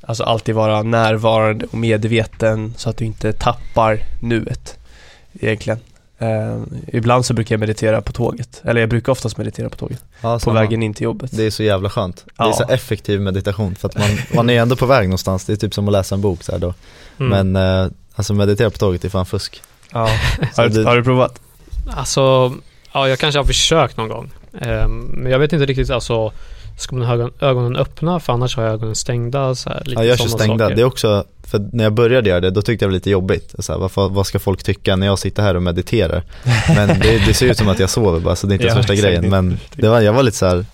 Alltså 0.07 0.25
alltid 0.25 0.55
vara 0.55 0.83
närvarande 0.83 1.67
och 1.71 1.79
medveten 1.79 2.75
så 2.77 2.91
att 2.91 2.97
du 2.97 3.05
inte 3.05 3.33
tappar 3.33 3.99
nuet 4.21 4.79
egentligen. 5.41 5.79
Eh, 6.19 6.59
ibland 6.89 7.25
så 7.27 7.35
brukar 7.35 7.55
jag 7.55 7.61
meditera 7.61 8.03
på 8.03 8.13
tåget, 8.13 8.61
eller 8.65 8.81
jag 8.81 8.91
brukar 8.91 9.13
oftast 9.13 9.37
meditera 9.39 9.69
på 9.71 9.77
tåget, 9.77 10.03
Ja, 10.21 10.35
på 10.35 10.41
samma. 10.41 10.61
vägen 10.61 10.83
in 10.83 10.95
till 10.95 11.05
jobbet. 11.05 11.31
Det 11.37 11.45
är 11.47 11.51
så 11.51 11.63
jävla 11.63 11.91
skönt. 11.91 12.25
Det 12.37 12.43
är 12.43 12.47
Ja. 12.47 12.53
så 12.53 12.65
effektiv 12.69 13.21
meditation 13.21 13.75
för 13.75 13.89
att 13.89 13.99
man, 13.99 14.09
man 14.35 14.51
är 14.51 14.61
ändå 14.63 14.77
på 14.77 14.87
väg 14.87 15.09
någonstans. 15.09 15.45
Det 15.45 15.53
är 15.53 15.57
typ 15.57 15.75
som 15.75 15.89
att 15.89 15.93
läsa 15.93 16.15
en 16.15 16.21
bok 16.21 16.43
så 16.43 16.53
här 16.53 16.59
då. 16.59 16.75
Mm. 17.21 17.47
Men 17.53 17.85
eh, 17.85 17.93
alltså 18.15 18.35
meditera 18.35 18.71
på 18.71 18.79
tåget 18.79 19.05
är 19.05 19.09
fan 19.09 19.27
fusk. 19.27 19.63
Ja. 19.93 20.01
Har, 20.57 20.69
du, 20.69 20.85
har 20.85 20.97
du 20.97 21.05
provat? 21.05 21.41
Alltså, 21.97 22.53
ja, 22.93 23.09
jag 23.09 23.19
kanske 23.19 23.39
har 23.39 23.45
försökt 23.45 23.97
någon 23.97 24.09
gång. 24.09 24.31
Ehm, 24.61 24.99
men 25.01 25.33
jag 25.33 25.39
vet 25.39 25.53
inte 25.53 25.67
riktigt, 25.67 25.91
alltså, 25.91 26.33
ska 26.77 26.97
man 26.97 27.07
ha 27.07 27.15
ögon, 27.15 27.31
ögonen 27.41 27.77
öppna? 27.77 28.21
För 28.21 28.33
annars 28.33 28.57
har 28.57 28.63
jag 28.65 28.73
ögonen 28.73 28.95
stängda. 28.95 29.55
Så 29.55 29.71
här, 29.71 29.83
lite 29.85 30.01
Ja, 30.03 30.05
jag 30.09 30.19
kör 30.19 30.29
stängda. 30.29 30.65
saker. 30.65 30.77
Det 30.77 30.83
är 30.83 30.87
också, 30.87 31.25
för 31.47 31.69
när 31.73 31.85
jag 31.85 31.93
började 31.93 32.29
göra 32.29 32.41
det, 32.41 32.51
då 32.51 32.63
tyckte 32.63 32.85
jag 32.85 32.91
det 32.91 32.93
var 32.93 32.97
lite 32.97 33.11
jobbigt. 33.11 33.55
Så 33.59 33.73
här, 33.73 33.89
vad, 33.95 34.13
vad 34.13 34.27
ska 34.27 34.39
folk 34.39 34.63
tycka 34.63 34.97
när 34.97 35.07
jag 35.07 35.19
sitter 35.19 35.43
här 35.43 35.55
och 35.55 35.63
mediterar? 35.63 36.23
Men 36.69 36.89
det, 36.89 37.27
det 37.27 37.35
ser 37.35 37.47
ut 37.51 37.59
som 37.59 37.69
att 37.69 37.79
jag 37.79 37.91
sover 37.91 38.21
bara, 38.21 38.37
så 38.37 38.47
det 38.47 38.53
är 38.53 38.55
inte 38.55 38.67
Ja, 38.67 38.73
så 38.73 38.77
värsta 38.77 38.93
exakt. 38.93 39.07
grejen. 39.09 39.31
Men 39.31 39.59
det 39.77 39.89
var, 39.89 40.01
jag 40.01 40.13
var 40.13 40.23
lite 40.23 40.37
så 40.37 40.47
här, 40.47 40.65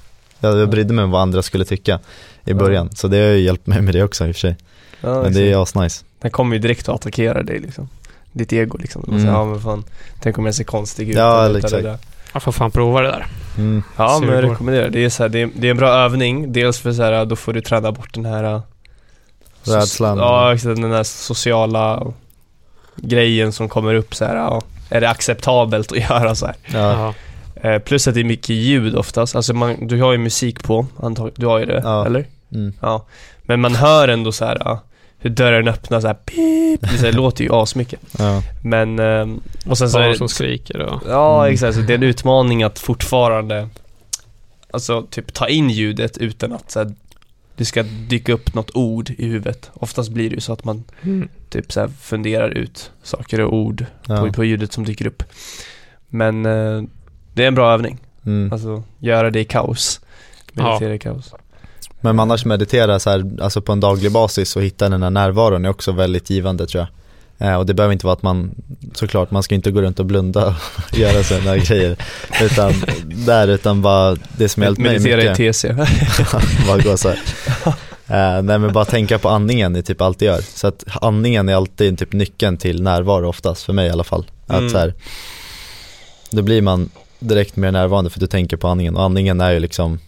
jag, 0.40 0.58
jag 0.58 0.70
brydde 0.70 0.92
mig 0.94 1.04
om 1.04 1.10
vad 1.10 1.22
andra 1.22 1.42
skulle 1.42 1.64
tycka 1.64 1.98
i 2.44 2.54
början. 2.54 2.90
Så 2.94 3.08
det 3.08 3.16
har 3.16 3.26
ju 3.26 3.38
hjälpt 3.40 3.66
mig 3.66 3.82
med 3.82 3.94
det 3.94 4.02
också 4.02 4.26
i 4.26 4.30
och 4.30 4.34
för 4.34 4.40
sig. 4.40 4.56
Ja, 5.00 5.22
Men 5.22 5.32
det 5.34 5.52
är 5.52 5.62
asnice. 5.62 6.04
Den 6.20 6.30
kommer 6.30 6.56
ju 6.56 6.62
direkt 6.62 6.88
att 6.88 6.94
attackera 6.94 7.42
dig 7.42 7.58
liksom. 7.58 7.88
Ditt 8.32 8.52
ego 8.52 8.78
liksom. 8.78 9.04
Mm. 9.08 9.16
Mm. 9.20 9.28
Ja 9.34 9.44
men 9.44 9.60
fan, 9.60 9.84
tänk 10.20 10.38
om 10.38 10.46
jag 10.46 10.54
ser 10.54 10.64
konstig 10.64 11.08
ut. 11.08 11.16
Ja, 11.16 11.44
eller 11.44 11.58
exakt. 11.58 11.84
Jag 12.32 12.42
får 12.42 12.52
fan 12.52 12.70
prova 12.70 13.00
det 13.00 13.08
där. 13.08 13.26
Mm. 13.58 13.82
Ja 13.96 14.18
men 14.20 14.34
jag 14.34 14.44
rekommenderar. 14.50 14.90
Det 14.90 15.04
är, 15.04 15.08
så 15.10 15.22
här, 15.22 15.28
det, 15.30 15.42
är, 15.42 15.50
det 15.54 15.66
är 15.66 15.70
en 15.70 15.76
bra 15.76 15.88
övning. 15.88 16.52
Dels 16.52 16.78
för 16.78 16.92
så 16.92 17.02
här, 17.02 17.24
då 17.24 17.36
får 17.36 17.52
du 17.52 17.60
träna 17.60 17.92
bort 17.92 18.14
den 18.14 18.24
här... 18.24 18.44
äh, 18.44 18.60
Rädslan. 19.64 20.18
Ja, 20.18 20.56
den 20.62 20.92
här 20.92 21.02
sociala 21.02 22.06
grejen 22.96 23.52
som 23.52 23.68
kommer 23.68 23.94
upp 23.94 24.14
så 24.14 24.24
här, 24.24 24.36
ja, 24.36 24.62
är 24.90 25.00
det 25.00 25.10
acceptabelt 25.10 25.92
att 25.92 25.98
göra 26.10 26.34
så 26.34 26.46
här? 26.46 26.56
Ja. 26.72 27.14
Eh, 27.54 27.78
plus 27.78 28.08
att 28.08 28.14
det 28.14 28.20
är 28.20 28.24
mycket 28.24 28.48
ljud 28.50 28.96
oftast, 28.96 29.36
alltså 29.36 29.54
man, 29.54 29.86
du 29.86 30.02
har 30.02 30.12
ju 30.12 30.18
musik 30.18 30.62
på, 30.62 30.86
antag, 31.02 31.30
du 31.36 31.46
har 31.46 31.58
ju 31.58 31.64
det, 31.66 31.80
Ja. 31.84 32.06
eller? 32.06 32.26
mm. 32.52 32.72
Ja. 32.80 33.04
Men 33.42 33.60
man 33.60 33.74
hör 33.74 34.08
ändå 34.08 34.32
så 34.32 34.44
här, 34.44 34.62
ja, 34.64 34.80
hur 35.22 35.30
dörren 35.30 35.68
öppnar 35.68 36.00
så 36.00 36.06
här, 36.06 36.14
pip, 36.14 36.80
det, 36.80 36.98
så 36.98 37.06
här, 37.06 37.12
låter 37.12 37.44
ju 37.44 37.50
asmycket. 37.52 38.00
ja. 38.18 38.42
Men, 38.64 38.98
ehm, 38.98 39.40
och 39.66 39.78
sen 39.78 39.90
så 39.90 39.98
är 39.98 40.02
Barn 40.02 40.12
det, 40.12 40.18
som 40.18 40.28
skriker 40.28 40.78
och... 40.80 41.02
Ja, 41.08 41.40
Mm. 41.42 41.54
exakt. 41.54 41.74
Så 41.74 41.80
det 41.80 41.92
är 41.92 41.98
en 41.98 42.02
utmaning 42.02 42.62
att 42.62 42.78
fortfarande 42.78 43.68
Alltså 44.70 45.02
typ 45.10 45.34
ta 45.34 45.48
in 45.48 45.70
ljudet 45.70 46.18
utan 46.18 46.52
att 46.52 46.70
så 46.70 46.78
här, 46.78 46.94
det 47.56 47.64
ska 47.64 47.82
dyka 48.08 48.32
upp 48.32 48.54
något 48.54 48.70
ord 48.76 49.10
i 49.18 49.26
huvudet. 49.26 49.70
Oftast 49.74 50.10
blir 50.10 50.28
det 50.30 50.34
ju 50.34 50.40
så 50.40 50.52
att 50.52 50.64
man 50.64 50.84
Mm. 51.02 51.28
typ 51.50 51.72
så 51.72 51.80
här 51.80 51.88
funderar 51.88 52.48
ut 52.50 52.90
saker 53.02 53.40
och 53.40 53.54
ord 53.54 53.86
ja. 54.06 54.16
på, 54.16 54.32
på 54.32 54.44
ljudet 54.44 54.72
som 54.72 54.84
dyker 54.84 55.06
upp. 55.06 55.22
Men 56.08 56.46
eh, 56.46 56.82
det 57.34 57.44
är 57.44 57.48
en 57.48 57.54
bra 57.54 57.72
övning. 57.72 57.98
Mm. 58.26 58.52
Alltså 58.52 58.82
göra 58.98 59.30
det 59.30 59.40
i 59.40 59.44
kaos. 59.44 60.00
Meditera 60.52 60.94
i 60.94 60.98
kaos. 60.98 61.34
Men 62.02 62.20
annars 62.20 62.44
meditera 62.44 62.98
så 62.98 63.10
här, 63.10 63.30
alltså 63.40 63.60
på 63.60 63.72
en 63.72 63.80
daglig 63.80 64.12
basis 64.12 64.56
och 64.56 64.62
hitta 64.62 64.88
den 64.88 65.02
här 65.02 65.10
närvaron 65.10 65.64
är 65.64 65.68
också 65.68 65.92
väldigt 65.92 66.30
givande 66.30 66.66
tror 66.66 66.80
jag. 66.80 66.88
Eh, 67.48 67.54
och 67.56 67.66
det 67.66 67.74
behöver 67.74 67.92
inte 67.92 68.06
vara 68.06 68.14
att 68.14 68.22
man, 68.22 68.50
såklart, 68.94 69.30
man 69.30 69.42
ska 69.42 69.54
inte 69.54 69.70
gå 69.70 69.82
runt 69.82 70.00
och 70.00 70.06
blunda 70.06 70.46
och 70.46 70.54
göra 70.98 71.22
sådana 71.22 71.56
grejer. 71.56 71.96
Utan 72.42 72.72
där, 73.26 73.48
utan 73.48 73.82
bara 73.82 74.16
det 74.36 74.48
som 74.48 74.62
hjälpt 74.62 74.80
mig 74.80 74.98
Meditera 74.98 75.32
i 75.32 75.52
TC. 75.52 75.72
bara 76.66 76.78
gå 76.78 76.96
så 76.96 77.08
här. 77.08 77.18
Eh, 78.06 78.42
nej 78.42 78.58
men 78.58 78.72
bara 78.72 78.84
tänka 78.84 79.18
på 79.18 79.28
andningen 79.28 79.76
i 79.76 79.82
typ 79.82 80.00
allt 80.00 80.18
det 80.18 80.24
gör. 80.24 80.40
Så 80.54 80.66
att 80.66 80.84
andningen 81.02 81.48
är 81.48 81.54
alltid 81.54 81.98
typ 81.98 82.12
nyckeln 82.12 82.56
till 82.56 82.82
närvaro 82.82 83.28
oftast, 83.28 83.62
för 83.62 83.72
mig 83.72 83.86
i 83.86 83.90
alla 83.90 84.04
fall. 84.04 84.26
Att 84.46 84.58
Mm. 84.58 84.70
så 84.70 84.78
här, 84.78 84.94
då 86.30 86.42
blir 86.42 86.62
man 86.62 86.90
direkt 87.18 87.56
mer 87.56 87.72
närvarande 87.72 88.10
för 88.10 88.18
att 88.18 88.20
du 88.20 88.26
tänker 88.26 88.56
på 88.56 88.68
andningen 88.68 88.96
och 88.96 89.02
andningen 89.02 89.40
är 89.40 89.52
ju 89.52 89.60
liksom, 89.60 89.98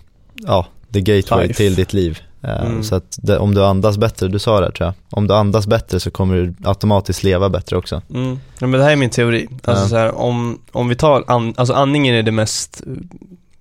ja, 0.47 0.67
the 0.95 1.01
gateway 1.01 1.47
Life. 1.47 1.55
till 1.57 1.75
ditt 1.75 1.93
liv. 1.93 2.19
Eh, 2.43 2.63
Mm. 2.67 2.83
Så 2.85 2.95
att 2.95 3.19
det, 3.23 3.39
om 3.39 3.55
du 3.55 3.65
andas 3.65 3.99
bättre, 3.99 4.29
du 4.29 4.39
sa 4.39 4.61
det 4.61 4.67
här, 4.67 4.73
tror 4.73 4.87
jag, 4.87 4.95
om 5.19 5.27
du 5.27 5.35
andas 5.35 5.67
bättre 5.67 6.01
så 6.01 6.11
kommer 6.11 6.35
du 6.37 6.55
automatiskt 6.65 7.23
leva 7.23 7.49
bättre 7.49 7.77
också. 7.77 8.03
Mm. 8.15 8.39
Ja, 8.59 8.67
men 8.67 8.81
det 8.81 8.85
här 8.85 8.93
är 8.93 8.97
min 8.97 9.11
teori. 9.11 9.49
Alltså 9.65 9.85
Ja. 9.85 9.89
så 9.89 9.97
här, 9.97 10.15
om, 10.15 10.59
om 10.73 10.89
vi 10.89 10.95
tar, 10.95 11.25
an, 11.27 11.55
alltså 11.57 11.75
andningen 11.75 12.15
är 12.15 12.23
det 12.23 12.33
mest 12.33 12.83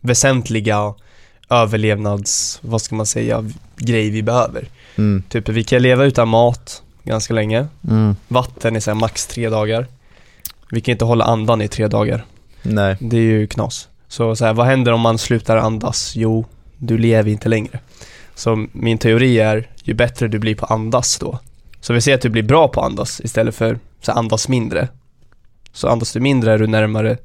väsentliga 0.02 0.94
överlevnads, 1.50 2.60
vad 2.62 2.82
ska 2.82 2.96
man 2.96 3.06
säga, 3.06 3.46
grej 3.78 4.10
vi 4.10 4.24
behöver. 4.24 4.68
Mm. 4.96 5.24
Typ 5.30 5.50
vi 5.50 5.64
kan 5.64 5.82
leva 5.82 6.04
utan 6.06 6.28
mat 6.28 6.82
ganska 7.04 7.34
länge. 7.34 7.68
Mm. 7.90 8.16
Vatten 8.28 8.76
är 8.76 8.80
så 8.80 8.92
här, 8.92 8.96
max 8.96 9.28
tre 9.28 9.50
dagar. 9.50 9.88
Vi 10.72 10.82
kan 10.82 10.92
inte 10.92 11.06
hålla 11.06 11.26
andan 11.26 11.62
i 11.62 11.68
tre 11.68 11.88
dagar. 11.88 12.26
Nej, 12.62 12.98
Det 13.00 13.18
är 13.18 13.22
ju 13.22 13.48
knas. 13.48 13.88
Så, 14.08 14.36
så 14.36 14.46
här, 14.46 14.54
vad 14.54 14.66
händer 14.66 14.92
om 14.92 15.02
man 15.02 15.18
slutar 15.18 15.58
andas? 15.58 16.14
Jo, 16.16 16.46
du 16.78 16.98
lever 16.98 17.32
inte 17.32 17.50
längre. 17.50 17.80
Så 18.36 18.68
min 18.72 18.98
teori 18.98 19.40
är, 19.40 19.70
ju 19.84 19.94
bättre 19.94 20.28
du 20.28 20.40
blir 20.40 20.56
på 20.56 20.66
andas 20.66 21.20
då. 21.20 21.40
Så 21.82 21.94
vi 21.94 22.02
ser 22.02 22.16
att 22.16 22.22
du 22.22 22.30
blir 22.30 22.44
bra 22.44 22.68
på 22.68 22.82
andas 22.82 23.22
istället 23.24 23.56
för 23.56 23.80
så 24.02 24.12
andas 24.12 24.48
mindre. 24.48 24.88
Så 25.74 25.88
andas 25.88 26.14
du 26.14 26.20
mindre 26.20 26.54
är 26.54 26.58
du 26.58 26.68
närmare, 26.68 27.18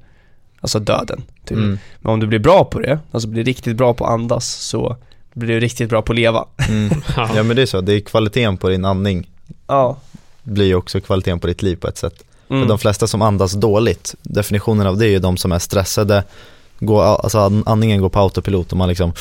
alltså 0.61 0.79
döden. 0.79 1.23
Typ. 1.45 1.57
mm. 1.59 1.79
Men 2.01 2.13
om 2.13 2.21
du 2.21 2.27
blir 2.27 2.39
bra 2.39 2.65
på 2.65 2.81
det, 2.81 2.99
alltså 3.11 3.29
blir 3.29 3.45
riktigt 3.45 3.77
bra 3.77 3.95
på 3.95 4.07
andas, 4.07 4.49
så 4.49 4.97
blir 5.35 5.55
du 5.55 5.61
riktigt 5.61 5.91
bra 5.91 6.03
på 6.03 6.13
att 6.13 6.17
leva. 6.17 6.45
Mm. 6.69 6.91
Ja. 7.17 7.43
men 7.43 7.57
det 7.57 7.63
är 7.63 7.67
så, 7.67 7.81
det 7.81 7.95
är 7.95 8.01
kvaliteten 8.01 8.57
på 8.57 8.69
din 8.69 8.85
andning 8.85 9.31
Ja. 9.67 9.97
blir 10.43 10.75
också 10.75 11.01
kvaliteten 11.01 11.41
på 11.41 11.47
ditt 11.47 11.63
liv 11.63 11.77
på 11.77 11.89
ett 11.89 11.99
sätt. 11.99 12.25
Mm. 12.51 12.63
För 12.63 12.69
de 12.69 12.79
flesta 12.79 13.07
som 13.07 13.23
andas 13.23 13.53
dåligt, 13.53 14.15
definitionen 14.23 14.87
av 14.87 14.97
det 14.97 15.07
är 15.07 15.11
ju 15.11 15.19
de 15.19 15.37
som 15.37 15.53
är 15.53 15.59
stressade, 15.59 16.25
går, 16.81 17.03
alltså 17.03 17.39
an- 17.39 17.63
andningen 17.67 18.01
går 18.01 18.09
på 18.09 18.19
autopilot 18.19 18.73
och 18.73 18.79
man 18.79 18.89
liksom 18.89 19.13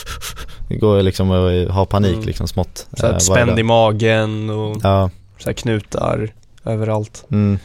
går 0.69 1.01
liksom 1.01 1.31
och 1.31 1.51
har 1.73 1.85
panik 1.85 2.13
Mm. 2.13 2.25
liksom 2.25 2.47
smått. 2.47 2.87
så 2.93 3.05
här, 3.05 3.13
eh, 3.13 3.17
spänd 3.19 3.51
dag. 3.51 3.59
i 3.59 3.63
magen 3.63 4.49
och 4.49 4.77
Ja, 4.83 5.09
så 5.37 5.49
här 5.49 5.53
knutar 5.53 6.29
överallt. 6.65 7.25
mm. 7.31 7.59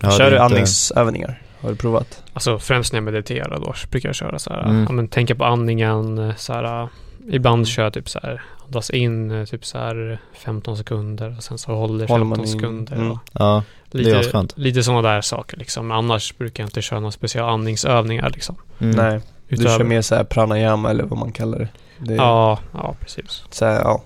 Ja, 0.00 0.10
Kör 0.10 0.18
du 0.18 0.30
inte- 0.30 0.42
andningsövningar? 0.42 1.42
Har 1.60 1.70
du 1.70 1.76
provat? 1.76 2.22
Alltså 2.32 2.58
främst 2.58 2.92
när 2.92 2.96
jag 2.96 3.04
mediterar 3.04 3.58
då 3.60 3.74
brukar 3.90 4.08
jag 4.08 4.16
köra 4.16 4.38
så 4.38 4.50
här, 4.52 4.62
Mm. 4.64 4.82
ja, 4.88 4.92
men 4.92 5.08
tänka 5.08 5.34
på 5.34 5.44
andningen, 5.44 6.18
eh, 6.18 6.34
så 6.36 6.52
här, 6.52 6.82
eh, 6.82 6.88
ibland 7.30 7.68
kör 7.68 7.82
jag 7.82 7.92
typ 7.92 8.08
så 8.08 8.18
här, 8.22 8.42
andas 8.66 8.90
in 8.90 9.46
typ 9.50 9.64
så 9.64 9.78
här 9.78 10.18
15 10.34 10.76
sekunder 10.76 11.34
och 11.36 11.42
sen 11.42 11.58
så 11.58 11.72
håller 11.74 11.92
Håller 12.06 12.06
15 12.06 12.28
man 12.28 12.40
in, 12.40 12.46
sekunder. 12.48 12.96
mm. 12.96 13.10
Och 13.10 13.18
Ja, 13.32 13.62
lite, 13.90 14.46
lite 14.54 14.82
sådana 14.82 15.08
där 15.08 15.20
saker 15.20 15.56
liksom. 15.56 15.90
Annars 15.90 16.36
brukar 16.38 16.62
jag 16.62 16.66
inte 16.68 16.82
köra 16.82 17.00
några 17.00 17.12
speciella 17.12 17.48
andningsövningar 17.50 18.30
liksom. 18.30 18.56
Mm. 18.78 18.96
Nej, 18.96 19.20
du 19.48 19.54
Utöver- 19.54 19.78
kör 19.78 19.84
mer 19.84 20.02
så 20.02 20.14
här 20.14 20.24
pranayama 20.24 20.90
eller 20.90 21.04
vad 21.04 21.18
man 21.18 21.32
kallar 21.32 21.58
det. 21.58 21.68
det 21.98 22.12
är 22.12 22.16
Ja, 22.16 22.58
ja 22.72 22.94
precis. 23.00 23.42
så 23.50 23.64
här, 23.64 23.80
ja. 23.80 24.02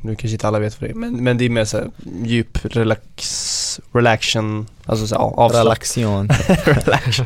Nu 0.00 0.16
kanske 0.16 0.32
inte 0.32 0.48
alla 0.48 0.58
vet 0.58 0.80
vad 0.80 0.90
det 0.90 0.92
är, 0.92 0.96
men, 0.96 1.24
men 1.24 1.38
det 1.38 1.44
är 1.44 1.48
mer 1.50 1.64
så 1.64 1.76
här 1.76 1.90
djup 2.24 2.58
relax, 2.62 3.80
relaxation, 3.92 4.66
alltså 4.84 5.06
så 5.06 5.14
här, 5.14 5.22
ja. 5.36 5.50
Relaxion. 5.60 6.28
Relax. 6.64 7.16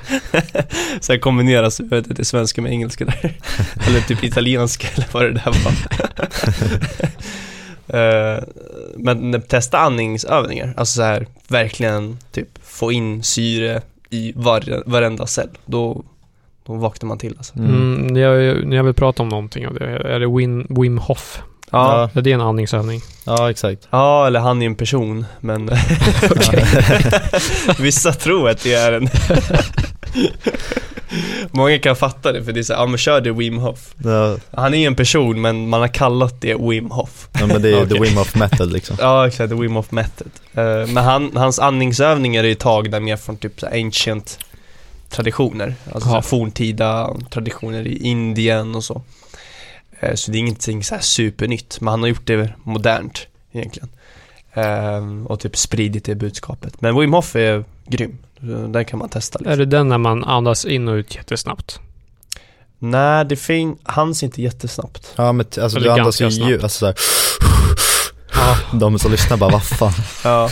så 1.01 1.13
här 1.13 1.19
kombineras, 1.19 1.81
jag 1.81 1.87
vet 1.87 2.07
inte, 2.07 2.25
svenska 2.25 2.63
med 2.63 2.73
engelska 2.73 3.05
där. 3.05 3.37
eller 3.89 4.01
typ 4.01 4.25
italienska 4.25 4.89
eller 4.95 5.07
vad 5.13 5.23
det 5.23 5.33
där 5.33 5.45
var. 5.65 5.73
Eh, 7.93 8.43
men 8.97 9.43
testa 9.43 9.79
andningsövningar, 9.79 10.75
alltså 10.77 10.97
så 10.97 11.03
här 11.03 11.27
verkligen 11.49 12.19
typ 12.33 12.49
få 12.63 12.93
in 12.93 13.23
syre 13.23 13.83
i 14.11 14.33
var, 14.37 14.83
varenda 14.87 15.27
cell. 15.27 15.49
Då, 15.67 16.05
då 16.67 16.75
vaknar 16.75 17.09
man 17.09 17.19
till 17.19 17.35
alltså. 17.39 17.59
Mm. 17.59 17.71
Mm. 17.75 18.07
när, 18.07 18.21
jag, 18.21 18.67
när 18.67 18.77
jag 18.77 18.85
vill 18.85 18.95
prata 18.95 19.23
om 19.23 19.29
någonting 19.29 19.67
av 19.67 19.75
det, 19.75 19.87
är 19.87 20.21
det 20.21 20.27
Wim, 20.29 20.67
Wim 20.71 20.99
Hof? 20.99 21.43
Ja, 21.73 22.11
Är 22.15 22.23
det 22.23 22.33
en 22.33 22.41
andningsövning? 22.41 23.01
Ja, 23.27 23.51
exakt. 23.51 23.89
ja 23.91 24.27
eller 24.27 24.41
han 24.41 24.63
är 24.63 24.67
en 24.67 24.75
person, 24.75 25.27
men 25.41 25.67
vissa 27.79 28.13
tror 28.13 28.49
att 28.49 28.63
det 28.63 28.75
är 28.75 28.93
en 28.93 29.09
Många 31.51 31.79
kan 31.79 31.97
fatta 31.97 32.33
det 32.33 32.45
för 32.45 32.53
det 32.53 32.61
är 32.61 32.63
så 32.63 32.73
här, 32.73 32.81
ja 32.81 32.87
men 32.87 32.99
kör 32.99 33.21
det 33.21 33.33
Wim 33.33 33.59
Hof. 33.59 33.95
Ja, 34.05 34.37
Han 34.53 34.75
är 34.75 34.79
ju 34.79 34.85
en 34.85 34.95
person 34.95 35.41
men 35.41 35.69
man 35.69 35.81
har 35.81 35.89
kallat 35.89 36.41
det 36.41 36.55
Wim 36.55 36.91
Hof. 36.91 37.29
ja, 37.41 37.47
men 37.47 37.63
det 37.63 37.69
är 37.69 37.87
the 37.87 37.95
Okej. 37.95 38.01
Wim 38.09 38.19
of 38.19 38.35
Method 38.35 38.73
liksom. 38.73 38.97
Ja 39.01 39.27
exakt, 39.27 39.51
the 39.51 39.57
Wim 39.57 39.75
Hof 39.77 39.91
method. 39.93 40.31
Eh, 40.55 40.65
men 40.65 40.97
han, 40.97 41.37
hans 41.37 41.59
andningsövningar 41.59 42.45
är 42.45 42.49
ju 42.49 42.55
tagna 42.55 43.01
mer 43.01 43.17
från 43.17 43.37
typ 43.37 43.61
så 43.61 43.67
ancient 43.67 44.39
traditioner. 45.09 45.75
Alltså 45.93 46.11
Ja. 46.11 46.23
forntida 46.23 47.17
traditioner 47.31 47.87
i 47.87 47.97
Indien 47.97 48.75
och 48.75 48.85
så. 48.85 49.03
Eh, 50.01 50.15
så 50.15 50.31
det 50.31 50.37
är 50.39 50.41
ingenting 50.41 50.85
så 50.85 50.95
här 50.95 51.03
supernytt, 51.03 51.79
men 51.81 51.89
han 51.89 52.01
har 52.01 52.09
gjort 52.09 52.27
det 52.27 52.51
modernt 52.63 53.27
egentligen. 53.53 53.89
Eh, 54.53 55.27
och 55.27 55.41
typ 55.41 55.57
spridit 55.57 56.05
det 56.05 56.15
budskapet. 56.15 56.81
Men 56.81 57.01
Wim 57.01 57.13
Hof 57.13 57.37
är 57.37 57.65
grym. 57.87 58.19
Den 58.43 58.85
kan 58.85 58.99
man 58.99 59.09
testa 59.09 59.39
liksom. 59.39 59.53
Är 59.53 59.57
det 59.57 59.65
den 59.67 59.89
när 59.89 59.99
man 59.99 60.25
andas 60.25 60.65
in 60.65 60.89
och 60.89 60.95
ut 60.95 61.15
jättesnabbt? 61.15 61.81
Nej, 62.79 63.25
det 63.25 63.37
fin- 63.37 63.79
hans 63.83 64.23
inte 64.23 64.43
jättesnabbt. 64.43 65.13
Ja 65.17 65.33
men 65.33 65.47
t- 65.47 65.61
alltså 65.61 65.79
Eller 65.79 65.87
du 65.95 66.01
andas 66.01 66.21
ju 66.21 66.25
ganska 66.25 66.45
ljud, 66.45 66.63
alltså 66.63 66.79
såhär, 66.79 66.95
Ja. 68.35 68.57
de 68.79 68.99
som 68.99 69.11
lyssnar 69.11 69.37
bara 69.37 69.51
vad 69.51 69.65
fan. 69.65 69.93
Ja, 70.25 70.51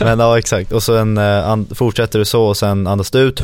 Men 0.00 0.18
ja 0.18 0.38
exakt, 0.38 0.72
och 0.72 0.82
sen 0.82 1.18
eh, 1.18 1.48
and- 1.48 1.76
fortsätter 1.76 2.18
du 2.18 2.24
så 2.24 2.42
och 2.44 2.56
sen 2.56 2.86
andas 2.86 3.10
du 3.10 3.18
ut 3.18 3.42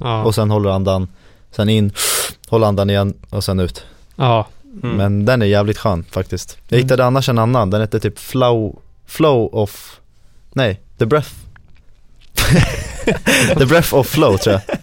Ja. 0.00 0.22
och 0.24 0.34
sen 0.34 0.50
håller 0.50 0.68
du 0.70 0.74
andan, 0.74 1.08
sen 1.50 1.68
in, 1.68 1.92
håller 2.48 2.66
andan 2.66 2.90
igen 2.90 3.14
och 3.30 3.44
sen 3.44 3.60
ut. 3.60 3.84
ja. 4.16 4.46
mm. 4.82 4.96
Men 4.96 5.24
den 5.24 5.42
är 5.42 5.46
jävligt 5.46 5.78
skön 5.78 6.04
faktiskt. 6.10 6.58
Jag 6.68 6.76
Mm. 6.78 6.84
hittade 6.84 7.04
annars 7.04 7.28
en 7.28 7.38
annan, 7.38 7.70
den 7.70 7.80
heter 7.80 7.98
typ 7.98 8.18
flow, 8.18 8.78
flow 9.06 9.54
of, 9.54 10.00
nej, 10.52 10.80
the 10.98 11.06
breath. 11.06 11.30
the 13.58 13.66
breath 13.66 13.94
of 13.94 14.06
flow 14.08 14.36
tror 14.36 14.60
jag. 14.68 14.78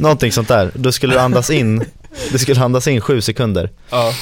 Någonting 0.00 0.32
sånt 0.32 0.48
där. 0.48 0.70
Då 0.74 0.92
skulle 0.92 1.14
du 1.14 1.18
andas 1.20 1.50
in, 1.50 1.84
du 2.32 2.38
skulle 2.38 2.60
andas 2.60 2.88
in 2.88 3.00
sju 3.00 3.20
sekunder. 3.20 3.70
ja. 3.90 4.12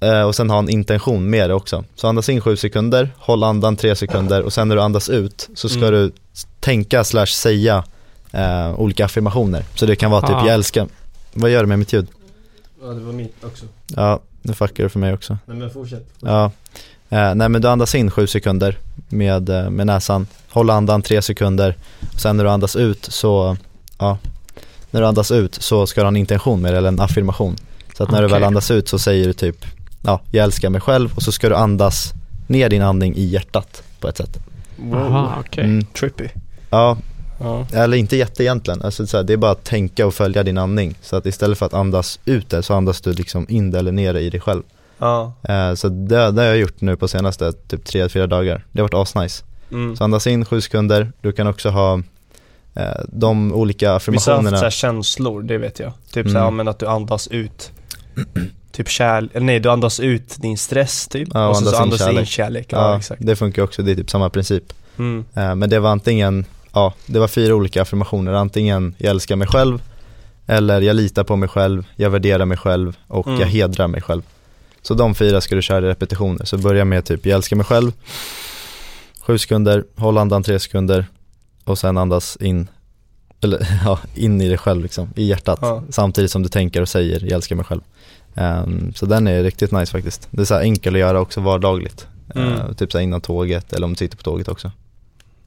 Eh, 0.00 0.22
och 0.22 0.34
sen 0.34 0.50
ha 0.50 0.58
en 0.58 0.68
intention 0.68 1.30
med 1.30 1.50
det 1.50 1.54
också. 1.54 1.84
Så 1.94 2.08
andas 2.08 2.28
in 2.28 2.40
sju 2.40 2.56
sekunder, 2.56 3.10
håll 3.18 3.42
andan 3.44 3.76
tre 3.76 3.96
sekunder 3.96 4.42
och 4.42 4.52
sen 4.52 4.68
när 4.68 4.76
du 4.76 4.82
andas 4.82 5.08
ut 5.08 5.48
så 5.54 5.68
ska 5.68 5.78
Mm. 5.78 5.92
du 5.92 6.12
tänka 6.60 7.04
slash 7.04 7.26
säga 7.26 7.84
eh, 8.32 8.80
olika 8.80 9.04
affirmationer. 9.04 9.64
Så 9.74 9.86
det 9.86 9.96
kan 9.96 10.10
vara 10.10 10.20
typ 10.26 10.36
Ah. 10.36 10.46
jag 10.46 10.54
älskar, 10.54 10.86
vad 11.32 11.50
gör 11.50 11.60
du 11.60 11.66
med 11.66 11.78
mitt 11.78 11.92
ljud? 11.92 12.06
ja, 12.82 12.86
det 12.86 13.00
var 13.00 13.12
mitt 13.12 13.44
också. 13.44 13.64
Ja, 13.86 14.20
nu 14.42 14.54
fuckar 14.54 14.84
det 14.84 14.90
för 14.90 14.98
mig 14.98 15.14
också. 15.14 15.38
Nej 15.46 15.56
men 15.56 15.70
fortsätt. 15.70 16.06
Ja, 16.20 16.44
eh, 17.08 17.34
nej 17.34 17.48
men 17.48 17.62
du 17.62 17.68
andas 17.68 17.94
in 17.94 18.10
sju 18.10 18.26
sekunder 18.26 18.78
med, 19.08 19.48
eh, 19.48 19.70
med 19.70 19.86
näsan, 19.86 20.26
håll 20.50 20.70
andan 20.70 21.02
tre 21.02 21.22
sekunder, 21.22 21.76
sen 22.16 22.36
när 22.36 22.44
du 22.44 22.50
andas 22.50 22.76
ut 22.76 23.04
så, 23.10 23.56
ja, 23.98 24.18
när 24.90 25.00
du 25.00 25.06
andas 25.06 25.30
ut 25.30 25.54
så 25.54 25.86
ska 25.86 26.00
du 26.00 26.04
ha 26.04 26.08
en 26.08 26.16
intention 26.16 26.62
med 26.62 26.72
det, 26.72 26.78
eller 26.78 26.88
en 26.88 27.00
affirmation. 27.00 27.56
Så 27.96 28.02
att 28.04 28.10
när 28.10 28.20
du 28.20 28.26
Okej. 28.26 28.34
väl 28.38 28.44
andas 28.44 28.70
ut 28.70 28.88
så 28.88 28.98
säger 28.98 29.26
du 29.26 29.32
typ, 29.32 29.64
ja, 30.02 30.20
jag 30.30 30.44
älskar 30.44 30.70
mig 30.70 30.80
själv 30.80 31.12
och 31.16 31.22
så 31.22 31.32
ska 31.32 31.48
du 31.48 31.56
andas 31.56 32.12
ner 32.46 32.68
din 32.68 32.82
andning 32.82 33.14
i 33.16 33.24
hjärtat 33.24 33.82
på 34.00 34.08
ett 34.08 34.16
sätt. 34.16 34.38
Wow. 34.76 34.96
Aha, 35.02 35.34
okej. 35.40 35.64
Mm. 35.64 35.84
Trippy. 35.84 36.28
Ja, 36.70 36.96
Ja. 37.40 37.66
eller 37.72 37.96
inte 37.96 38.16
jätte 38.16 38.44
egentligen. 38.44 38.82
Alltså, 38.82 39.06
så 39.06 39.16
här, 39.16 39.24
det 39.24 39.32
är 39.32 39.36
bara 39.36 39.50
att 39.50 39.64
tänka 39.64 40.06
och 40.06 40.14
följa 40.14 40.42
din 40.42 40.58
andning. 40.58 40.94
Så 41.02 41.16
att 41.16 41.26
istället 41.26 41.58
för 41.58 41.66
att 41.66 41.74
andas 41.74 42.20
ut 42.24 42.50
det 42.50 42.62
så 42.62 42.74
andas 42.74 43.00
du 43.00 43.12
liksom 43.12 43.46
in 43.48 43.70
det 43.70 43.78
eller 43.78 43.92
ner 43.92 44.12
det 44.14 44.20
i 44.20 44.30
dig 44.30 44.40
själv. 44.40 44.62
Ja. 44.98 45.32
Eh, 45.42 45.74
så 45.74 45.88
det, 45.88 46.30
det 46.30 46.40
har 46.42 46.48
jag 46.48 46.58
gjort 46.58 46.80
nu 46.80 46.96
på 46.96 47.08
senaste 47.08 47.52
typ 47.52 47.84
3-4 47.84 48.26
dagar. 48.26 48.64
Det 48.72 48.80
har 48.80 48.88
varit 48.88 48.94
asnice. 49.08 49.44
Mm. 49.72 49.96
Så 49.96 50.04
andas 50.04 50.26
in 50.26 50.44
7 50.44 50.60
sekunder, 50.60 51.12
du 51.20 51.32
kan 51.32 51.46
också 51.46 51.68
ha 51.70 52.02
eh, 52.74 52.82
de 53.08 53.52
olika 53.52 53.76
Vissa 53.76 53.90
har 53.90 53.96
affirmationerna. 53.96 54.50
haft 54.50 54.62
här 54.62 54.70
känslor, 54.70 55.42
det 55.42 55.58
vet 55.58 55.78
jag. 55.80 55.92
Typ 56.12 56.16
Mm. 56.26 56.32
så 56.32 56.38
här, 56.38 56.44
ja, 56.44 56.50
men 56.50 56.68
att 56.68 56.78
du 56.78 56.86
andas 56.86 57.28
ut 57.28 57.72
Typ 58.72 58.88
kärlek, 58.88 59.30
eller 59.34 59.46
nej 59.46 59.60
du 59.60 59.70
andas 59.70 60.00
ut 60.00 60.36
din 60.42 60.58
stress 60.58 61.08
typ 61.08 61.28
Ja, 61.34 61.44
och 61.44 61.50
och 61.50 61.56
så, 61.56 61.64
så 61.64 61.76
andas 61.76 61.80
in 61.80 61.82
andas 61.82 61.98
du 62.00 62.04
in 62.20 62.26
kärlek. 62.26 62.28
kärlek. 62.28 62.66
Ja, 62.72 62.90
Ja, 62.92 62.98
exakt. 62.98 63.22
det 63.26 63.36
funkar 63.36 63.62
också, 63.62 63.82
det 63.82 63.90
är 63.90 63.94
typ 63.96 64.10
samma 64.10 64.30
princip. 64.30 64.64
Mm. 64.98 65.24
Eh, 65.34 65.54
Men 65.54 65.70
det 65.70 65.78
var 65.80 65.90
antingen, 65.90 66.44
ja, 66.72 66.94
det 67.06 67.18
var 67.18 67.28
fyra 67.28 67.54
olika 67.54 67.82
affirmationer. 67.82 68.32
Antingen 68.32 68.94
jag 68.98 69.10
älskar 69.10 69.36
mig 69.36 69.48
själv, 69.48 69.82
eller 70.46 70.80
jag 70.80 70.96
litar 70.96 71.24
på 71.24 71.36
mig 71.36 71.48
själv, 71.48 71.84
jag 71.96 72.10
värderar 72.10 72.44
mig 72.44 72.56
själv 72.58 72.96
och 73.08 73.26
Mm. 73.26 73.40
jag 73.40 73.46
hedrar 73.46 73.88
mig 73.88 74.00
själv. 74.02 74.22
Så 74.82 74.94
de 74.94 75.14
fyra 75.14 75.40
ska 75.40 75.54
du 75.54 75.62
köra 75.62 75.86
i 75.86 75.88
repetitioner. 75.88 76.44
Så 76.44 76.58
börja 76.58 76.84
med 76.84 77.04
typ, 77.04 77.26
jag 77.26 77.36
älskar 77.36 77.56
mig 77.56 77.66
själv, 77.66 77.92
sju 79.20 79.38
sekunder, 79.38 79.84
håll 79.96 80.18
andan 80.18 80.42
tre 80.42 80.58
sekunder 80.58 81.06
och 81.64 81.78
sen 81.78 81.98
andas 81.98 82.36
in, 82.36 82.68
eller 83.40 83.80
ja, 83.84 83.98
in 84.14 84.40
i 84.40 84.48
dig 84.48 84.58
själv 84.58 84.82
liksom, 84.82 85.12
i 85.16 85.24
hjärtat. 85.24 85.58
Ja. 85.62 85.82
Samtidigt 85.90 86.30
som 86.30 86.42
du 86.42 86.48
tänker 86.48 86.82
och 86.82 86.88
säger, 86.88 87.20
jag 87.20 87.32
älskar 87.32 87.56
mig 87.56 87.64
själv. 87.64 87.80
Ehm, 88.34 88.92
så 88.94 89.06
den 89.06 89.26
är 89.26 89.42
riktigt 89.42 89.72
nice 89.72 89.92
faktiskt. 89.92 90.28
Det 90.30 90.40
är 90.40 90.46
så 90.46 90.54
här 90.54 90.60
enkelt 90.60 90.94
att 90.94 91.00
göra 91.00 91.20
också 91.20 91.40
vardagligt. 91.40 92.06
Mm. 92.34 92.52
Eh, 92.52 92.72
typ 92.72 92.92
så 92.92 93.00
innan 93.00 93.20
tåget 93.20 93.72
eller 93.72 93.84
om 93.84 93.92
du 93.92 93.96
sitter 93.96 94.16
på 94.16 94.22
tåget 94.22 94.48
också. 94.48 94.72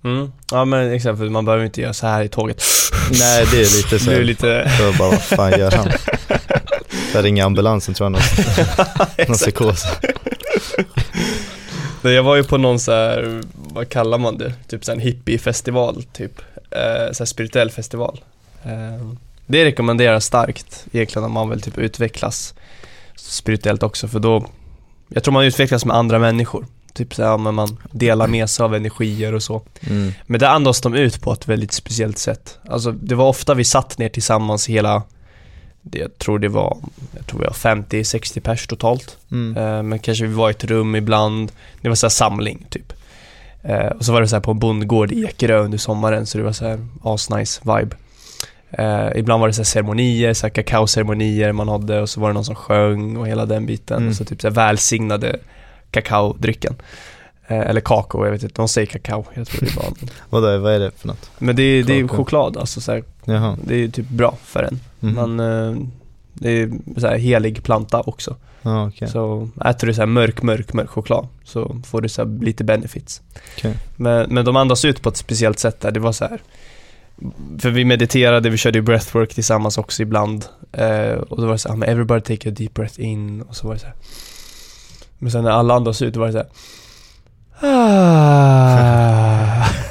Mm. 0.04 0.32
Ja 0.52 0.66
men 0.66 0.92
exempel, 0.92 1.30
man 1.30 1.46
behöver 1.46 1.66
inte 1.66 1.82
göra 1.82 1.94
så 1.94 2.08
här 2.08 2.24
i 2.24 2.30
tåget 2.30 2.64
Nej 3.12 3.48
det 3.52 3.58
är 3.58 3.78
lite 3.78 4.00
så. 4.00 4.10
Det 4.10 4.16
är 4.16 4.24
lite 4.24 4.72
Så 4.78 4.98
bara, 4.98 5.10
vad 5.10 5.22
fan 5.22 5.60
gör 5.60 5.72
han? 5.72 5.88
Jag 7.14 7.26
ringer 7.26 7.44
ambulansen 7.44 7.94
tror 7.94 8.06
jag, 8.06 8.12
någon, 8.12 8.22
någon 9.28 9.38
psykos. 9.38 9.86
Nej, 12.02 12.14
Jag 12.14 12.24
var 12.24 12.36
ju 12.36 12.44
på 12.44 12.58
någon 12.58 12.80
så 12.80 12.92
här, 12.92 13.42
vad 13.54 13.90
kallar 13.90 14.18
man 14.18 14.38
det? 14.38 14.54
Typ 14.68 14.86
så 14.86 14.92
här 14.92 14.96
en 14.96 15.02
hippiefestival 15.02 16.04
typ. 16.14 16.42
Eh, 16.72 17.12
så 17.12 17.24
här 17.24 17.26
spirituell 17.26 17.72
festival. 17.72 18.22
Eh, 18.64 19.12
det 19.46 19.66
rekommenderas 19.66 20.26
starkt 20.26 20.86
egentligen 20.92 21.26
om 21.26 21.32
man 21.32 21.50
vill 21.50 21.62
typ 21.62 21.78
utvecklas 21.78 22.54
spirituellt 23.16 23.84
också 23.84 24.08
för 24.08 24.20
då, 24.20 24.46
jag 25.08 25.24
tror 25.24 25.34
man 25.34 25.46
utvecklas 25.46 25.86
med 25.86 25.96
andra 25.96 26.20
människor. 26.20 26.66
Typ 26.94 27.16
så 27.16 27.24
här, 27.24 27.38
men 27.38 27.56
man 27.56 27.78
delar 27.92 28.28
med 28.28 28.50
sig 28.50 28.64
av 28.64 28.76
energier 28.76 29.34
och 29.34 29.44
så. 29.44 29.62
Mm. 29.90 30.14
Men 30.26 30.40
där 30.40 30.48
andas 30.48 30.82
de 30.82 30.96
ut 30.96 31.22
på 31.22 31.34
ett 31.34 31.48
väldigt 31.48 31.72
speciellt 31.72 32.18
sätt. 32.18 32.58
Alltså 32.70 32.92
det 32.92 33.16
var 33.16 33.28
ofta 33.28 33.54
vi 33.54 33.64
satt 33.64 33.98
ner 33.98 34.10
tillsammans 34.10 34.70
hela, 34.70 34.94
det, 34.94 35.02
jag 35.92 36.18
tror 36.18 36.40
det 36.40 36.48
var, 36.48 36.78
jag 37.16 37.28
tror 37.28 37.40
vi 37.40 37.46
var 37.46 37.54
50-60 37.54 38.40
pers 38.40 38.68
totalt. 38.68 39.18
Mm. 39.32 39.58
Eh, 39.58 39.84
men 39.84 40.00
kanske 40.00 40.26
vi 40.26 40.34
var 40.34 40.50
i 40.50 40.52
ett 40.52 40.64
rum 40.64 40.96
ibland. 40.96 41.52
Det 41.82 41.88
var 41.88 41.96
så 41.96 42.06
här 42.06 42.10
samling 42.12 42.66
typ. 42.70 42.94
Eh, 43.64 43.86
och 43.88 44.06
så 44.06 44.14
var 44.14 44.22
det 44.22 44.28
så 44.28 44.36
här 44.36 44.42
på 44.42 44.52
en 44.52 44.60
bondgård 44.60 45.12
i 45.12 45.24
Ekerö 45.24 45.60
under 45.60 45.78
sommaren 45.78 46.26
så 46.26 46.38
det 46.38 46.44
var 46.44 46.52
så 46.52 46.66
här 46.66 46.88
asnice 47.04 47.62
vibe. 47.64 47.96
Eh, 48.70 49.10
ibland 49.16 49.42
var 49.42 49.48
det 49.48 49.54
så 49.54 49.62
här 49.62 49.66
ceremonier, 49.66 50.34
så 50.34 50.46
här 50.46 50.52
kakaoceremonier 50.52 51.52
man 51.52 51.68
hade 51.68 52.02
och 52.02 52.10
så 52.10 52.22
var 52.22 52.28
det 52.28 52.34
någon 52.34 52.46
som 52.46 52.56
sjöng 52.56 53.18
och 53.18 53.28
hela 53.28 53.46
den 53.46 53.66
biten. 53.66 53.98
Mm. 53.98 54.10
Och 54.10 54.16
så 54.16 54.26
typ 54.26 54.42
så 54.42 54.48
här 54.48 54.56
välsignade 54.56 55.40
kakaodrycken. 55.92 56.76
Eh, 57.48 57.60
eller 57.60 57.82
kakao, 57.82 58.26
jag 58.26 58.32
vet 58.32 58.44
inte, 58.44 58.56
de 58.56 58.68
säger 58.68 58.88
kakao, 58.88 59.26
jag 59.34 59.48
tror 59.48 59.66
det 59.66 59.76
var. 59.76 59.94
Vadå, 60.30 60.58
vad 60.58 60.74
är 60.74 60.80
det 60.80 60.92
för 60.92 61.08
något? 61.08 61.32
Men 61.38 61.56
det 61.56 61.64
är, 61.64 61.84
det 61.84 61.94
är 61.94 62.02
Kakao. 62.02 62.18
choklad, 62.18 62.58
alltså 62.58 62.82
så 62.82 62.92
här, 62.92 63.04
det 63.64 63.76
är 63.76 63.88
typ 63.88 64.10
bra 64.10 64.38
för 64.44 64.64
en. 64.64 64.80
Mhm. 65.02 65.16
Man, 65.16 65.40
eh, 65.40 65.76
det 66.34 66.50
är 66.62 66.72
så 66.98 67.08
här 67.08 67.18
helig 67.18 67.64
planta 67.64 68.02
också. 68.02 68.36
Ja, 68.62 68.88
okej. 68.88 69.08
Så 69.08 69.50
äter 69.66 69.88
du 69.88 69.94
så 69.94 70.02
här 70.02 70.08
mörk, 70.08 70.42
mörk, 70.42 70.74
mörk 70.74 70.90
choklad 70.90 71.28
så 71.44 71.82
får 71.86 72.02
du 72.02 72.10
så 72.10 72.24
lite 72.26 72.64
benefits. 72.64 73.22
Okej. 73.58 73.78
Men, 73.96 74.34
men 74.34 74.46
de 74.46 74.56
andas 74.56 74.86
ut 74.86 75.02
på 75.02 75.10
ett 75.10 75.18
speciellt 75.18 75.60
sätt 75.60 75.80
där. 75.82 75.92
Det 75.92 76.00
var 76.00 76.12
så 76.12 76.26
här. 76.26 76.42
För 77.60 77.70
vi 77.70 77.86
mediterade, 77.86 78.50
vi 78.50 78.58
körde 78.58 78.78
ju 78.78 78.82
breathwork 78.82 79.34
tillsammans 79.34 79.78
också 79.78 80.02
ibland. 80.02 80.46
Eh, 80.72 81.12
och 81.12 81.38
då 81.42 81.46
var 81.46 81.52
det 81.54 81.58
så 81.58 81.70
här, 81.70 81.76
men 81.76 81.90
everybody 81.90 82.22
take 82.22 82.50
a 82.50 82.54
deep 82.58 82.74
breath 82.74 83.02
in. 83.02 83.42
Och 83.42 83.56
så 83.56 83.68
var 83.68 83.74
det 83.74 83.80
så 83.80 83.86
här. 83.86 83.96
Men 85.18 85.32
sen 85.32 85.44
när 85.44 85.52
alla 85.52 85.74
andas 85.74 86.02
ut, 86.02 86.14
då 86.14 86.20
var 86.20 86.28
det 86.28 86.34
så 86.34 86.38
här. 86.38 86.48
Ah. 87.64 89.66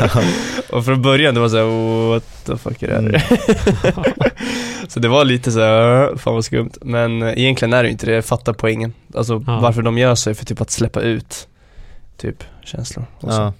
och 0.70 0.84
från 0.84 1.02
början 1.02 1.34
det 1.34 1.40
var 1.40 1.48
så 1.48 1.56
här, 1.56 2.08
what 2.08 2.44
the 2.44 2.56
fuck 2.56 2.82
är 2.82 2.88
det 2.88 2.94
här? 2.94 3.00
Mm. 3.02 4.30
så 4.88 5.00
det 5.00 5.08
var 5.08 5.24
lite 5.24 5.52
så 5.52 5.60
här, 5.60 6.16
fan 6.16 6.34
vad 6.34 6.44
skumt. 6.44 6.70
Men 6.82 7.22
eh, 7.22 7.38
egentligen 7.38 7.72
är 7.72 7.82
det 7.82 7.90
inte 7.90 8.06
det, 8.06 8.12
jag 8.12 8.24
fattar 8.24 8.52
poängen. 8.52 8.92
Alltså 9.14 9.42
Ja. 9.46 9.58
varför 9.60 9.82
de 9.82 9.98
gör 9.98 10.14
så 10.14 10.30
är 10.30 10.34
för 10.34 10.44
typ 10.44 10.60
att 10.60 10.70
släppa 10.70 11.00
ut 11.00 11.48
typ 12.16 12.44
känslor 12.64 13.04
och 13.20 13.32
så. 13.32 13.40
Ja, 13.40 13.52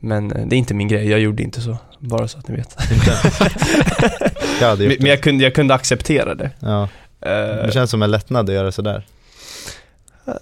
Men 0.00 0.32
eh, 0.32 0.46
det 0.46 0.56
är 0.56 0.58
inte 0.58 0.74
min 0.74 0.88
grej, 0.88 1.08
jag 1.10 1.20
gjorde 1.20 1.42
inte 1.42 1.60
så. 1.60 1.78
Bara 1.98 2.28
så 2.28 2.38
att 2.38 2.48
ni 2.48 2.56
vet. 2.56 2.76
Jag 4.60 4.78
men 4.78 4.88
men 5.00 5.06
jag 5.06 5.20
kunde, 5.22 5.44
jag 5.44 5.54
kunde 5.54 5.74
acceptera 5.74 6.34
det. 6.34 6.50
Ja, 6.60 6.88
Eh, 7.20 7.66
det 7.66 7.70
känns 7.72 7.90
som 7.90 8.02
en 8.02 8.10
lättnad 8.10 8.48
att 8.48 8.54
göra 8.54 8.72
sådär. 8.72 9.06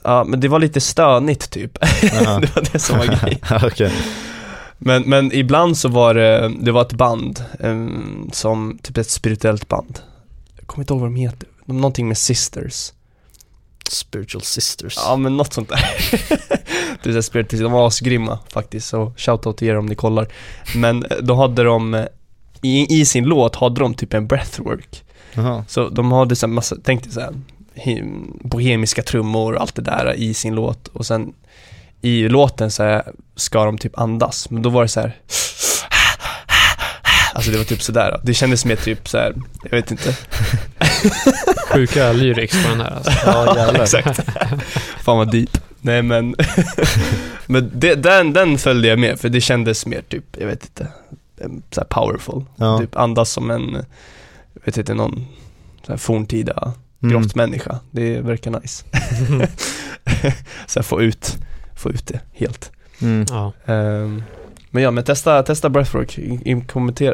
Ja, 0.05 0.25
men 0.25 0.41
det 0.41 0.49
var 0.49 0.59
lite 0.59 0.81
stönigt 0.81 1.51
typ. 1.51 1.79
Det 2.01 2.25
var 2.25 2.73
det 2.73 2.79
som 2.79 2.99
var 2.99 3.07
grejen. 3.07 3.39
Okej. 3.63 3.93
Men, 4.79 5.03
men 5.03 5.33
ibland 5.33 5.79
så 5.79 5.89
var 5.89 6.15
det, 6.15 6.53
det 6.61 6.73
var 6.73 6.83
ett 6.83 6.93
band 6.93 7.45
em, 7.61 8.31
som, 8.33 8.79
typ 8.83 8.97
ett 8.99 9.11
spirituellt 9.11 9.69
band. 9.69 9.99
Jag 10.57 10.67
kommer 10.67 10.83
inte 10.83 10.93
ihåg 10.93 11.01
vad 11.01 11.11
de 11.11 11.17
heter. 11.17 11.49
Någonting 11.65 12.09
med 12.09 12.19
sisters. 12.19 12.93
Spiritual 13.91 14.43
sisters. 14.43 14.95
Ja 14.97 15.17
men 15.17 15.37
något 15.37 15.53
sånt 15.53 15.69
där. 15.69 15.81
det 17.03 17.11
är 17.17 17.21
spirituellt, 17.21 17.63
de 17.63 17.73
var 17.73 17.87
asgrymma 17.87 18.39
faktiskt, 18.49 18.89
så 18.89 19.13
shoutout 19.17 19.57
till 19.57 19.69
er 19.69 19.77
om 19.77 19.87
ni 19.87 19.95
kollar. 19.95 20.29
Men 20.77 21.05
eh, 21.05 21.17
då 21.23 21.35
hade 21.35 21.63
de, 21.63 21.95
eh, 21.95 22.05
i, 22.63 23.01
i 23.01 23.05
sin 23.05 23.25
låt 23.25 23.57
hade 23.57 23.81
de 23.81 23.95
typ 23.95 24.15
en 24.15 24.27
breathwork. 24.27 25.05
Jaha. 25.35 25.65
Så 25.69 25.89
de 25.89 26.13
hade 26.13 26.37
så 26.37 26.47
massa, 26.47 26.77
tänk 26.85 27.03
dig 27.05 27.13
så 27.13 27.21
här, 27.21 27.35
hi- 27.75 28.31
bohemiska 28.41 29.03
trummor 29.03 29.53
och 29.55 29.61
allt 29.61 29.75
det 29.75 29.83
där 29.83 30.15
i 30.15 30.35
sin 30.35 30.55
låt 30.55 30.89
och 30.89 31.07
sen 31.07 31.33
i 32.03 32.29
låten 32.29 32.71
så 32.71 32.83
här, 32.83 33.13
ska 33.37 33.65
de 33.65 33.79
typ 33.79 33.99
andas, 33.99 34.51
men 34.51 34.63
då 34.63 34.71
var 34.71 34.83
det 34.83 34.89
så 34.89 35.01
här. 35.01 35.17
Alltså 37.35 37.51
det 37.51 37.59
var 37.59 37.65
typ 37.65 37.83
sådär, 37.83 38.21
det 38.23 38.35
kändes 38.35 38.65
mer 38.65 38.77
typ 38.77 39.09
så 39.09 39.19
här, 39.19 39.35
jag 39.63 39.71
vet 39.71 39.91
inte. 39.91 40.17
Sjuka 41.73 42.13
lyrics 42.13 42.65
på 42.65 42.69
den 42.71 42.81
här 42.81 42.91
alltså. 42.97 43.13
Ja, 43.27 43.57
jävlar. 43.57 43.83
Exakt. 43.83 44.21
Fan 45.05 45.17
vad 45.19 45.31
deep. 45.31 45.59
Nej 45.81 46.03
men, 46.03 46.35
men 47.47 47.71
det, 47.75 47.95
den, 47.95 48.33
den 48.33 48.59
följde 48.59 48.89
jag 48.89 48.99
med 48.99 49.21
för 49.21 49.29
det 49.29 49.41
kändes 49.41 49.87
mer 49.87 50.03
typ, 50.09 50.25
jag 50.39 50.47
vet 50.47 50.63
inte, 50.65 50.89
em, 51.41 51.63
så 51.71 51.81
här 51.81 51.89
powerful. 51.89 52.45
Ja. 52.57 52.79
Typ 52.79 52.97
andas 52.97 53.31
som 53.31 53.51
en, 53.51 53.73
jag 54.55 54.65
vet 54.65 54.77
inte, 54.79 54.95
någon 54.95 55.27
så 55.87 55.93
här 55.93 55.97
forntida 55.99 56.73
Mm. 57.03 57.13
grottmänniska. 57.23 57.79
Det 57.91 58.21
verkar 58.21 58.51
nice. 58.51 58.85
så 60.67 60.79
här, 60.79 60.83
få 60.83 61.03
ut, 61.03 61.37
få 61.77 61.91
ut 61.91 62.07
det 62.07 62.21
helt. 62.33 62.73
Mm. 63.03 63.27
Ja. 63.29 63.53
Ehm, 63.67 64.23
men 64.71 64.83
ja, 64.83 64.91
men 64.91 65.05
testa, 65.05 65.43
testa 65.43 65.69
breathwork, 65.69 66.19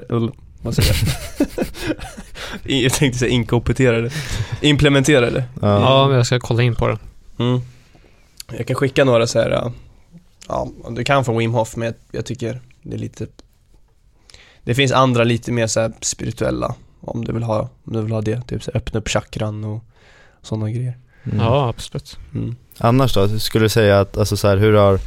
ull, 0.09 0.33
vad 0.63 0.75
säger 0.75 0.95
jag? 0.95 1.57
Jag 2.83 2.93
tänkte 2.93 3.19
säga 3.19 3.31
inkompetera 3.31 4.01
det. 4.01 4.11
Implementera 4.61 5.31
det. 5.31 5.45
Ja. 5.61 5.81
ja, 5.81 6.07
men 6.09 6.17
jag 6.17 6.27
ska 6.27 6.41
kolla 6.41 6.63
in 6.63 6.75
på 6.75 6.89
det. 6.89 6.99
Mm. 7.39 7.61
Jag 8.57 8.67
kan 8.67 8.77
skicka 8.77 9.05
några 9.05 9.27
så 9.27 9.39
här, 9.39 9.51
äh, 9.51 9.71
ja, 10.49 10.69
du 10.91 11.05
kan 11.05 11.25
från 11.25 11.39
Wim 11.39 11.55
Hof, 11.55 11.77
men 11.77 11.87
jag, 11.87 11.95
jag 12.11 12.27
tycker 12.27 12.61
det 12.83 12.95
är 12.95 12.99
lite 12.99 13.27
Det 14.63 14.75
finns 14.75 14.93
andra 14.93 15.25
lite 15.25 15.53
mer 15.53 15.67
så 15.67 15.81
här 15.81 15.93
spirituella 16.01 16.75
om 17.01 17.25
du 17.25 17.33
vill 17.33 17.43
ha, 17.43 17.61
om 17.85 17.93
du 17.93 18.03
vill 18.03 18.13
ha 18.13 18.21
det, 18.21 18.43
typ 18.47 18.63
så 18.63 18.71
öppna 18.75 19.01
upp 19.01 19.09
chakran 19.09 19.65
och 19.65 19.85
sådana 20.43 20.71
grejer. 20.71 20.99
Mm. 21.25 21.39
Ja, 21.39 21.69
absolut. 21.69 22.19
Mm. 22.35 22.57
Annars 22.79 23.15
då, 23.15 23.29
skulle 23.29 23.65
du 23.65 23.69
säga 23.69 24.01
att, 24.01 24.17
alltså 24.17 24.37
så 24.37 24.49
här, 24.49 24.57
hur 24.57 24.73
har 24.73 24.99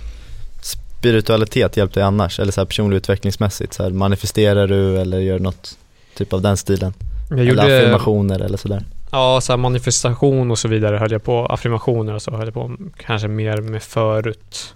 spiritualitet 0.62 1.78
hjälpt 1.78 1.94
dig 1.94 2.04
annars? 2.04 2.40
Eller 2.40 2.52
så 2.52 2.62
här 2.62 2.66
personlig 2.66 2.98
utvecklingsmässigt? 2.98 3.74
Så 3.74 3.84
här, 3.84 3.90
manifesterar 3.90 4.68
du 4.68 4.98
eller 4.98 5.20
gör 5.20 5.40
något 5.40 5.78
typ 6.18 6.34
av 6.34 6.42
den 6.42 6.58
stilen? 6.58 6.94
Jag 7.30 7.40
eller 7.40 7.52
gjorde, 7.52 7.80
affirmationer 7.80 8.40
eller 8.40 8.58
sådär? 8.58 8.84
ja, 9.16 9.42
så 9.42 9.58
manifestation 9.58 10.52
och 10.52 10.60
så 10.60 10.68
vidare 10.68 10.98
höll 10.98 11.12
jag 11.12 11.24
på, 11.24 11.46
affirmationer 11.46 12.14
och 12.14 12.22
så 12.22 12.32
höll 12.32 12.46
jag 12.46 12.54
på 12.54 12.78
kanske 12.98 13.28
mer 13.28 13.58
med 13.58 13.84
förut. 13.84 14.76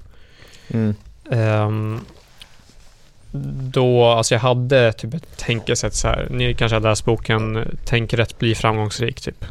Mm. 0.68 0.96
Ehm, 1.32 2.00
då, 3.72 4.06
alltså 4.06 4.36
jag 4.36 4.40
hade 4.40 4.94
typ 4.94 5.14
ett 5.14 5.38
tänkesätt 5.38 5.94
så 5.96 6.08
här. 6.08 6.28
Ni 6.30 6.54
kanske 6.54 6.76
har 6.76 6.82
läst 6.82 7.06
boken 7.06 7.78
Tänk 7.86 8.14
rätt, 8.14 8.40
bli 8.40 8.56
framgångsrik 8.56 9.22
typ. 9.22 9.46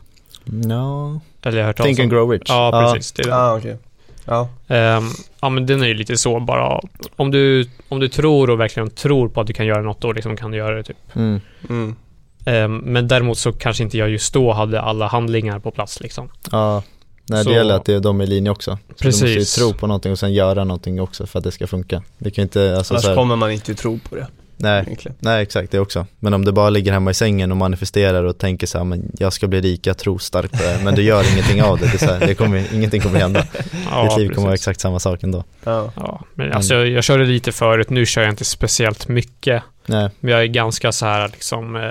No. 0.52 1.20
Eller 1.42 1.58
jag 1.58 1.64
har 1.64 1.66
hört 1.66 1.76
Think 1.76 1.98
and 1.98 2.10
grow 2.10 2.30
rich. 2.30 2.42
Ja, 2.48 2.92
precis. 2.94 3.12
Det 3.12 3.22
är 3.22 3.26
den. 3.26 3.34
Ah, 3.38 3.56
okej. 3.56 3.76
Ja. 4.24 4.48
Ehm, 4.68 5.04
ja 5.40 5.48
men 5.48 5.66
den 5.66 5.82
är 5.82 5.86
ju 5.86 5.94
lite 5.94 6.16
så 6.16 6.40
bara, 6.40 6.80
om 7.16 7.30
du, 7.30 7.68
om 7.88 8.00
du 8.00 8.08
tror 8.08 8.50
och 8.50 8.60
verkligen 8.60 8.90
tror 8.90 9.28
på 9.28 9.40
att 9.40 9.46
du 9.46 9.52
kan 9.52 9.66
göra 9.66 9.82
något 9.82 10.00
då 10.00 10.12
liksom 10.12 10.36
kan 10.36 10.50
du 10.50 10.56
göra 10.56 10.76
det 10.76 10.82
typ. 10.82 10.96
Mm. 11.16 11.40
Mm. 11.68 11.96
Ehm, 12.44 12.76
men 12.76 13.08
däremot 13.08 13.38
så 13.38 13.52
kanske 13.52 13.82
inte 13.82 13.98
jag 13.98 14.10
just 14.10 14.32
då 14.32 14.52
hade 14.52 14.80
alla 14.80 15.06
handlingar 15.06 15.58
på 15.58 15.70
plats 15.70 16.00
liksom. 16.00 16.28
Ja, 16.52 16.82
nej 17.28 17.44
Så- 17.44 17.50
det 17.50 17.56
gäller 17.56 17.74
att 17.74 17.84
det 17.84 17.94
är 17.94 18.00
de 18.00 18.20
i 18.20 18.26
linje 18.26 18.50
också. 18.50 18.78
Så 18.88 18.94
Precis. 18.94 19.20
Du 19.20 19.26
måste 19.38 19.60
ju 19.60 19.70
tro 19.70 19.78
på 19.78 19.86
någonting 19.86 20.12
och 20.12 20.18
sen 20.18 20.32
göra 20.32 20.64
någonting 20.64 21.00
också 21.00 21.26
för 21.26 21.38
att 21.38 21.44
det 21.44 21.50
ska 21.50 21.66
funka. 21.66 22.02
Det 22.18 22.30
kan 22.30 22.42
inte, 22.42 22.76
alltså 22.76 22.94
Annars 22.94 23.02
så 23.02 23.08
här, 23.08 23.16
kommer 23.16 23.36
man 23.36 23.50
inte 23.52 23.74
tro 23.74 23.98
på 24.08 24.14
det 24.16 24.26
nej, 24.58 24.82
egentligen. 24.86 25.16
nej 25.20 25.42
exakt 25.42 25.72
det 25.72 25.78
också. 25.80 26.06
Men 26.18 26.34
om 26.34 26.44
du 26.44 26.52
bara 26.52 26.70
ligger 26.70 26.92
hemma 26.92 27.10
i 27.10 27.14
sängen 27.14 27.50
och 27.50 27.56
manifesterar 27.56 28.24
och 28.24 28.38
tänker 28.38 28.66
så 28.66 28.78
här, 28.78 28.84
men 28.84 29.12
jag 29.18 29.32
ska 29.32 29.46
bli 29.46 29.60
rik, 29.60 29.86
jag 29.86 29.98
tror 29.98 30.18
starkt 30.18 30.52
på 30.52 30.62
det, 30.62 30.80
men 30.84 30.94
du 30.94 31.02
gör 31.02 31.32
ingenting 31.32 31.62
av 31.62 31.78
det, 31.78 31.86
det, 31.86 31.94
är 31.94 31.98
så 31.98 32.12
här, 32.12 32.20
det 32.26 32.34
kommer, 32.34 32.74
ingenting 32.74 33.00
kommer 33.00 33.18
hända. 33.18 33.46
Ja, 33.90 34.02
Ditt 34.04 34.18
liv 34.18 34.28
kommer 34.28 34.46
vara 34.46 34.52
precis. 34.52 34.62
exakt 34.68 34.80
samma 34.80 34.98
sak 34.98 35.22
ändå. 35.22 35.44
Ja. 35.64 35.92
Ja, 35.96 36.24
men 36.34 36.52
alltså 36.52 36.74
jag, 36.74 36.88
jag 36.88 37.04
körde 37.04 37.24
lite 37.24 37.52
förut, 37.52 37.90
nu 37.90 38.06
kör 38.06 38.22
jag 38.22 38.32
inte 38.32 38.44
speciellt 38.44 39.08
mycket. 39.08 39.62
Nej, 39.86 40.10
Men 40.20 40.32
jag 40.32 40.42
är 40.42 40.46
ganska 40.46 40.92
så 40.92 41.06
här 41.06 41.28
liksom, 41.28 41.76
eh, 41.76 41.82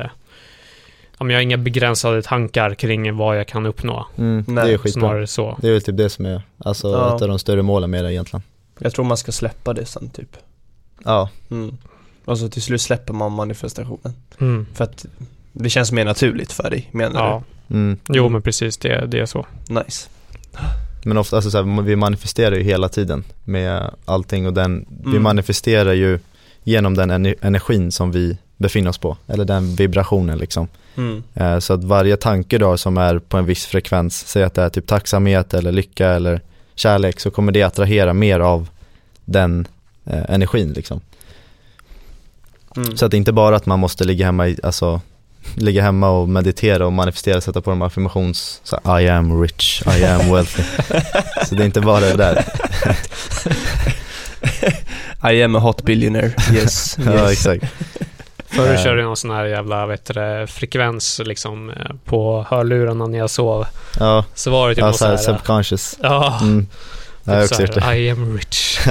jag 1.20 1.26
har 1.36 1.42
inga 1.42 1.58
begränsade 1.58 2.22
tankar 2.22 2.74
kring 2.76 3.18
vad 3.18 3.40
jag 3.40 3.48
kan 3.48 3.66
uppnå. 3.66 4.08
mm, 4.18 4.56
det 4.56 4.62
är 4.62 4.78
skitbra. 4.78 5.02
Snarare 5.02 5.28
så. 5.28 5.58
Det 5.62 5.68
är 5.68 5.72
väl 5.72 5.82
typ 5.82 5.98
det 5.98 6.10
som 6.10 6.26
är, 6.26 6.42
alltså 6.58 6.88
Ja. 6.88 7.16
ett 7.16 7.22
av 7.22 7.28
de 7.28 7.40
större 7.40 7.62
målen 7.62 7.90
med 7.90 8.04
det 8.04 8.14
egentligen. 8.14 8.44
Jag 8.80 8.94
tror 8.94 9.06
man 9.06 9.18
ska 9.18 9.32
släppa 9.32 9.74
det 9.74 9.86
sen 9.86 10.10
typ. 10.10 10.38
Ja, 11.06 11.30
Mm. 11.52 11.78
Och 12.28 12.38
så 12.40 12.50
till 12.50 12.62
slut 12.62 12.82
släpper 12.82 13.14
man 13.14 13.32
manifestationen. 13.32 14.14
Mm. 14.40 14.66
För 14.74 14.84
att 14.84 15.06
det 15.54 15.70
känns 15.70 15.92
mer 15.92 16.06
naturligt 16.06 16.52
för 16.52 16.70
dig, 16.70 16.90
menar 16.92 17.20
Ja, 17.20 17.44
mm. 17.70 17.98
jo 18.10 18.30
men 18.30 18.42
precis, 18.42 18.78
det, 18.78 19.06
det 19.08 19.20
är 19.20 19.26
så. 19.26 19.46
du? 19.68 19.74
Nice. 19.74 20.10
Men 21.04 21.18
ofta, 21.18 21.36
alltså 21.36 21.52
så 21.52 21.58
här, 21.64 21.82
vi 21.82 21.96
manifesterar 21.96 22.56
ju 22.56 22.64
hela 22.64 22.90
tiden 22.90 23.24
med 23.44 23.92
allting 24.06 24.48
och 24.48 24.54
den, 24.54 24.86
vi 25.04 25.10
Mm. 25.10 25.24
manifesterar 25.24 25.94
ju 25.94 26.20
genom 26.64 26.94
den 26.96 27.12
ener- 27.12 27.36
energin 27.42 27.92
som 27.92 28.12
vi 28.12 28.38
befinner 28.58 28.90
oss 28.90 28.98
på, 28.98 29.18
eller 29.28 29.46
den 29.46 29.76
vibrationen 29.76 30.38
liksom. 30.38 30.68
Mm. 30.96 31.24
Eh, 31.34 31.60
Så 31.60 31.74
att 31.74 31.84
varje 31.84 32.18
tanke 32.18 32.58
då 32.58 32.78
som 32.78 32.98
är 32.98 33.20
på 33.20 33.38
en 33.38 33.46
viss 33.46 33.66
frekvens, 33.66 34.28
säg 34.28 34.44
att 34.44 34.54
det 34.54 34.62
är 34.62 34.70
typ 34.70 34.88
tacksamhet 34.88 35.54
eller 35.54 35.72
lycka 35.72 36.10
eller 36.10 36.42
kärlek, 36.76 37.20
så 37.20 37.32
kommer 37.32 37.52
det 37.52 37.64
attrahera 37.64 38.14
mer 38.14 38.40
av 38.40 38.70
den 39.26 39.68
eh, 40.06 40.24
energin 40.34 40.74
liksom. 40.74 41.02
Mm. 42.78 42.98
Så 42.98 43.06
att 43.06 43.12
det 43.12 43.16
är 43.16 43.20
inte 43.20 43.32
bara 43.32 43.56
att 43.56 43.66
man 43.66 43.80
måste 43.80 44.04
ligga 44.04 44.26
hemma, 44.26 44.48
i, 44.48 44.58
alltså 44.64 45.02
ligga 45.56 45.82
hemma 45.82 46.10
och 46.10 46.30
meditera 46.30 46.86
och 46.86 46.94
manifestera, 46.94 47.42
sätta 47.42 47.62
på 47.62 47.70
de 47.70 47.82
affirmations, 47.82 48.62
så 48.64 48.80
här, 48.86 49.00
I 49.00 49.10
am 49.10 49.42
rich, 49.42 49.82
I 50.00 50.06
am 50.06 50.32
wealthy. 50.34 50.64
så 51.50 51.56
det 51.56 51.64
är 51.64 51.66
inte 51.66 51.82
bara 51.82 52.00
det 52.00 52.14
där. 52.14 52.46
I 55.32 55.44
am 55.44 55.56
a 55.56 55.60
hot 55.60 55.82
billionaire, 55.84 56.32
yes. 56.54 56.98
Ja 57.06 57.12
yes. 57.14 57.32
exakt. 57.32 57.64
Förr 58.48 58.74
Eh. 58.74 58.84
körde 58.84 59.02
jag 59.02 59.08
någon 59.08 59.18
sån 59.18 59.32
här 59.32 59.46
jävla, 59.46 59.86
vet 59.86 60.06
du, 60.06 60.46
frekvens 60.50 61.22
liksom 61.26 61.70
eh, 61.70 61.76
på 62.06 62.46
hörlurarna 62.50 63.08
när 63.08 63.18
jag 63.18 63.30
sov. 63.30 63.66
Ja, 64.00 64.26
Så 64.36 64.52
var 64.52 64.70
det 64.70 64.76
typ 64.76 64.80
ja 64.82 64.86
någon 64.86 64.94
så 64.94 65.06
här 65.06 65.12
här, 65.12 65.18
subconscious. 65.24 65.98
ja, 66.02 66.40
Mm. 66.42 66.68
Ja, 67.28 67.34
jag 67.34 67.40
har 67.42 67.48
typ 67.48 67.52
också 67.52 67.56
så 67.56 67.62
gjort 67.62 67.74
det. 67.76 67.82
här, 67.82 67.96
I 67.96 68.10
am 68.10 68.38
rich. 68.38 68.80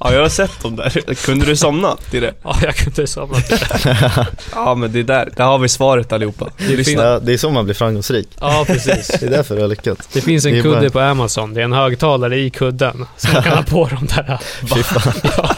Ja, 0.00 0.12
jag 0.12 0.22
har 0.22 0.28
sett 0.28 0.62
dem 0.62 0.76
där. 0.76 1.14
Kunde 1.14 1.46
du 1.46 1.56
somna 1.56 1.96
till 2.10 2.22
det? 2.22 2.34
ja, 2.44 2.56
jag 2.62 2.76
kunde 2.76 3.06
somna 3.06 3.40
till 3.40 3.58
det. 3.58 4.26
Ja, 4.54 4.74
men 4.74 4.92
det 4.92 4.98
är 4.98 5.02
där. 5.02 5.28
Där 5.36 5.44
har 5.44 5.58
vi 5.58 5.68
svaret 5.68 6.12
allihopa. 6.12 6.48
Lyssna. 6.56 7.02
Ja, 7.02 7.18
det 7.18 7.32
är 7.32 7.36
så 7.38 7.50
man 7.50 7.64
blir 7.64 7.74
framgångsrik. 7.74 8.28
Ja, 8.40 8.64
precis. 8.66 9.06
Det 9.20 9.22
är 9.26 9.30
därför 9.30 9.54
jag 9.54 9.62
har 9.62 9.68
lyckats. 9.68 10.08
Det 10.12 10.20
finns 10.20 10.46
en 10.46 10.52
Det 10.54 10.60
kudde 10.62 10.80
bara- 10.80 10.90
på 10.90 11.00
Amazon. 11.00 11.54
Det 11.54 11.60
är 11.60 11.64
en 11.64 11.72
högtalare 11.72 12.38
i 12.38 12.50
kudden. 12.50 13.06
Så 13.16 13.28
man 13.32 13.42
kan 13.42 13.52
ha 13.56 13.62
på 13.62 13.88
de 13.88 14.06
där. 14.06 14.38
Fy 14.74 14.82
fan, 14.82 15.12
Ja, 15.36 15.54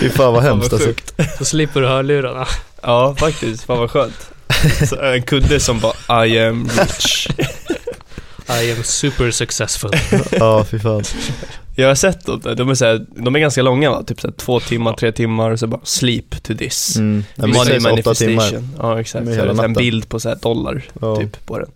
fy 0.00 0.10
fan 0.10 0.32
vad 0.32 0.42
hemskt 0.42 0.72
vad 0.72 0.82
alltså. 0.82 1.02
så 1.38 1.44
slipper 1.44 1.80
du 1.80 1.86
hörlurarna. 1.88 2.46
Ja, 2.82 3.14
faktiskt. 3.18 3.64
Fan 3.64 3.78
vad 3.78 3.90
skönt. 3.90 4.28
Så 4.88 5.00
en 5.02 5.22
kudde 5.22 5.60
som 5.60 5.80
bara 5.80 6.26
I 6.26 6.40
am 6.46 6.68
rich. 6.78 7.28
I 8.48 8.72
am 8.72 8.82
super 8.82 9.30
successful. 9.30 9.90
Ja, 10.30 10.64
fy 10.64 10.78
fan. 10.78 11.02
Jag 11.76 11.88
har 11.88 11.94
sett 11.94 12.26
dem. 12.26 12.40
De 12.56 12.68
är, 12.68 12.74
så 12.74 12.84
här, 12.84 13.06
de 13.16 13.34
är 13.34 13.40
ganska 13.40 13.62
långa 13.62 13.90
va? 13.90 14.02
Typ 14.02 14.20
så 14.20 14.26
här, 14.28 14.34
två 14.34 14.60
timmar, 14.60 14.92
tre 14.92 15.12
timmar 15.12 15.50
och 15.50 15.58
så 15.58 15.66
bara 15.66 15.80
sleep 15.84 16.42
to 16.42 16.54
this. 16.54 16.96
Mm. 16.96 17.24
Men 17.36 17.50
Money 17.50 17.62
åtta 17.62 17.74
timmar. 17.74 17.90
manifestation. 17.90 18.68
Ja, 18.78 19.00
exakt. 19.00 19.24
Med 19.24 19.34
Så 19.34 19.40
hela 19.46 19.64
en 19.64 19.72
bild 19.74 20.08
på 20.08 20.20
så 20.20 20.28
här 20.28 20.36
dollar 20.36 20.82
Ja. 21.00 21.16
typ 21.16 21.46
på 21.46 21.58
den. 21.58 21.70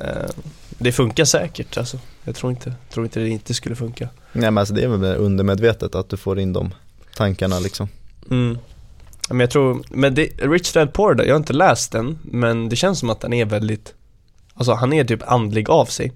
Eh, 0.00 0.30
det 0.78 0.92
funkar 0.92 1.24
säkert 1.24 1.78
alltså. 1.78 1.98
Jag 2.24 2.34
tror 2.34 2.52
inte, 2.52 2.72
tror 2.92 3.06
inte 3.06 3.20
det 3.20 3.28
inte 3.28 3.54
skulle 3.54 3.76
funka. 3.76 4.08
Nej 4.32 4.50
men 4.50 4.58
alltså 4.58 4.74
det 4.74 4.82
är 4.82 4.88
väl 4.88 5.16
undermedvetet 5.16 5.94
att 5.94 6.08
du 6.08 6.16
får 6.16 6.38
in 6.40 6.52
de 6.52 6.74
tankarna 7.16 7.58
liksom. 7.58 7.88
Mm. 8.30 8.58
Men 9.28 9.40
jag 9.40 9.50
tror, 9.50 9.82
men 9.90 10.14
det, 10.14 10.24
Rich 10.38 10.72
Dad 10.72 10.92
Poor 10.92 11.14
Dad, 11.14 11.26
jag 11.26 11.34
har 11.34 11.38
inte 11.40 11.52
läst 11.52 11.92
den, 11.92 12.18
men 12.22 12.68
det 12.68 12.76
känns 12.76 12.98
som 12.98 13.10
att 13.10 13.20
den 13.20 13.32
är 13.32 13.44
väldigt, 13.44 13.94
alltså 14.54 14.72
han 14.72 14.92
är 14.92 15.04
typ 15.04 15.22
andlig 15.32 15.70
av 15.70 15.84
sig. 15.86 16.12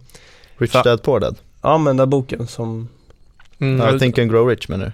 Rich 0.58 0.72
Fa- 0.74 0.84
Dad 0.84 1.02
Poor 1.02 1.20
Dad. 1.20 1.36
Ja 1.62 1.78
men 1.78 1.84
den 1.84 1.96
där 1.96 2.06
boken 2.06 2.46
som, 2.46 2.88
Mm. 3.60 3.86
Ja, 3.94 3.98
Think 3.98 4.18
and 4.18 4.30
Grow 4.30 4.48
Rich 4.48 4.68
menar 4.68 4.84
du? 4.86 4.92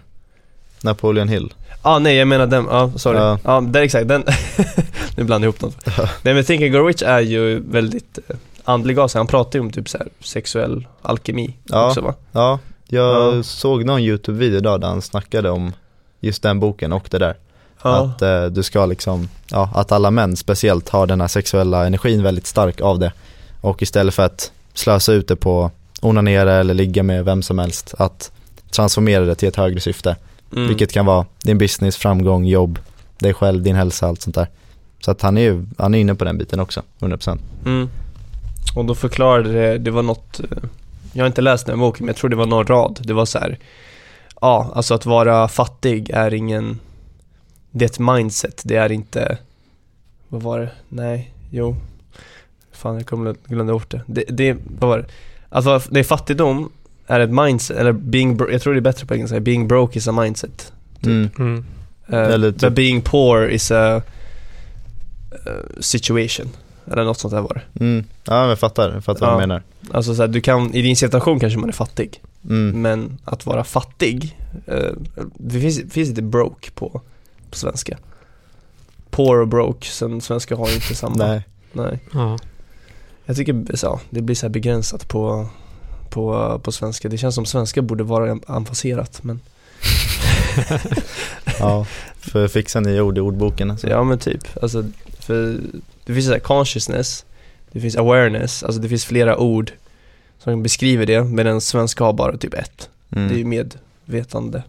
Napoleon 0.82 1.28
Hill. 1.28 1.52
ah 1.82 1.98
nej 1.98 2.16
jag 2.16 2.28
menar 2.28 2.46
den, 2.46 2.66
ja 2.70 2.90
sorry. 2.96 3.18
Ja. 3.18 3.38
Ja, 3.44 3.60
det 3.60 3.78
är 3.78 3.82
exakt, 3.82 4.08
den, 4.08 4.24
nu 5.16 5.24
blandar 5.24 5.46
jag 5.48 5.54
ihop 5.54 5.60
dem. 5.60 5.72
nej 6.22 6.34
men 6.34 6.44
Think 6.44 6.62
and 6.62 6.72
Grow 6.72 6.86
Rich 6.86 7.02
är 7.02 7.20
ju 7.20 7.60
väldigt 7.70 8.18
eh, 8.28 8.36
andlig 8.64 8.98
av 8.98 9.08
sig, 9.08 9.18
han 9.18 9.26
pratar 9.26 9.58
ju 9.58 9.60
om 9.64 9.70
typ 9.70 9.88
så 9.88 9.98
här 9.98 10.08
sexuell 10.20 10.86
alkemi 11.02 11.56
Ja. 11.64 11.86
också 11.88 12.00
va? 12.00 12.14
Ja, 12.32 12.58
jag 12.88 13.34
Ja. 13.36 13.42
såg 13.42 13.84
någon 13.84 14.00
YouTube-video 14.00 14.56
idag 14.58 14.80
där 14.80 14.88
han 14.88 15.02
snackade 15.02 15.50
om 15.50 15.72
just 16.20 16.42
den 16.42 16.60
boken 16.60 16.92
och 16.92 17.08
det 17.10 17.18
där. 17.18 17.36
Ja. 17.82 17.96
Att 18.04 18.22
eh, 18.22 18.44
du 18.44 18.62
ska 18.62 18.86
liksom, 18.86 19.28
ja 19.50 19.70
att 19.74 19.92
alla 19.92 20.10
män 20.10 20.36
speciellt 20.36 20.88
har 20.88 21.06
den 21.06 21.20
här 21.20 21.28
sexuella 21.28 21.86
energin 21.86 22.22
väldigt 22.22 22.46
stark 22.46 22.80
av 22.80 22.98
det. 22.98 23.12
Och 23.64 23.82
istället 23.82 24.14
för 24.14 24.22
att 24.22 24.52
slösa 24.74 25.12
ut 25.12 25.28
det 25.28 25.36
på 25.36 25.70
onanera 26.00 26.54
eller 26.54 26.74
ligga 26.74 27.02
med 27.02 27.24
vem 27.24 27.42
som 27.42 27.58
helst, 27.58 27.94
att 27.98 28.32
transformera 28.70 29.24
det 29.24 29.34
till 29.34 29.48
ett 29.48 29.56
högre 29.56 29.80
syfte. 29.80 30.16
Mm. 30.52 30.68
Vilket 30.68 30.92
kan 30.92 31.06
vara 31.06 31.26
din 31.42 31.58
business, 31.58 31.96
framgång, 31.96 32.44
jobb, 32.44 32.78
dig 33.18 33.34
själv, 33.34 33.62
din 33.62 33.76
hälsa, 33.76 34.06
allt 34.06 34.22
sånt 34.22 34.34
där. 34.34 34.48
Så 35.00 35.10
att 35.10 35.22
han 35.22 35.38
är 35.38 35.42
ju, 35.42 35.66
han 35.78 35.94
är 35.94 35.98
inne 35.98 36.14
på 36.14 36.24
den 36.24 36.38
biten 36.38 36.60
också, 36.60 36.82
100%. 36.98 37.38
Mm. 37.66 37.88
Och 38.76 38.84
då 38.84 38.94
förklarade 38.94 39.52
det, 39.52 39.78
det 39.78 39.90
var 39.90 40.02
något, 40.02 40.40
eh, 40.40 40.46
jag 41.12 41.22
har 41.22 41.26
inte 41.26 41.42
läst 41.42 41.66
den 41.66 41.78
boken 41.78 42.06
men 42.06 42.12
jag 42.12 42.16
tror 42.16 42.30
det 42.30 42.36
var 42.36 42.46
någon 42.46 42.66
rad. 42.66 43.00
Det 43.02 43.12
var 43.12 43.24
så 43.24 43.38
här, 43.38 43.58
ja 44.40 44.72
alltså 44.74 44.94
att 44.94 45.06
vara 45.06 45.48
fattig 45.48 46.10
är 46.10 46.34
ingen, 46.34 46.78
det 47.70 47.84
är 47.84 47.88
ett 47.88 47.98
mindset, 47.98 48.62
det 48.64 48.76
är 48.76 48.92
inte, 48.92 49.38
vad 50.28 50.42
var 50.42 50.60
det? 50.60 50.70
Nej, 50.88 51.34
jo. 51.50 51.76
Fan 52.74 52.94
jag 52.94 53.06
kommer 53.06 53.34
glömma 53.48 53.72
bort 53.72 53.90
det. 53.90 54.02
det. 54.06 54.24
Det, 54.28 54.56
vad 54.78 54.88
var 54.90 54.98
det? 54.98 55.06
Att 55.48 55.64
vara, 55.64 55.80
det 55.90 56.00
är 56.00 56.04
fattigdom 56.04 56.70
är 57.06 57.20
ett 57.20 57.30
mindset, 57.30 57.76
eller 57.76 57.92
being, 57.92 58.40
jag 58.50 58.62
tror 58.62 58.72
det 58.72 58.78
är 58.78 58.80
bättre 58.80 59.06
på 59.06 59.14
engelska, 59.14 59.40
being 59.40 59.68
broke 59.68 59.98
is 59.98 60.08
a 60.08 60.12
mindset. 60.12 60.72
Mm. 61.02 61.30
Mm. 61.38 61.64
Uh, 62.12 62.18
Eller 62.18 62.50
but 62.50 62.60
typ- 62.60 62.74
being 62.74 63.00
poor 63.02 63.48
is 63.48 63.70
a 63.70 63.96
uh, 65.46 65.80
situation. 65.80 66.48
Eller 66.92 67.04
något 67.04 67.18
sånt 67.18 67.34
där 67.34 67.40
var 67.40 67.62
det. 67.74 67.84
Mm. 67.84 68.04
Ja 68.24 68.40
men 68.40 68.48
jag 68.48 68.58
fattar, 68.58 68.92
jag 68.92 69.04
fattar 69.04 69.20
vad 69.26 69.30
Ja. 69.34 69.34
du 69.40 69.46
menar. 69.46 69.62
Alltså 69.92 70.14
så 70.14 70.22
här, 70.22 70.28
du 70.28 70.40
kan, 70.40 70.74
i 70.74 70.82
din 70.82 70.96
situation 70.96 71.40
kanske 71.40 71.58
man 71.58 71.68
är 71.68 71.72
fattig, 71.72 72.22
Mm. 72.48 72.82
men 72.82 73.18
att 73.24 73.46
vara 73.46 73.64
fattig, 73.64 74.38
eh, 74.66 74.90
det 75.38 75.60
finns, 75.60 75.92
finns 75.92 76.08
inte 76.08 76.22
broke 76.22 76.70
på, 76.70 77.00
på 77.50 77.56
svenska. 77.56 77.98
Poor 79.10 79.40
och 79.40 79.48
broke, 79.48 79.86
sen 79.86 80.20
svenska 80.20 80.56
har 80.56 80.68
ju 80.68 80.74
inte 80.74 80.94
samma. 80.94 81.14
Nej. 81.26 81.42
Nej. 81.72 81.98
Ja. 82.12 82.38
Jag 83.26 83.36
tycker 83.36 83.76
så, 83.76 84.00
det 84.10 84.22
blir 84.22 84.36
så 84.36 84.46
här 84.46 84.50
begränsat 84.50 85.08
på, 85.08 85.48
på, 86.10 86.58
på 86.64 86.72
svenska. 86.72 87.08
Det 87.08 87.18
känns 87.18 87.34
som 87.34 87.46
svenska 87.46 87.82
borde 87.82 88.04
vara 88.04 88.38
avancerat, 88.46 89.22
men 89.22 89.40
Ja, 91.58 91.86
för 92.18 92.48
fixa 92.48 92.80
nya 92.80 93.02
ord 93.02 93.18
i 93.18 93.20
ordboken 93.20 93.70
alltså. 93.70 93.88
ja 93.88 94.04
men 94.04 94.18
typ. 94.18 94.62
Alltså, 94.62 94.84
för 95.18 95.60
det 96.04 96.14
finns 96.14 96.26
så 96.26 96.32
här 96.32 96.38
consciousness, 96.38 97.24
det 97.72 97.80
finns 97.80 97.96
awareness, 97.96 98.62
alltså 98.62 98.80
det 98.80 98.88
finns 98.88 99.04
flera 99.04 99.38
ord 99.38 99.72
som 100.38 100.62
beskriver 100.62 101.06
det, 101.06 101.24
medan 101.24 101.60
svenska 101.60 102.04
har 102.04 102.12
bara 102.12 102.36
typ 102.36 102.54
ett. 102.54 102.88
Mm. 103.10 103.28
Det 103.28 103.34
är 103.34 103.38
ju 103.38 103.44
medvetande. 103.44 104.62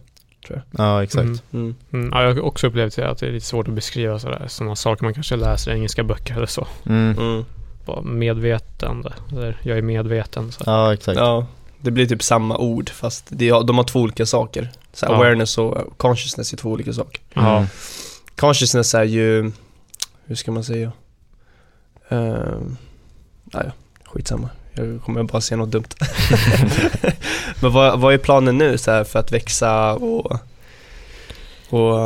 Ja 0.70 1.02
exakt. 1.02 1.24
Mm. 1.24 1.40
Mm. 1.52 1.74
Mm. 1.92 2.08
Ja, 2.12 2.22
jag 2.22 2.34
har 2.34 2.40
också 2.40 2.66
upplevt 2.66 2.96
det, 2.96 3.10
att 3.10 3.18
det 3.18 3.26
är 3.26 3.32
lite 3.32 3.46
svårt 3.46 3.68
att 3.68 3.74
beskriva 3.74 4.18
sådär, 4.18 4.44
sådana 4.48 4.76
saker 4.76 5.04
man 5.04 5.14
kanske 5.14 5.36
läser 5.36 5.70
i 5.70 5.74
engelska 5.74 6.04
böcker 6.04 6.34
eller 6.36 6.46
så. 6.46 6.66
Mm. 6.86 7.44
Medvetande, 8.02 9.12
eller 9.32 9.58
jag 9.62 9.78
är 9.78 9.82
medveten. 9.82 10.52
Så. 10.52 10.62
Ja 10.66 10.94
exakt. 10.94 11.18
Ja, 11.18 11.46
det 11.80 11.90
blir 11.90 12.06
typ 12.06 12.22
samma 12.22 12.56
ord 12.58 12.90
fast 12.90 13.24
det, 13.28 13.50
de 13.50 13.76
har 13.76 13.84
två 13.84 14.00
olika 14.00 14.26
saker. 14.26 14.70
Så 14.92 15.06
Ja. 15.06 15.14
awareness 15.14 15.58
och 15.58 15.98
consciousness 15.98 16.52
är 16.52 16.56
två 16.56 16.70
olika 16.70 16.92
saker. 16.92 17.20
Ja. 17.34 17.56
Mm. 17.56 17.68
Consciousness 18.36 18.94
är 18.94 19.04
ju, 19.04 19.52
hur 20.24 20.34
ska 20.34 20.52
man 20.52 20.64
säga? 20.64 20.92
Uh, 22.12 22.58
ja, 23.52 23.62
skitsamma. 24.04 24.48
Jag 24.74 25.00
kommer 25.04 25.22
bara 25.22 25.40
säga 25.40 25.58
något 25.58 25.70
dumt. 25.70 25.88
Men 27.60 27.72
vad, 27.72 28.00
vad 28.00 28.14
är 28.14 28.18
planen 28.18 28.58
nu 28.58 28.78
så 28.78 28.90
här, 28.90 29.04
för 29.04 29.18
att 29.18 29.32
växa 29.32 29.94
och, 29.94 30.32
och 31.70 31.98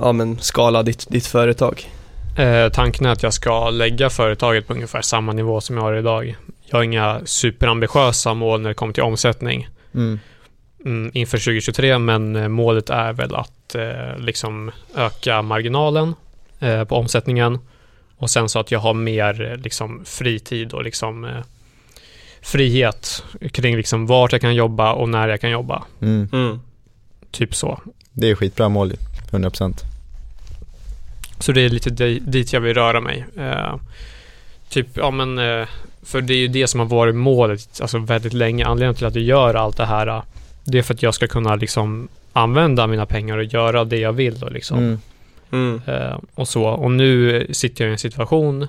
ja, 0.00 0.12
men 0.12 0.38
skala 0.40 0.82
ditt, 0.82 1.06
ditt 1.10 1.26
företag? 1.26 1.90
Eh, 2.36 2.68
tanken 2.68 3.06
är 3.06 3.10
att 3.10 3.22
jag 3.22 3.32
ska 3.34 3.70
lägga 3.70 4.10
företaget 4.10 4.66
på 4.66 4.72
ungefär 4.74 5.02
samma 5.02 5.32
nivå 5.32 5.60
som 5.60 5.76
jag 5.76 5.82
har 5.82 5.94
idag. 5.94 6.36
Jag 6.66 6.78
har 6.78 6.82
inga 6.82 7.20
superambitiösa 7.24 8.34
mål 8.34 8.60
när 8.60 8.68
det 8.68 8.74
kommer 8.74 8.92
till 8.92 9.02
omsättning 9.02 9.68
Mm. 9.94 10.18
mm, 10.84 11.10
inför 11.14 11.38
2023, 11.38 11.98
men 11.98 12.36
eh, 12.36 12.48
målet 12.48 12.90
är 12.90 13.12
väl 13.12 13.34
att 13.34 13.74
eh, 13.74 14.18
liksom 14.18 14.70
öka 14.96 15.42
marginalen 15.42 16.14
eh, 16.60 16.84
på 16.84 16.96
omsättningen 16.96 17.58
och 18.16 18.30
sen 18.30 18.48
så 18.48 18.58
att 18.58 18.70
jag 18.70 18.78
har 18.80 18.94
mer 18.94 19.50
eh, 19.50 19.56
liksom 19.56 20.02
fritid 20.04 20.72
och 20.72 20.84
liksom 20.84 21.24
eh, 21.24 21.42
frihet 22.42 23.24
kring 23.52 23.76
liksom 23.76 24.06
vart 24.06 24.32
jag 24.32 24.40
kan 24.40 24.54
jobba 24.54 24.92
och 24.92 25.08
när 25.08 25.28
jag 25.28 25.40
kan 25.40 25.50
jobba. 25.50 25.84
Mm. 26.02 26.28
Mm. 26.32 26.60
Typ 27.30 27.54
så. 27.54 27.80
Det 28.12 28.30
är 28.30 28.34
skitbra 28.34 28.68
mål 28.68 28.90
ju, 28.90 28.96
100%. 29.38 29.74
Så 31.38 31.52
det 31.52 31.60
är 31.60 31.68
lite 31.68 31.90
di- 31.90 32.18
dit 32.26 32.52
jag 32.52 32.60
vill 32.60 32.74
röra 32.74 33.00
mig. 33.00 33.26
Eh, 33.38 33.74
typ, 34.68 34.86
ja 34.94 35.10
men, 35.10 35.38
eh, 35.38 35.66
för 36.02 36.20
det 36.20 36.34
är 36.34 36.38
ju 36.38 36.48
det 36.48 36.66
som 36.66 36.80
har 36.80 36.86
varit 36.86 37.14
målet 37.14 37.80
alltså 37.80 37.98
väldigt 37.98 38.32
länge. 38.32 38.66
Anledningen 38.66 38.94
till 38.94 39.06
att 39.06 39.14
jag 39.14 39.24
gör 39.24 39.54
allt 39.54 39.76
det 39.76 39.84
här, 39.86 40.06
eh, 40.06 40.22
det 40.64 40.78
är 40.78 40.82
för 40.82 40.94
att 40.94 41.02
jag 41.02 41.14
ska 41.14 41.26
kunna 41.26 41.54
liksom 41.56 42.08
använda 42.32 42.86
mina 42.86 43.06
pengar 43.06 43.38
och 43.38 43.44
göra 43.44 43.84
det 43.84 43.98
jag 43.98 44.12
vill 44.12 44.38
då 44.38 44.48
liksom. 44.48 44.78
Mm. 44.78 45.00
Mm. 45.52 45.80
Eh, 45.86 46.18
och 46.34 46.48
så. 46.48 46.64
Och 46.64 46.90
nu 46.90 47.46
sitter 47.52 47.84
jag 47.84 47.88
i 47.90 47.92
en 47.92 47.98
situation, 47.98 48.66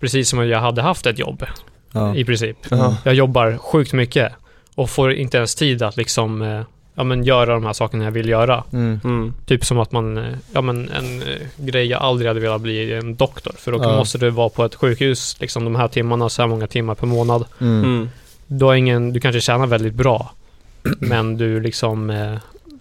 precis 0.00 0.28
som 0.28 0.38
om 0.38 0.48
jag 0.48 0.60
hade 0.60 0.82
haft 0.82 1.06
ett 1.06 1.18
jobb 1.18 1.46
Ja. 1.92 2.14
i 2.16 2.24
princip. 2.24 2.56
Jaha. 2.70 2.96
Jag 3.04 3.14
jobbar 3.14 3.56
sjukt 3.58 3.92
mycket 3.92 4.32
och 4.74 4.90
får 4.90 5.12
inte 5.12 5.36
ens 5.36 5.54
tid 5.54 5.82
att 5.82 5.96
liksom, 5.96 6.42
eh, 6.42 6.62
ja 6.94 7.04
men 7.04 7.24
göra 7.24 7.54
de 7.54 7.64
här 7.64 7.72
sakerna 7.72 8.04
jag 8.04 8.10
vill 8.12 8.28
göra. 8.28 8.64
Mm. 8.72 9.00
Mm. 9.04 9.34
Typ 9.46 9.64
som 9.64 9.78
att 9.78 9.92
man, 9.92 10.18
eh, 10.18 10.24
ja 10.52 10.60
men 10.60 10.88
en 10.90 11.22
eh, 11.22 11.28
grej 11.56 11.86
jag 11.86 12.02
aldrig 12.02 12.28
hade 12.28 12.40
velat 12.40 12.60
bli 12.60 12.92
en 12.92 13.16
doktor. 13.16 13.52
För 13.58 13.72
då 13.72 13.78
Ja. 13.82 13.96
måste 13.96 14.18
du 14.18 14.30
vara 14.30 14.48
på 14.48 14.64
ett 14.64 14.74
sjukhus 14.74 15.36
liksom 15.40 15.64
de 15.64 15.74
här 15.76 15.88
timmarna, 15.88 16.28
så 16.28 16.42
här 16.42 16.48
många 16.48 16.66
timmar 16.66 16.94
per 16.94 17.06
månad. 17.06 17.44
Mm. 17.60 17.84
Mm. 17.84 18.08
Du 18.46 18.64
har 18.64 18.74
ingen, 18.74 19.12
du 19.12 19.20
kanske 19.20 19.40
tjänar 19.40 19.66
väldigt 19.66 19.94
bra. 19.94 20.30
men 20.98 21.36
du 21.36 21.60
liksom 21.60 22.10
eh, 22.10 22.34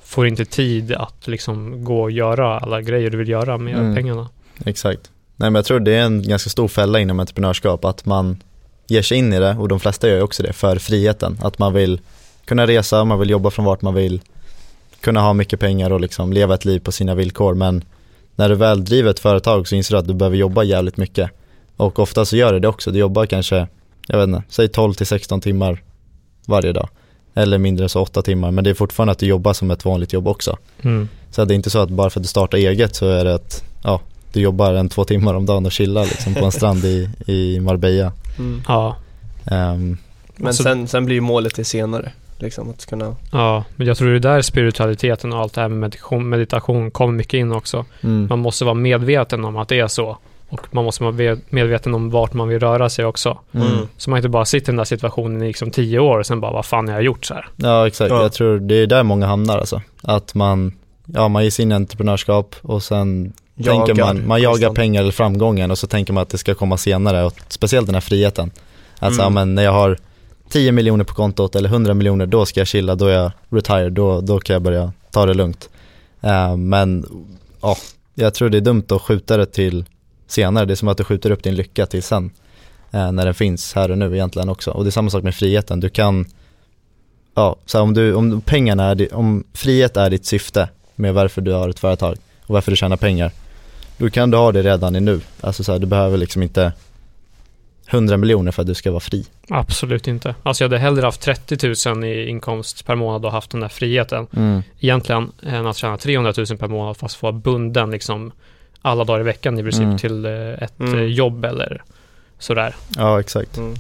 får 0.04 0.28
inte 0.28 0.46
tid 0.46 0.94
att 0.94 1.28
liksom 1.28 1.84
gå 1.84 2.02
och 2.02 2.12
göra 2.12 2.60
alla 2.60 2.82
grejer 2.82 3.10
du 3.10 3.18
vill 3.18 3.30
göra 3.30 3.58
med 3.58 3.76
Mm. 3.76 3.96
pengarna. 3.96 4.30
Exakt. 4.66 5.02
Nej 5.36 5.50
men 5.50 5.56
jag 5.56 5.66
tror 5.66 5.80
det 5.80 5.92
är 5.96 6.02
en 6.04 6.24
ganska 6.28 6.50
stor 6.50 6.68
fälla 6.68 7.00
inom 7.00 7.20
entreprenörskap 7.20 7.86
att 7.86 8.06
man 8.06 8.44
ger 8.88 9.02
sig 9.02 9.18
in 9.18 9.34
i 9.34 9.40
det 9.40 9.56
och 9.60 9.68
de 9.68 9.80
flesta 9.80 10.08
gör 10.08 10.16
ju 10.16 10.22
också 10.22 10.44
det 10.44 10.54
för 10.54 10.76
friheten. 10.76 11.38
Att 11.42 11.60
man 11.60 11.74
vill 11.74 12.00
kunna 12.46 12.68
resa, 12.68 13.04
man 13.04 13.20
vill 13.20 13.30
jobba 13.30 13.50
från 13.50 13.66
vart 13.66 13.82
man 13.82 13.94
vill, 13.94 14.22
kunna 15.02 15.22
ha 15.22 15.34
mycket 15.34 15.60
pengar 15.60 15.92
och 15.92 16.02
liksom 16.02 16.34
leva 16.34 16.56
ett 16.56 16.66
liv 16.66 16.80
på 16.80 16.92
sina 16.92 17.16
villkor 17.16 17.54
men 17.54 17.84
när 18.36 18.50
du 18.50 18.56
väl 18.56 18.86
driver 18.86 19.10
ett 19.12 19.20
företag 19.20 19.68
så 19.68 19.76
inser 19.76 19.96
du 19.96 20.00
att 20.00 20.08
du 20.08 20.14
behöver 20.14 20.38
jobba 20.38 20.64
jävligt 20.64 20.98
mycket. 20.98 21.30
Och 21.78 22.00
ofta 22.00 22.26
så 22.26 22.36
gör 22.38 22.54
du 22.54 22.60
det 22.60 22.68
också, 22.68 22.92
du 22.92 23.00
jobbar 23.00 23.26
kanske, 23.26 23.68
jag 24.08 24.18
vet 24.18 24.28
inte, 24.28 24.44
säg 24.50 24.68
12 24.68 24.94
till 24.94 25.06
16 25.06 25.42
timmar 25.42 25.84
varje 26.46 26.72
dag. 26.72 26.90
Eller 27.34 27.58
mindre 27.58 27.90
så 27.90 28.02
8 28.02 28.22
timmar, 28.22 28.52
men 28.52 28.64
det 28.64 28.70
är 28.70 28.74
fortfarande 28.74 29.12
att 29.12 29.20
du 29.20 29.26
jobbar 29.26 29.54
som 29.54 29.72
ett 29.72 29.86
vanligt 29.86 30.14
jobb 30.14 30.28
också. 30.28 30.58
Mm. 30.82 31.10
Så 31.32 31.46
det 31.46 31.54
är 31.54 31.56
inte 31.56 31.70
så 31.70 31.80
att 31.80 31.90
bara 31.90 32.10
för 32.10 32.20
att 32.20 32.24
du 32.24 32.28
startar 32.30 32.58
eget 32.58 32.96
så 32.96 33.08
är 33.08 33.26
det 33.26 33.34
att 33.34 33.64
ja, 33.84 34.02
du 34.34 34.42
jobbar 34.42 34.74
en 34.74 34.90
två 34.90 35.04
timmar 35.04 35.34
om 35.34 35.46
dagen 35.46 35.66
och 35.66 35.72
chillar 35.72 36.06
liksom 36.06 36.34
på 36.34 36.46
en 36.46 36.52
strand 36.52 36.86
i, 36.86 37.10
i 37.26 37.60
Marbella. 37.60 38.12
Mm. 38.40 38.62
Ja, 38.68 38.96
Ehm, 39.46 39.98
Men 40.36 40.48
Alltså- 40.48 40.64
sen, 40.64 40.88
sen 40.88 41.06
blir 41.06 41.16
ju 41.16 41.22
målet 41.22 41.56
det 41.56 41.64
senare. 41.64 42.12
Liksom 42.42 42.70
att 42.70 42.86
kunna... 42.86 43.16
ja, 43.32 43.64
men 43.76 43.88
jag 43.88 43.98
tror 43.98 44.10
det 44.10 44.16
är 44.16 44.20
där 44.20 44.42
spiritualiteten 44.42 45.34
och 45.34 45.40
allt 45.40 45.54
det 45.54 45.62
här 45.62 45.70
med 45.70 45.78
meditation, 45.80 46.30
meditation 46.30 46.92
kommer 46.92 47.14
mycket 47.14 47.34
in 47.34 47.52
också. 47.52 47.86
mm, 48.02 48.28
Man 48.30 48.40
måste 48.40 48.66
vara 48.66 48.74
medveten 48.76 49.46
om 49.46 49.58
att 49.58 49.68
det 49.68 49.80
är 49.80 49.88
så. 49.88 50.18
Och 50.50 50.62
man 50.72 50.84
måste 50.86 51.04
vara 51.04 51.12
ve- 51.14 51.38
medveten 51.50 51.94
om 51.96 52.10
vart 52.10 52.34
man 52.34 52.48
vill 52.48 52.60
röra 52.60 52.90
sig 52.90 53.06
också. 53.06 53.38
mm. 53.52 53.68
Mm. 53.68 53.88
Så 53.98 54.10
man 54.10 54.18
inte 54.18 54.30
bara 54.30 54.46
sitter 54.46 54.66
i 54.66 54.72
den 54.72 54.78
där 54.78 54.84
situationen 54.84 55.42
i 55.42 55.48
liksom 55.48 55.72
tio 55.72 56.00
år 56.00 56.20
och 56.20 56.26
sen 56.26 56.42
bara, 56.42 56.52
vad 56.52 56.66
fan 56.66 56.88
har 56.88 56.96
jag 56.96 57.04
gjort 57.04 57.26
så 57.26 57.34
här? 57.34 57.46
Ja 57.56 57.88
exakt, 57.88 58.12
Ja. 58.12 58.22
jag 58.22 58.34
tror 58.34 58.60
det 58.60 58.76
är 58.76 58.88
där 58.88 59.04
många 59.04 59.28
hamnar 59.28 59.58
alltså. 59.58 59.82
Att 60.04 60.36
man, 60.36 60.74
ja 61.06 61.28
man 61.28 61.44
ger 61.44 61.52
sig 61.52 61.64
in 61.64 61.72
i 61.72 61.76
entreprenörskap 61.76 62.56
och 62.62 62.84
sen 62.84 63.34
tänker 63.64 63.94
man, 63.96 64.28
man 64.28 64.42
jagar 64.42 64.52
konstant. 64.54 64.76
pengar 64.76 65.02
eller 65.02 65.12
framgången 65.12 65.72
och 65.72 65.78
så 65.78 65.88
tänker 65.88 66.14
man 66.14 66.22
att 66.22 66.30
det 66.30 66.38
ska 66.38 66.54
komma 66.54 66.78
senare 66.78 67.24
och 67.24 67.34
speciellt 67.48 67.88
den 67.88 67.96
här 67.96 68.02
friheten. 68.02 68.52
Alltså 69.00 69.22
Mm. 69.22 69.34
ja, 69.34 69.40
men 69.46 69.56
när 69.56 69.64
jag 69.64 69.72
har 69.72 69.98
10 70.52 70.72
miljoner 70.72 71.04
på 71.04 71.14
kontot 71.14 71.56
eller 71.56 71.70
100 71.70 71.94
miljoner 71.94 72.26
då 72.26 72.46
ska 72.46 72.60
jag 72.60 72.68
chilla, 72.68 72.96
då 72.96 73.08
är 73.08 73.14
jag 73.14 73.32
retired, 73.50 73.94
då, 73.94 74.22
då 74.22 74.40
kan 74.40 74.54
jag 74.54 74.62
börja 74.62 74.94
ta 75.12 75.26
det 75.26 75.34
lugnt. 75.34 75.70
Uh, 76.24 76.58
men 76.58 77.06
ja, 77.62 77.78
jag 78.16 78.34
tror 78.34 78.50
det 78.50 78.58
är 78.58 78.62
dumt 78.62 78.86
att 78.90 79.02
skjuta 79.02 79.38
det 79.38 79.46
till 79.46 79.86
senare, 80.28 80.66
det 80.66 80.74
är 80.74 80.76
som 80.76 80.88
att 80.88 80.98
du 80.98 81.04
skjuter 81.04 81.32
upp 81.32 81.44
din 81.44 81.56
lycka 81.56 81.86
till 81.86 82.04
sen. 82.04 82.32
uh, 82.94 83.12
när 83.12 83.26
den 83.26 83.34
finns 83.34 83.74
här 83.74 83.92
och 83.92 83.98
nu 83.98 84.14
egentligen 84.14 84.50
också. 84.50 84.72
Och 84.72 84.84
det 84.84 84.90
är 84.90 84.92
samma 84.92 85.10
sak 85.10 85.24
med 85.24 85.36
friheten, 85.36 85.80
du 85.80 85.90
kan 85.90 86.26
Ja, 87.34 87.56
så 87.66 87.82
om, 87.82 87.94
du, 87.94 88.14
om 88.14 88.42
pengarna 88.42 88.84
är, 88.84 89.16
om 89.16 89.44
frihet 89.54 89.98
är 89.98 90.10
ditt 90.10 90.26
syfte 90.26 90.70
med 90.96 91.14
varför 91.14 91.42
du 91.42 91.52
har 91.52 91.70
ett 91.70 91.80
företag 91.80 92.18
och 92.46 92.54
varför 92.54 92.72
du 92.72 92.76
tjänar 92.76 92.98
pengar 92.98 93.32
Då 93.98 94.10
kan 94.10 94.32
du 94.32 94.38
ha 94.38 94.52
det 94.52 94.62
redan 94.62 94.96
i 94.96 95.00
nu, 95.00 95.20
alltså 95.42 95.64
så 95.64 95.72
här, 95.72 95.80
du 95.80 95.86
behöver 95.86 96.18
liksom 96.18 96.44
inte 96.44 96.74
100 97.92 98.18
miljoner 98.18 98.52
för 98.52 98.62
att 98.62 98.68
du 98.68 98.74
ska 98.74 98.92
vara 98.92 99.00
fri 99.00 99.26
Absolut 99.50 100.08
inte. 100.08 100.36
Alltså 100.44 100.64
jag 100.64 100.70
hade 100.70 100.80
hellre 100.80 101.06
haft 101.06 101.22
30 101.22 101.90
000 101.94 102.04
i 102.06 102.28
inkomst 102.30 102.86
per 102.86 102.96
månad 102.96 103.26
och 103.26 103.32
haft 103.32 103.52
den 103.52 103.62
där 103.62 103.68
friheten. 103.68 104.28
mm. 104.36 104.64
Egentligen 104.80 105.32
än 105.44 105.68
att 105.68 105.78
tjäna 105.78 105.98
300 105.98 106.34
000 106.38 106.46
per 106.58 106.68
månad 106.68 106.98
fast 106.98 107.22
vara 107.22 107.34
bunden 107.34 107.92
liksom 107.92 108.32
alla 108.82 109.04
dagar 109.04 109.20
i 109.20 109.24
veckan 109.24 109.60
i 109.60 109.64
princip 109.64 109.84
Mm. 109.84 109.98
till 109.98 110.26
eh, 110.26 110.32
ett 110.64 110.80
Mm. 110.80 110.98
eh, 111.00 111.04
jobb 111.06 111.46
eller 111.46 111.84
sådär. 112.40 112.76
Ja 112.98 113.20
exakt 113.20 113.58
Mm. 113.58 113.76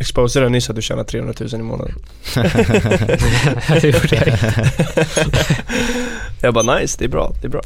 Exposade 0.00 0.48
nyss 0.48 0.70
att 0.70 0.76
du 0.76 0.82
tjänar 0.82 1.04
300 1.04 1.34
000 1.40 1.48
i 1.54 1.58
månaden. 1.58 1.94
det 3.80 3.84
gjorde 3.84 4.16
jag 4.16 4.28
inte. 4.28 4.70
Jag 6.42 6.54
bara 6.54 6.78
nice, 6.78 6.96
det 6.98 7.04
är 7.04 7.08
bra, 7.08 7.32
det 7.40 7.46
är 7.46 7.50
bra. 7.50 7.60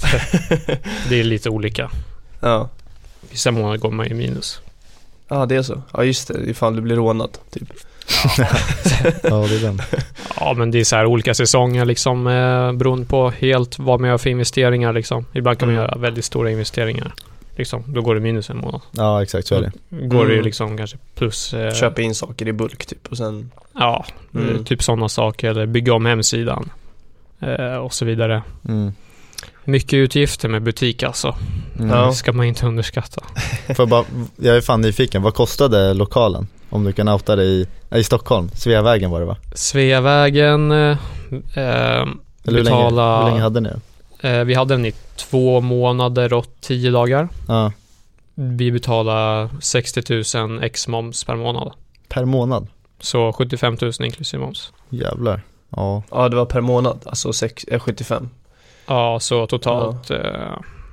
Det 1.09 1.21
är 1.21 1.25
lite 1.25 1.51
olika. 1.51 1.91
Ja. 2.41 2.69
Vissa 3.31 3.51
månader 3.51 3.77
går 3.79 3.91
man 3.91 4.09
ju 4.09 4.15
minus. 4.15 4.61
Ja, 5.29 5.47
det 5.47 5.57
är 5.57 5.63
så. 5.63 5.83
Ja, 5.93 6.05
just 6.05 6.29
det. 6.29 6.51
Ifall 6.51 6.77
du 6.77 6.83
blir 6.83 6.97
rånad, 6.97 7.39
typ. 7.51 7.73
Ja 9.23 9.37
det 9.49 9.57
är 9.57 9.63
den 9.63 9.83
Ja, 10.41 10.55
men 10.57 10.71
det 10.71 10.81
är 10.81 10.85
så 10.85 10.97
här 10.97 11.07
olika 11.07 11.35
säsonger 11.35 11.85
liksom 11.85 12.27
eh, 12.27 12.73
beroende 12.73 13.07
på 13.07 13.31
helt 13.31 13.79
vad 13.79 14.01
man 14.01 14.11
gör 14.11 14.19
för 14.19 14.31
investeringar 14.31 14.93
liksom. 14.93 15.25
Ibland 15.33 15.59
kan 15.59 15.69
man 15.69 15.77
Mm. 15.77 15.85
göra 15.89 15.99
väldigt 15.99 16.25
stora 16.25 16.51
investeringar. 16.51 17.13
Liksom, 17.57 17.85
då 17.87 18.03
går 18.03 18.15
det 18.15 18.21
minus 18.21 18.51
en 18.51 18.57
månad. 18.59 18.81
Ja 18.91 19.23
exakt 19.23 19.47
så 19.47 19.55
är 19.55 19.61
det 19.61 19.73
Går 20.07 20.25
det 20.25 20.31
ju 20.31 20.35
Mm. 20.39 20.45
liksom 20.45 20.77
kanske 20.77 20.97
plus... 21.15 21.55
Eh, 21.55 21.75
Köpa 21.75 22.03
in 22.03 22.15
saker 22.15 22.49
i 22.49 22.53
bulk, 22.53 22.87
typ. 22.87 23.07
Och 23.11 23.17
sen... 23.17 23.51
Ja, 23.75 24.05
Mm. 24.35 24.65
typ 24.65 24.83
sådana 24.83 25.09
saker. 25.09 25.51
Eller 25.51 25.67
bygga 25.67 25.95
om 25.95 26.07
hemsidan. 26.07 26.71
Eh, 27.41 27.77
och 27.77 27.95
så 27.95 28.05
vidare. 28.05 28.43
mm. 28.69 28.93
Mycket 29.67 29.95
utgifter 29.97 30.49
med 30.49 30.63
butik 30.63 31.03
alltså. 31.03 31.37
Mm. 31.79 32.07
Det 32.07 32.13
ska 32.13 32.33
man 32.33 32.47
inte 32.47 32.67
underskatta. 32.67 33.23
Jag, 33.79 33.89
bara, 33.89 34.05
jag 34.37 34.57
är 34.57 34.61
fan 34.61 34.81
nyfiken, 34.81 35.23
vad 35.23 35.35
kostade 35.35 35.95
lokalen? 35.95 36.49
Om 36.71 36.85
du 36.85 36.93
kan 36.93 37.09
outa 37.09 37.37
det 37.37 37.45
i, 37.45 37.67
i 37.95 38.05
Stockholm, 38.05 38.51
Sveavägen 38.55 39.11
var 39.11 39.21
det 39.21 39.27
va? 39.27 39.37
Sveavägen 39.55 40.71
eh, 40.73 40.79
eh, 40.79 40.97
Eller 41.55 42.07
hur 42.45 42.53
länge, 42.53 42.65
betala... 42.65 43.19
hur 43.25 43.31
länge 43.31 43.43
hade 43.43 43.61
ni 43.61 43.71
eh, 44.21 44.45
vi 44.45 44.55
hade 44.55 44.75
den 44.75 44.87
i 44.87 44.93
två 45.17 45.61
månader 45.61 46.33
och 46.33 46.47
tio 46.61 46.91
dagar. 46.91 47.29
Ja, 47.49 47.73
Vi 48.35 48.73
betalade 48.73 49.49
60 49.61 50.39
000 50.39 50.63
ex 50.65 50.89
moms 50.89 51.25
per 51.25 51.37
månad. 51.37 51.73
per 52.09 52.25
månad? 52.25 52.67
Så 53.01 53.33
75 53.33 53.77
000 53.81 53.93
inklusive 54.01 54.43
moms. 54.45 54.73
Jävlar 54.89 55.43
Ja, 55.71 56.03
Ja, 56.11 56.29
det 56.29 56.37
var 56.37 56.47
per 56.47 56.61
månad. 56.61 56.99
Alltså 57.07 57.33
sex, 57.33 57.65
eh, 57.65 57.81
75. 57.81 58.29
Ja, 58.87 59.21
så 59.21 59.47
totalt 59.47 60.11
eh, 60.11 60.19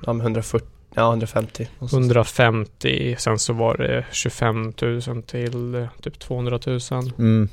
Ja, 0.06 0.12
men 0.12 0.20
140. 0.20 0.68
Ja, 0.94 1.08
150. 1.10 1.68
någonstans. 1.78 2.00
150. 2.04 3.16
Sen 3.18 3.38
så 3.38 3.52
var 3.52 3.76
det 3.76 4.04
25 4.12 4.72
000 4.82 5.22
till 5.22 5.74
eh, 5.74 5.86
typ 6.02 6.18
200 6.18 6.58
000 6.66 6.80
mm, 7.18 7.48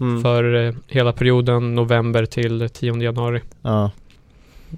Mm. 0.00 0.22
för 0.22 0.54
eh, 0.66 0.74
hela 0.86 1.12
perioden 1.12 1.74
november 1.74 2.26
till 2.26 2.68
10 2.72 3.02
januari. 3.02 3.40
ja 3.62 3.90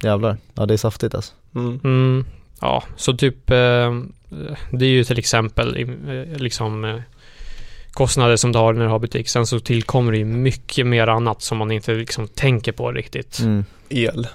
Jävlar, 0.02 0.36
ja 0.54 0.66
det 0.66 0.74
är 0.74 0.78
saftigt 0.78 1.14
alltså 1.14 1.34
Mm. 1.54 1.80
Mm, 1.84 2.24
ja, 2.60 2.82
så 2.96 3.12
typ 3.16 3.50
eh, 3.50 3.56
det 4.70 4.84
är 4.84 4.90
ju 4.90 5.04
till 5.04 5.18
exempel 5.18 5.74
liksom 6.36 7.00
kostnader 7.92 8.36
som 8.36 8.52
du 8.52 8.58
har 8.58 8.72
när 8.72 8.82
du 8.84 8.88
har 8.90 8.98
butik. 8.98 9.28
Sen 9.28 9.46
så 9.46 9.60
tillkommer 9.60 10.12
det 10.12 10.18
ju 10.18 10.24
mycket 10.24 10.86
mer 10.86 11.06
annat 11.06 11.42
som 11.42 11.58
man 11.58 11.70
inte 11.70 11.92
liksom 11.94 12.28
tänker 12.28 12.72
på 12.72 12.92
riktigt. 12.92 13.38
mm. 13.40 13.64
El. 13.88 14.26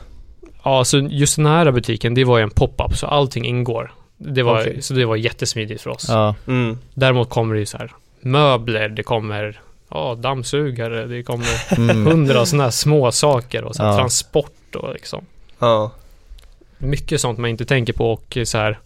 Ja, 0.68 0.86
så 0.86 0.98
just 0.98 1.36
den 1.36 1.46
här 1.46 1.72
butiken, 1.72 2.14
det 2.14 2.24
var 2.24 2.38
ju 2.38 2.44
en 2.44 2.50
pop-up 2.50 2.98
så 2.98 3.08
allting 3.08 3.46
ingår. 3.46 3.92
Det 4.18 4.44
var, 4.44 4.62
Okej. 4.62 4.82
Så 4.82 4.94
det 4.94 5.06
var 5.06 5.16
jättesmidigt 5.16 5.82
för 5.82 5.90
oss. 5.90 6.06
Ja, 6.10 6.36
Mm. 6.48 6.78
Däremot 6.94 7.30
kommer 7.30 7.54
det 7.54 7.60
ju 7.60 7.66
så 7.66 7.78
här 7.78 7.92
möbler, 8.22 8.90
det 8.90 9.04
kommer 9.04 9.60
ja, 9.90 10.16
dammsugare, 10.16 11.06
det 11.06 11.24
kommer 11.24 11.46
Mm. 11.78 12.06
hundra 12.06 12.46
sådana 12.46 12.64
här 12.64 12.72
små 12.72 13.12
saker 13.12 13.64
och 13.64 13.76
så 13.76 13.84
här 13.84 13.90
Ja. 13.92 13.98
transport 13.98 14.76
och 14.76 14.94
liksom. 14.94 15.26
Ja. 15.60 15.92
Mycket 16.78 17.22
sånt 17.22 17.40
man 17.40 17.50
inte 17.50 17.66
tänker 17.66 17.94
på 17.94 18.12
och 18.12 18.38
så 18.44 18.58
här, 18.58 18.80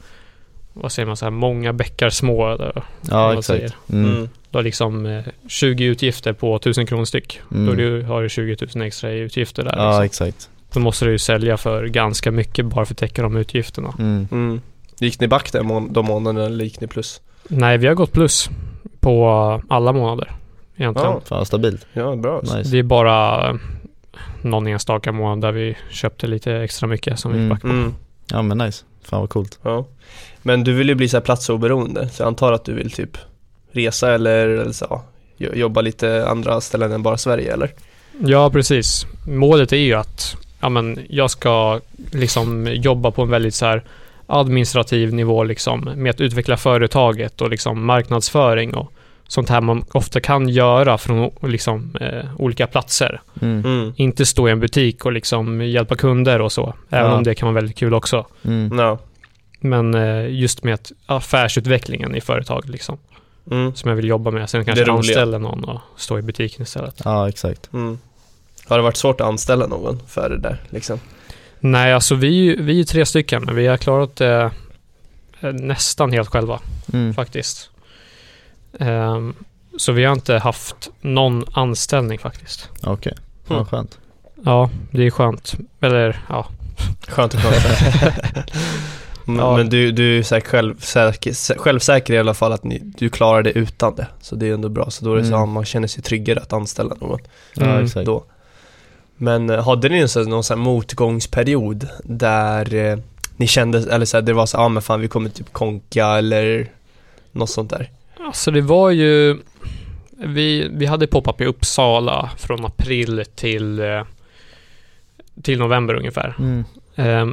vad 0.73 0.91
säger 0.91 1.07
man, 1.07 1.17
så 1.17 1.25
här 1.25 1.29
många 1.32 1.73
bäckar 1.73 2.09
små. 2.09 2.51
Eller, 2.53 2.71
Ja, 2.75 2.82
vad 3.09 3.11
man 3.27 3.32
exakt. 3.38 3.45
säger. 3.47 3.73
Mm. 3.91 4.11
Mm. 4.11 4.29
Du 4.51 4.57
har 4.57 4.63
liksom 4.63 5.05
eh, 5.05 5.23
20 5.47 5.86
utgifter 5.86 6.34
på 6.34 6.55
1000 6.55 6.86
kronor 6.86 7.05
styck. 7.05 7.41
Mm. 7.51 7.65
Då 7.65 7.73
du 7.73 8.01
har 8.03 8.21
du 8.23 8.29
20 8.29 8.57
000 8.75 8.86
extra 8.88 9.11
i 9.13 9.17
utgifter 9.19 9.63
där. 9.63 9.75
Ja, 9.77 10.01
liksom. 10.01 10.25
exakt. 10.27 10.49
Då 10.74 10.80
måste 10.80 11.05
du 11.05 11.11
ju 11.11 11.17
sälja 11.19 11.57
för 11.57 11.86
ganska 11.88 12.32
mycket 12.32 12.65
bara 12.65 12.86
för 12.86 12.93
att 12.93 12.97
täcka 12.97 13.22
de 13.22 13.36
utgifterna. 13.38 13.93
Mm. 13.99 14.28
Mm. 14.32 14.61
Gick 14.99 15.19
ni 15.19 15.28
back 15.28 15.51
där 15.51 15.63
må- 15.63 15.88
de 15.89 16.05
månaderna 16.05 16.45
eller 16.45 16.63
gick 16.63 16.82
ni 16.82 16.88
plus? 16.88 17.22
Nej, 17.47 17.78
vi 17.78 17.88
har 17.88 17.93
gått 17.95 18.11
plus 18.11 18.49
på 18.99 19.28
alla 19.67 19.93
månader 19.93 20.32
egentligen. 20.76 21.11
Ja. 21.11 21.22
Fan, 21.26 21.45
stabilt. 21.45 21.86
Ja, 21.93 22.15
bra. 22.15 22.41
Nice. 22.41 22.63
Det 22.72 22.78
är 22.80 22.84
bara 22.84 23.57
någon 24.41 24.67
enstaka 24.67 25.11
månad 25.11 25.41
där 25.41 25.51
vi 25.51 25.78
köpte 25.89 26.28
lite 26.28 26.53
extra 26.53 26.88
mycket 26.88 27.19
som 27.19 27.32
vi 27.32 27.38
Mm. 27.38 27.49
gick 27.49 27.53
back 27.55 27.61
på. 27.61 27.67
Mm. 27.78 27.93
Ja, 28.32 28.41
men 28.41 28.57
nice. 28.57 28.84
Fan 29.03 29.19
vad 29.19 29.30
coolt. 29.30 29.59
Ja. 29.63 29.86
Men 30.41 30.63
du 30.63 30.74
vill 30.74 30.89
ju 30.89 30.95
bli 30.95 31.09
så 31.09 31.17
här 31.17 31.22
platsoberoende, 31.22 32.09
så 32.09 32.22
jag 32.24 32.28
antar 32.28 32.51
att 32.53 32.65
du 32.65 32.74
vill 32.74 32.91
typ 32.91 33.17
resa 33.72 34.13
eller, 34.13 34.47
eller 34.47 34.72
så, 34.72 35.01
jobba 35.38 35.82
lite 35.82 36.28
andra 36.28 36.61
ställen 36.61 36.91
än 36.91 37.03
bara 37.03 37.17
Sverige 37.17 37.53
eller? 37.53 37.72
Ja, 38.26 38.49
precis. 38.49 39.05
Målet 39.28 39.72
är 39.74 39.78
ju 39.78 39.93
att 39.93 40.36
ja, 40.62 40.70
men 40.70 40.99
jag 41.09 41.32
ska 41.32 41.80
liksom 42.12 42.68
jobba 42.68 43.12
på 43.12 43.22
en 43.22 43.30
väldigt 43.30 43.55
så 43.55 43.66
här 43.66 43.84
administrativ 44.28 45.14
nivå 45.14 45.43
liksom 45.43 45.80
med 45.95 46.09
att 46.09 46.22
utveckla 46.22 46.57
företaget 46.57 47.41
och 47.41 47.49
liksom 47.49 47.86
marknadsföring 47.86 48.74
och 48.76 48.91
sånt 49.28 49.49
här 49.49 49.62
man 49.62 49.84
ofta 49.91 50.20
kan 50.20 50.49
göra 50.49 50.97
från 50.97 51.30
liksom 51.41 51.95
eh, 52.01 52.26
olika 52.38 52.68
platser. 52.68 53.22
Mm. 53.41 53.59
Mm. 53.66 53.93
Inte 53.95 54.26
stå 54.26 54.47
i 54.47 54.51
en 54.51 54.59
butik 54.59 55.05
och 55.05 55.12
liksom 55.12 55.62
hjälpa 55.62 55.95
kunder 55.95 56.41
och 56.41 56.51
så, 56.51 56.74
även 56.89 57.12
Ja. 57.12 57.18
om 57.18 57.24
det 57.24 57.36
kan 57.36 57.47
vara 57.47 57.55
väldigt 57.55 57.78
kul 57.78 57.93
också. 57.93 58.26
Mm. 58.43 58.80
Ja. 58.80 58.97
Men 59.59 59.93
eh, 59.95 60.30
just 60.30 60.64
med 60.64 60.74
att 60.74 60.91
affärsutvecklingen 61.05 62.16
i 62.16 62.22
företaget 62.22 62.70
liksom, 62.70 62.97
Mm. 63.51 63.76
som 63.76 63.89
jag 63.89 63.95
vill 63.95 64.07
jobba 64.07 64.32
med. 64.32 64.49
Sen 64.49 64.66
kanske 64.66 64.91
anställa 64.91 65.38
någon 65.38 65.64
och 65.64 65.80
stå 65.97 66.20
i 66.20 66.22
butiken 66.22 66.64
istället. 66.64 67.01
Ja, 67.05 67.30
exakt. 67.30 67.70
Mm. 68.72 68.74
Har 68.74 68.78
det 68.78 68.84
varit 68.84 68.97
svårt 68.97 69.22
att 69.22 69.28
anställa 69.28 69.67
någon 69.67 69.99
för 70.07 70.30
det 70.30 70.38
där 70.38 70.57
liksom? 70.69 70.99
Nej, 71.59 71.93
alltså 71.93 72.15
vi, 72.15 72.55
vi 72.55 72.80
är 72.80 72.84
tre 72.84 73.05
stycken, 73.05 73.43
men 73.45 73.55
vi 73.55 73.67
har 73.67 73.78
klarat 73.78 74.15
det 74.15 74.51
eh, 75.41 75.51
nästan 75.53 76.11
helt 76.11 76.30
själva 76.30 76.59
Mm. 76.93 77.13
faktiskt. 77.13 77.69
Ehm, 78.80 79.34
så 79.78 79.91
vi 79.91 80.05
har 80.05 80.13
inte 80.13 80.38
haft 80.38 80.89
någon 81.01 81.45
anställning 81.53 82.19
faktiskt. 82.19 82.69
Okej, 82.84 83.13
Mm. 83.49 83.57
vad 83.57 83.69
skönt. 83.69 83.97
Ja, 84.45 84.69
det 84.91 85.03
är 85.07 85.09
skönt. 85.11 85.53
Eller 85.82 86.22
ja, 86.30 86.47
Skönt 87.07 87.36
att 87.36 87.41
höra. 87.41 88.13
men, 89.26 89.36
Ja. 89.36 89.57
men 89.57 89.69
du, 89.69 89.91
du 89.91 90.19
är 90.19 90.24
säkert 90.24 90.49
självsäker, 90.49 91.57
självsäker 91.57 92.13
i 92.13 92.17
alla 92.17 92.34
fall 92.34 92.51
att 92.53 92.63
ni, 92.63 92.80
du 92.84 93.09
klarar 93.09 93.43
det 93.43 93.51
utan 93.51 93.95
det. 93.95 94.07
Så 94.22 94.36
det 94.36 94.47
är 94.49 94.53
ändå 94.53 94.69
bra. 94.69 94.89
Så 94.89 95.05
då 95.05 95.13
är 95.13 95.17
det 95.17 95.24
så 95.26 95.30
Mm. 95.36 95.43
att 95.43 95.49
man 95.49 95.65
känner 95.65 95.88
sig 95.88 96.03
tryggare 96.03 96.39
att 96.39 96.53
anställa 96.53 96.95
någon. 97.01 97.19
Ja, 97.53 97.63
Mm. 97.65 97.86
exakt. 97.86 98.05
då. 98.05 98.24
Men 99.22 99.49
eh, 99.49 99.65
hade 99.65 99.89
ni 99.89 99.99
någon 99.99 100.43
sån 100.43 100.57
här 100.57 100.63
motgångsperiod 100.63 101.88
där 102.03 102.74
eh, 102.74 102.97
ni 103.38 103.47
kände, 103.47 103.93
eller 103.93 104.05
så 104.05 104.17
här, 104.17 104.22
det 104.22 104.34
var 104.34 104.45
så 104.45 104.57
ja 104.57 104.61
ah, 104.61 104.69
men 104.69 104.82
fan 104.82 105.01
vi 105.01 105.07
kommer 105.07 105.30
typ 105.30 105.53
konka 105.53 106.07
eller 106.07 106.67
något 107.32 107.49
sånt 107.49 107.69
där? 107.69 107.89
alltså 108.19 108.51
det 108.51 108.61
var 108.61 108.91
ju... 108.91 109.38
Vi, 110.11 110.69
vi 110.72 110.86
hade 110.86 111.07
pop-up 111.07 111.41
i 111.41 111.45
Uppsala 111.45 112.30
från 112.38 112.65
april 112.65 113.24
till, 113.36 113.80
eh, 113.80 114.03
till 115.41 115.59
november 115.59 115.93
ungefär. 115.93 116.36
Mm. 116.39 116.63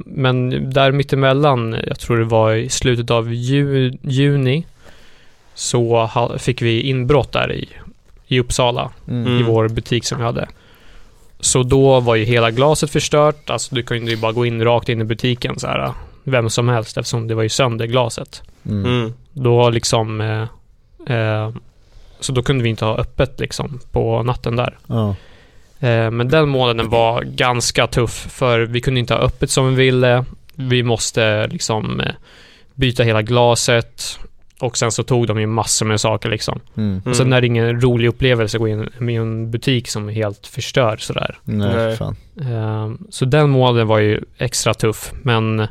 Men 0.07 0.51
där 0.70 0.93
mittemellan, 0.93 1.76
jag 1.86 1.99
tror 1.99 2.18
det 2.18 2.24
var 2.24 2.53
i 2.53 2.68
slutet 2.68 3.11
av 3.11 3.34
ju, 3.34 3.93
juni, 4.03 4.66
så 5.55 6.07
ha, 6.07 6.39
fick 6.39 6.62
vi 6.62 6.80
inbrott 6.80 7.32
där 7.32 7.53
i, 7.53 7.68
i 8.26 8.41
Uppsala, 8.41 8.91
Mm. 9.09 9.41
i 9.41 9.43
vår 9.43 9.68
butik 9.68 10.05
som 10.05 10.18
vi 10.18 10.24
hade. 10.24 10.49
Så 11.41 11.62
då 11.62 12.01
var 12.01 12.14
ju 12.14 12.24
hela 12.24 12.51
glaset 12.51 12.91
förstört, 12.91 13.51
alltså 13.51 13.74
du 13.74 13.82
kunde 13.82 14.11
ju 14.11 14.16
bara 14.16 14.32
gå 14.32 14.47
in 14.47 14.64
rakt 14.64 14.89
in 14.89 15.01
i 15.01 15.05
butiken 15.05 15.59
så 15.59 15.66
här, 15.66 15.93
vem 16.24 16.51
som 16.51 16.68
helst 16.68 16.99
eftersom 16.99 17.28
det 17.28 17.34
var 17.34 17.43
ju 17.43 17.49
sönder 17.49 17.86
glaset. 17.86 18.43
Mm. 18.66 18.84
Mm. 18.84 19.12
Då 19.32 19.70
liksom, 19.70 20.20
eh, 20.20 20.43
eh, 21.16 21.51
så 22.20 22.32
då 22.32 22.43
kunde 22.43 22.64
vi 22.64 22.70
inte 22.70 22.84
ha 22.84 22.97
öppet 22.97 23.41
liksom 23.41 23.80
på 23.93 24.22
natten 24.22 24.57
där. 24.57 24.78
Ja. 24.86 25.09
Eh, 25.80 26.11
Men 26.11 26.28
den 26.28 26.49
månaden 26.49 26.89
var 26.89 27.22
ganska 27.22 27.86
tuff 27.86 28.26
för 28.30 28.61
vi 28.61 28.80
kunde 28.80 29.01
inte 29.01 29.14
ha 29.14 29.20
öppet 29.20 29.51
som 29.51 29.68
vi 29.68 29.84
ville. 29.84 30.24
Vi 30.55 30.82
måste 30.82 31.47
liksom 31.47 32.01
eh, 32.01 32.12
byta 32.74 33.03
hela 33.03 33.22
glaset 33.22 34.18
och 34.61 34.76
sen 34.78 34.92
så 34.92 35.02
tog 35.02 35.26
de 35.26 35.40
ju 35.40 35.46
massor 35.46 35.86
med 35.86 36.00
saker 36.00 36.28
liksom. 36.28 36.61
Mm. 36.76 37.02
Och 37.06 37.16
sen 37.16 37.32
är 37.32 37.40
det 37.40 37.46
ingen 37.46 37.80
rolig 37.80 38.09
upplevelse 38.09 38.56
att 38.56 38.61
gå 38.61 38.68
in 38.68 38.88
i 39.11 39.14
en 39.14 39.50
butik 39.50 39.88
som 39.88 40.09
är 40.09 40.12
helt 40.12 40.46
förstörd 40.46 41.02
sådär. 41.06 41.38
Nej, 41.44 41.76
Nej. 41.76 41.96
fan. 41.96 42.16
Eh, 42.40 42.90
Så 43.11 43.24
den 43.24 43.50
månaden 43.50 43.86
var 43.86 43.98
ju 43.98 44.20
extra 44.38 44.74
tuff 44.74 45.12
men 45.22 45.66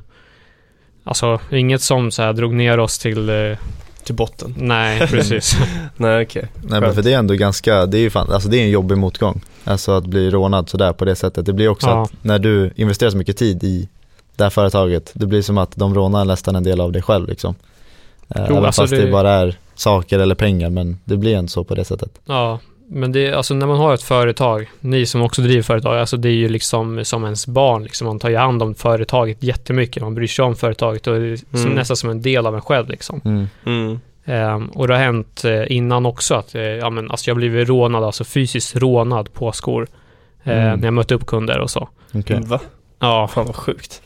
Alltså 1.03 1.39
inget 1.51 1.81
som 1.81 2.11
så 2.11 2.21
här 2.21 2.33
drog 2.33 2.53
ner 2.53 2.77
oss 2.79 2.99
till 2.99 3.29
eh, 3.29 3.57
Till 4.03 4.15
botten? 4.15 4.53
Nej, 4.57 5.07
precis. 5.07 5.57
Nej 5.97 6.23
okej. 6.23 6.47
Nej 6.63 6.81
men 6.81 6.93
för 6.95 7.01
det 7.01 7.13
är 7.13 7.17
ändå 7.17 7.33
ganska, 7.33 7.85
det 7.85 7.97
är 7.97 8.01
ju 8.01 8.09
fan, 8.09 8.31
alltså 8.31 8.49
det 8.49 8.57
är 8.57 8.61
en 8.63 8.69
jobbig 8.69 8.97
motgång. 8.97 9.41
Alltså 9.63 9.91
att 9.91 10.05
bli 10.05 10.29
rånad 10.29 10.69
sådär 10.69 10.93
på 10.93 11.05
det 11.05 11.15
sättet. 11.15 11.45
Det 11.45 11.53
blir 11.53 11.67
också 11.67 11.87
Ja. 11.87 12.03
att 12.03 12.11
när 12.23 12.39
du 12.39 12.71
investerar 12.75 13.09
så 13.09 13.17
mycket 13.17 13.37
tid 13.37 13.63
i 13.63 13.89
det 14.35 14.43
här 14.43 14.49
företaget, 14.49 15.11
det 15.13 15.25
blir 15.25 15.41
som 15.41 15.57
att 15.57 15.75
de 15.75 15.95
rånar 15.95 16.25
nästan 16.25 16.55
en 16.55 16.63
del 16.63 16.81
av 16.81 16.91
dig 16.91 17.01
själv 17.01 17.27
liksom. 17.27 17.55
Eh, 18.35 18.45
Jo, 18.49 18.53
Även 18.53 18.65
alltså 18.65 18.81
fast 18.81 18.91
det... 18.93 19.05
det- 19.05 19.11
bara 19.11 19.31
är 19.31 19.55
saker 19.75 20.19
eller 20.19 20.35
pengar 20.35 20.69
men 20.69 20.97
det 21.05 21.17
blir 21.17 21.35
ändå 21.35 21.47
så 21.47 21.63
på 21.63 21.75
det 21.75 21.85
sättet. 21.85 22.11
Ja, 22.25 22.59
men 22.89 23.11
det 23.11 23.33
alltså 23.33 23.53
när 23.53 23.67
man 23.67 23.77
har 23.77 23.93
ett 23.93 24.01
företag, 24.03 24.69
ni 24.79 25.05
som 25.05 25.21
också 25.21 25.41
driver 25.41 25.61
företag, 25.61 25.97
alltså 25.99 26.17
det 26.17 26.29
är 26.29 26.33
ju 26.33 26.49
liksom 26.49 27.05
som 27.05 27.23
ens 27.23 27.47
barn 27.47 27.83
liksom. 27.83 28.07
Man 28.07 28.19
tar 28.19 28.29
ju 28.29 28.35
hand 28.37 28.63
om 28.63 28.75
företaget 28.75 29.43
jättemycket. 29.43 30.03
Man 30.03 30.15
bryr 30.15 30.27
sig 30.27 30.45
om 30.45 30.55
företaget 30.55 31.07
och 31.07 31.19
det 31.19 31.25
är 31.27 31.35
som, 31.35 31.45
Mm. 31.61 31.73
nästan 31.73 31.97
som 31.97 32.09
en 32.09 32.21
del 32.21 32.45
av 32.45 32.55
en 32.55 32.61
själv 32.61 32.89
liksom. 32.89 33.21
Mm. 33.25 33.47
Mm. 33.65 33.99
Ehm, 34.25 34.67
och 34.67 34.87
det 34.87 34.93
har 34.93 35.01
hänt 35.01 35.43
eh, 35.45 35.71
innan 35.71 36.05
också 36.05 36.35
att, 36.35 36.55
eh, 36.55 36.61
ja 36.61 36.89
men 36.89 37.11
alltså 37.11 37.29
jag 37.29 37.37
blivit 37.37 37.67
rånad, 37.69 38.03
alltså 38.03 38.23
fysiskt 38.23 38.75
rånad 38.75 39.33
på 39.33 39.51
skor. 39.51 39.87
Mm. 40.43 40.79
När 40.79 40.87
jag 40.87 40.93
mötte 40.93 41.15
upp 41.15 41.25
kunder 41.25 41.59
och 41.59 41.69
så. 41.69 41.89
Okej. 42.13 42.39
Va? 42.45 42.59
Ja, 42.99 43.27
Fan 43.27 43.45
vad 43.45 43.55
sjukt. 43.55 44.01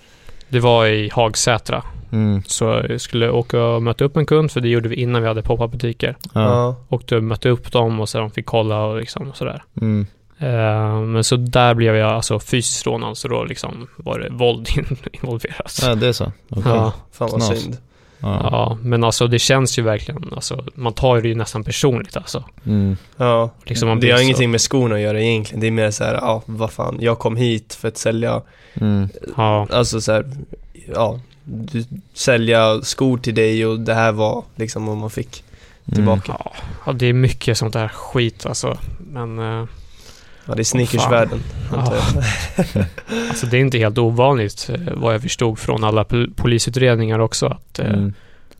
Det 0.51 0.59
var 0.59 0.85
i 0.85 1.09
Hagsätra. 1.09 1.83
Mm. 2.11 2.43
Så 2.47 2.85
jag 2.89 3.01
skulle 3.01 3.29
åka 3.29 3.63
och 3.63 3.83
möta 3.83 4.03
upp 4.05 4.17
en 4.17 4.25
kund, 4.25 4.51
för 4.51 4.61
det 4.61 4.69
gjorde 4.69 4.89
vi 4.89 4.95
innan 4.95 5.21
vi 5.21 5.27
hade 5.27 5.41
pop-up 5.41 5.71
butiker. 5.71 6.17
Ja. 6.33 6.75
Och 6.87 7.11
mötte 7.23 7.49
upp 7.49 7.71
dem 7.71 7.99
och 7.99 8.09
så 8.09 8.17
de 8.17 8.31
fick 8.31 8.45
kolla 8.45 8.83
och 8.83 8.97
liksom 8.97 9.29
och 9.29 9.37
sådär. 9.37 9.63
Mm. 9.81 10.07
Eh, 10.37 11.01
men 11.01 11.23
så 11.23 11.35
där 11.35 11.73
blev 11.73 11.95
jag 11.95 12.11
alltså 12.11 12.39
fysiskt 12.39 12.85
rånad, 12.85 13.17
så 13.17 13.27
då 13.27 13.43
liksom 13.43 13.87
var 13.95 14.19
det 14.19 14.29
våld 14.29 14.67
in- 14.77 14.97
involverat. 15.11 15.79
ja, 15.83 15.95
det 15.95 16.07
är 16.07 16.13
så. 16.13 16.31
Okej. 16.49 16.63
Ja, 16.65 16.93
Fan 17.11 17.29
vad 17.31 17.43
synd. 17.43 17.77
Ja. 18.21 18.39
ja, 18.51 18.77
men 18.81 19.03
alltså 19.03 19.27
det 19.27 19.39
känns 19.39 19.79
ju 19.79 19.81
verkligen, 19.81 20.33
alltså 20.35 20.63
man 20.75 20.93
tar 20.93 21.21
det 21.21 21.27
ju 21.27 21.35
nästan 21.35 21.63
personligt 21.63 22.17
alltså. 22.17 22.43
Mm. 22.65 22.97
Ja. 23.17 23.49
Liksom 23.65 23.87
man 23.89 23.99
det 23.99 24.11
har 24.11 24.17
så- 24.17 24.23
ingenting 24.23 24.51
med 24.51 24.61
skorna 24.61 24.95
att 24.95 25.01
göra 25.01 25.21
egentligen. 25.21 25.59
Det 25.61 25.67
är 25.67 25.71
mer 25.71 25.91
så 25.91 26.03
här, 26.03 26.13
ja 26.13 26.41
vad 26.45 26.71
fan, 26.71 26.97
jag 26.99 27.19
kom 27.19 27.35
hit 27.35 27.73
för 27.73 27.87
att 27.87 27.97
sälja, 27.97 28.41
Mm. 28.73 29.09
Ja, 29.37 29.67
alltså 29.71 30.01
så 30.01 30.11
här, 30.11 30.25
ja, 30.95 31.19
du, 31.43 31.83
sälja 32.13 32.81
skor 32.81 33.17
till 33.17 33.35
dig 33.35 33.65
och 33.65 33.79
det 33.79 33.93
här 33.93 34.11
var 34.11 34.43
liksom 34.55 34.85
vad 34.85 34.97
man 34.97 35.09
fick 35.09 35.43
tillbaka. 35.93 36.35
ja, 36.39 36.51
ja, 36.85 36.93
det 36.93 37.05
är 37.05 37.13
mycket 37.13 37.57
sånt 37.57 37.73
där 37.73 37.87
skit 37.87 38.45
alltså. 38.45 38.77
Men 38.99 39.39
eh, 39.39 39.65
Ja, 40.45 40.55
det 40.55 40.61
är 40.61 40.63
sneakersvärlden, 40.63 41.39
Ja. 41.71 41.93
alltså 43.29 43.45
det 43.45 43.57
är 43.57 43.61
inte 43.61 43.77
helt 43.77 43.97
ovanligt 43.97 44.69
eh, 44.73 44.93
vad 44.93 45.13
jag 45.13 45.21
förstod 45.21 45.59
från 45.59 45.83
alla 45.83 46.03
pol- 46.03 46.33
polisutredningar 46.35 47.19
också. 47.19 47.45
Att 47.47 47.79
eh, 47.79 47.85
Mm. 47.85 48.13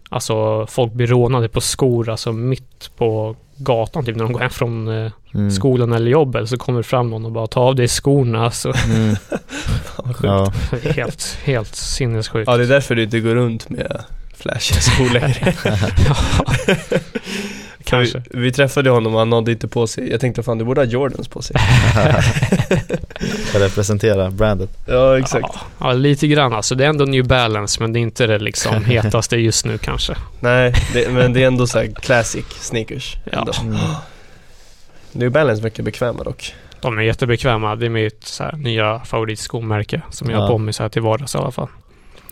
alltså 0.10 0.66
folk 0.70 0.94
blir 0.94 1.08
rånade 1.08 1.50
på 1.50 1.62
skor, 1.62 2.10
alltså 2.10 2.32
mitt 2.32 2.90
på 2.98 3.36
gatan 3.58 4.06
typ 4.06 4.16
när 4.16 4.24
de 4.24 4.34
går 4.34 4.40
hem 4.40 4.50
från 4.50 4.88
eh, 5.06 5.12
Mm. 5.34 5.52
skolan 5.52 5.94
eller 5.94 6.12
jobbet 6.12 6.50
så 6.50 6.58
kommer 6.58 6.80
det 6.80 6.84
fram 6.84 7.10
någon 7.10 7.26
och 7.26 7.32
bara 7.32 7.48
tar 7.48 7.62
av 7.62 7.76
dig 7.76 7.88
skorna. 7.88 8.46
Alltså, 8.46 8.74
Mm. 8.86 9.16
Ja. 10.24 10.54
helt, 10.96 11.38
helt 11.44 11.76
sinnessjukt. 11.76 12.48
Ja, 12.48 12.58
det 12.58 12.64
är 12.64 12.68
därför 12.68 12.96
du 12.96 13.04
inte 13.04 13.20
går 13.20 13.36
runt 13.36 13.70
med 13.70 14.04
flashiga. 14.38 15.20
Kan 15.20 15.78
vi, 18.00 18.12
Kanske. 18.12 18.38
vi 18.38 18.52
träffade 18.52 18.89
honom 18.89 19.14
och 19.14 19.20
han 19.20 19.32
hade 19.32 19.52
inte 19.52 19.68
på 19.68 19.88
sig, 19.88 20.12
jag 20.12 20.20
tänkte 20.22 20.44
fan 20.44 20.58
du 20.58 20.66
borde 20.66 20.82
ha 20.82 20.86
Jordans 20.86 21.28
på 21.28 21.42
sig. 21.42 21.56
representera 23.54 24.32
brandet. 24.32 24.70
Ja, 24.86 25.18
Ja, 25.20 25.52
ja, 25.80 25.94
lite 25.94 26.28
grann 26.28 26.54
alltså. 26.54 26.76
Det 26.76 26.86
är 26.86 26.89
ändå 26.89 27.06
New 27.06 27.28
Balance, 27.28 27.82
men 27.82 27.94
det 27.94 28.00
är 28.00 28.02
inte 28.02 28.28
det 28.28 28.39
liksom 28.39 28.86
hetaste 28.86 29.36
just 29.38 29.66
nu 29.66 29.78
kanske. 29.78 30.16
Nej, 30.39 30.74
det, 30.94 31.10
men 31.12 31.34
det 31.34 31.44
är 31.44 31.48
ändå 31.48 31.68
så 31.68 31.80
här 31.80 31.88
classic 32.02 32.46
sneakers. 32.50 33.18
Ja. 33.32 33.39
Ändå. 33.39 33.54
Mm. 33.62 33.78
New 35.12 35.32
Balance 35.32 35.62
verkar 35.64 35.84
bekväma 35.84 36.24
dock. 36.24 36.54
De 36.82 36.98
är 36.98 37.02
jättebekväma. 37.02 37.76
Det 37.76 37.86
är 37.86 37.89
mitt 37.89 38.24
så 38.24 38.44
här, 38.44 38.52
nya 38.54 39.00
favoritskomärke 39.00 40.02
som 40.12 40.30
jag 40.30 40.38
har 40.38 40.44
Ja. 40.46 40.50
på 40.52 40.58
mig 40.58 40.74
så 40.74 40.84
här 40.84 40.89
till 40.89 41.02
vardags 41.02 41.36
i 41.36 41.38
alla 41.38 41.52
fall. 41.52 41.68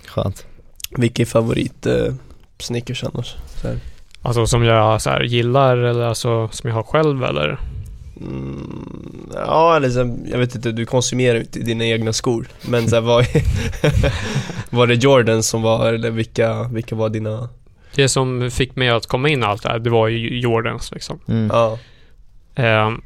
Skönt. 0.07 0.45
Vilken 0.89 1.25
favorit 1.25 1.85
eh, 1.85 2.13
sneakers 2.59 3.03
annars? 3.03 3.35
Så 3.61 3.67
här. 3.67 3.77
Alltså 4.21 4.47
som 4.47 4.63
jag 4.63 5.01
så 5.01 5.09
här, 5.09 5.21
gillar 5.21 5.77
eller 5.77 6.03
alltså 6.03 6.49
som 6.51 6.69
jag 6.69 6.75
har 6.75 6.83
själv 6.83 7.23
eller? 7.23 7.57
Mm, 8.21 9.29
ja, 9.33 9.75
eller 9.75 9.89
så, 9.89 10.17
jag 10.31 10.37
vet 10.37 10.55
inte, 10.55 10.71
du 10.71 10.85
konsumerar 10.85 11.39
inte 11.39 11.59
dina 11.59 11.85
egna 11.85 12.13
skor. 12.13 12.47
Men 12.61 12.89
så 12.89 12.95
här, 12.95 13.01
vad, 13.01 13.25
var 14.79 14.87
det 14.87 14.93
Jordan 14.95 15.43
som 15.43 15.61
var, 15.61 15.93
eller 15.93 16.11
vilka, 16.11 16.63
vilka 16.63 16.95
var 16.95 17.09
dina? 17.09 17.49
Det 17.95 18.09
som 18.09 18.51
fick 18.51 18.75
mig 18.75 18.89
att 18.89 19.07
komma 19.07 19.29
in 19.29 19.43
i 19.43 19.45
allt 19.45 19.63
det 19.63 19.69
här, 19.69 19.79
det 19.79 19.89
var 19.89 20.07
ju 20.07 20.39
Jordans 20.39 20.91
liksom. 20.91 21.19
Mm. 21.27 21.49
Ja, 21.53 21.77
Ehm, 22.59 23.01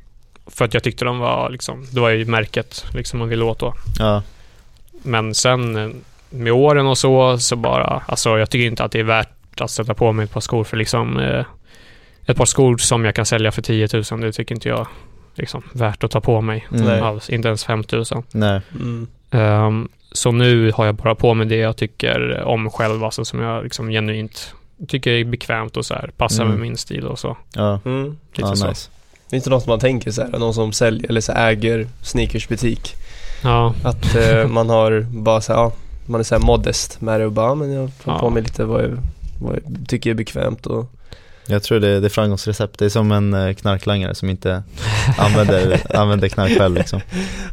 för 0.48 0.66
att 0.66 0.74
jag 0.74 0.84
tyckte 0.84 1.06
de 1.06 1.20
var 1.20 1.50
liksom, 1.50 1.86
det 1.92 2.00
var 2.00 2.10
ju 2.10 2.26
märket 2.26 2.86
liksom 2.94 3.20
man 3.20 3.30
ville 3.30 3.44
åt 3.44 3.60
då. 3.60 3.74
Ja. 4.00 4.24
Men 5.04 5.34
sen 5.34 5.76
eh, 5.76 5.90
med 6.30 6.54
åren 6.54 6.88
och 6.88 6.98
så, 6.98 7.38
så 7.40 7.56
bara, 7.56 8.04
alltså 8.08 8.38
jag 8.38 8.50
tycker 8.50 8.66
inte 8.68 8.84
att 8.84 8.92
det 8.92 9.00
är 9.00 9.04
värt 9.04 9.30
att 9.62 9.72
sätta 9.72 9.94
på 9.94 10.12
mig 10.12 10.24
ett 10.24 10.32
par 10.32 10.42
skor 10.42 10.64
för 10.64 10.78
liksom 10.78 11.20
eh, 11.20 11.46
ett 12.26 12.38
par 12.38 12.46
skor 12.46 12.78
som 12.78 13.06
jag 13.06 13.16
kan 13.16 13.26
sälja 13.26 13.52
för 13.52 13.62
10 13.62 13.88
000, 14.12 14.22
det 14.22 14.32
tycker 14.32 14.56
inte 14.56 14.70
jag 14.70 14.88
liksom 15.36 15.64
värt 15.74 16.04
att 16.04 16.12
ta 16.12 16.22
på 16.22 16.42
mig. 16.42 16.68
Mm. 16.74 17.04
Alls, 17.04 17.30
inte 17.30 17.48
ens 17.48 17.64
5 17.66 17.84
000. 17.92 18.04
Nej. 18.32 18.62
mm. 18.76 19.08
Ehm, 19.32 19.90
så 20.12 20.32
nu 20.32 20.72
har 20.72 20.86
jag 20.86 20.96
bara 20.96 21.16
på 21.16 21.34
mig 21.34 21.48
det 21.48 21.56
jag 21.56 21.78
tycker 21.78 22.44
om 22.44 22.70
själv, 22.70 23.04
alltså 23.04 23.26
som 23.26 23.40
jag 23.40 23.64
liksom 23.64 23.90
genuint 23.90 24.54
tycker 24.88 25.12
är 25.12 25.24
bekvämt 25.26 25.78
och 25.78 25.86
så 25.86 25.94
här, 25.94 26.12
passar 26.18 26.44
Mm. 26.44 26.56
med 26.56 26.62
min 26.62 26.78
stil 26.78 27.08
och 27.08 27.20
så. 27.20 27.38
Ja. 27.56 27.80
Mm. 27.86 28.06
Lite 28.34 28.50
ja 28.50 28.56
så. 28.56 28.68
nice. 28.68 28.90
Finns 29.32 29.44
det 29.44 29.50
något 29.50 29.68
man 29.68 29.80
tänker 29.80 30.12
så 30.12 30.22
här, 30.22 30.30
någon 30.40 30.54
som 30.54 30.72
säljer 30.74 31.10
eller 31.10 31.22
så 31.22 31.32
äger 31.32 31.88
sneakersbutik? 32.02 32.94
Ja, 33.44 33.74
Att 33.84 34.16
eh, 34.16 34.48
man 34.48 34.70
har 34.70 35.02
bara 35.12 35.42
så 35.42 35.54
här, 35.54 35.60
ja, 35.60 35.72
man 36.06 36.20
är 36.20 36.24
så 36.24 36.36
här 36.36 36.42
modest 36.46 37.02
med 37.02 37.20
det 37.20 37.26
och 37.26 37.32
bara, 37.32 37.56
men 37.56 37.72
jag 37.74 37.92
tar 38.04 38.12
Ja. 38.14 38.20
på 38.20 38.30
mig 38.30 38.44
lite 38.44 38.64
vad 38.66 38.84
jag 38.84 38.98
tycker 39.88 40.10
är 40.10 40.14
bekvämt 40.14 40.66
och 40.66 40.92
Jag 41.48 41.64
tror 41.64 41.80
det, 41.80 42.00
det 42.00 42.08
är 42.08 42.10
framgångsrecept. 42.10 42.80
Det 42.80 42.86
är 42.86 42.90
som 42.90 43.12
en 43.12 43.34
eh, 43.34 43.54
knarklangare 43.54 44.16
som 44.16 44.30
inte 44.30 44.64
använder, 45.18 45.82
använder 45.96 46.28
knark 46.30 46.58
själv 46.58 46.76
liksom. 46.76 47.02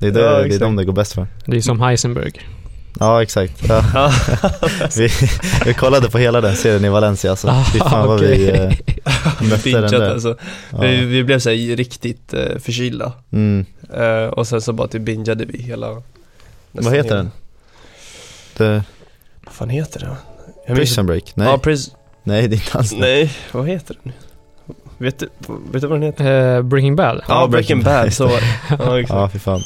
Det 0.01 0.07
är, 0.07 0.11
det, 0.11 0.21
Ja, 0.21 0.43
det 0.43 0.55
är 0.55 0.59
de 0.59 0.77
det 0.77 0.85
går 0.85 0.93
bäst 0.93 1.13
för. 1.13 1.27
det 1.47 1.57
är 1.57 1.61
som 1.61 1.81
Heisenberg. 1.81 2.33
Ja 3.01 3.23
exakt. 3.23 3.69
Ja. 3.69 4.13
Vi, 4.97 5.09
vi 5.65 5.75
kollade 5.75 6.11
på 6.11 6.19
hela 6.19 6.41
den 6.41 6.57
serien 6.57 6.85
i 6.85 6.89
Valencia 6.89 7.31
alltså. 7.31 7.49
Ah, 7.49 7.65
Fy 7.73 7.79
fan 7.79 8.09
vad 8.09 8.21
vi 8.21 8.49
eh, 8.51 8.73
mötte 9.51 9.71
den 9.81 9.91
där. 9.91 10.11
alltså. 10.11 10.37
Ja. 10.73 10.79
Vi, 10.81 11.05
vi 11.05 11.25
blev 11.25 11.39
så 11.39 11.51
här 11.51 11.77
riktigt 11.77 12.35
eh, 12.35 12.59
förkylda. 12.59 13.13
Mm. 13.33 13.65
Eh, 13.95 14.25
och 14.25 14.47
sen 14.47 14.61
så 14.63 14.73
bara 14.73 14.89
typ 14.89 15.03
bingeade 15.03 15.45
vi 15.45 15.63
hela 15.63 16.03
Vad 16.73 16.85
heter 16.95 17.03
hela- 17.03 17.17
den? 17.17 17.31
The 18.57 18.83
Vad 19.45 19.55
fan 19.55 19.71
heter 19.71 20.01
det? 20.01 20.17
Jag 20.67 20.77
minns- 20.77 20.79
Prison 20.89 21.07
Break? 21.07 21.33
Nej, 21.37 21.49
Ja, 21.49 21.59
pris- 21.59 21.91
nej 22.25 22.49
det 22.49 22.55
är 22.57 22.59
inte 22.59 22.79
alls 22.79 22.91
det. 22.91 22.97
Nej, 22.99 23.33
vad 23.53 23.69
heter 23.69 23.97
den? 24.03 24.13
Vet 24.99 25.19
du, 25.19 25.29
vet 25.73 25.83
du 25.83 25.89
vad 25.89 26.01
den 26.01 26.03
heter? 26.03 26.57
Eh, 26.57 26.63
Breaking 26.63 26.97
Bad. 26.97 27.23
Ja, 27.29 27.47
Breaking 27.47 27.83
Bad, 27.83 28.13
så 28.13 28.27
var 28.27 28.41
det. 28.41 28.47
Ja, 28.85 29.01
exakt. 29.01 29.17
Ja 29.19 29.29
fy 29.29 29.39
fan. 29.39 29.61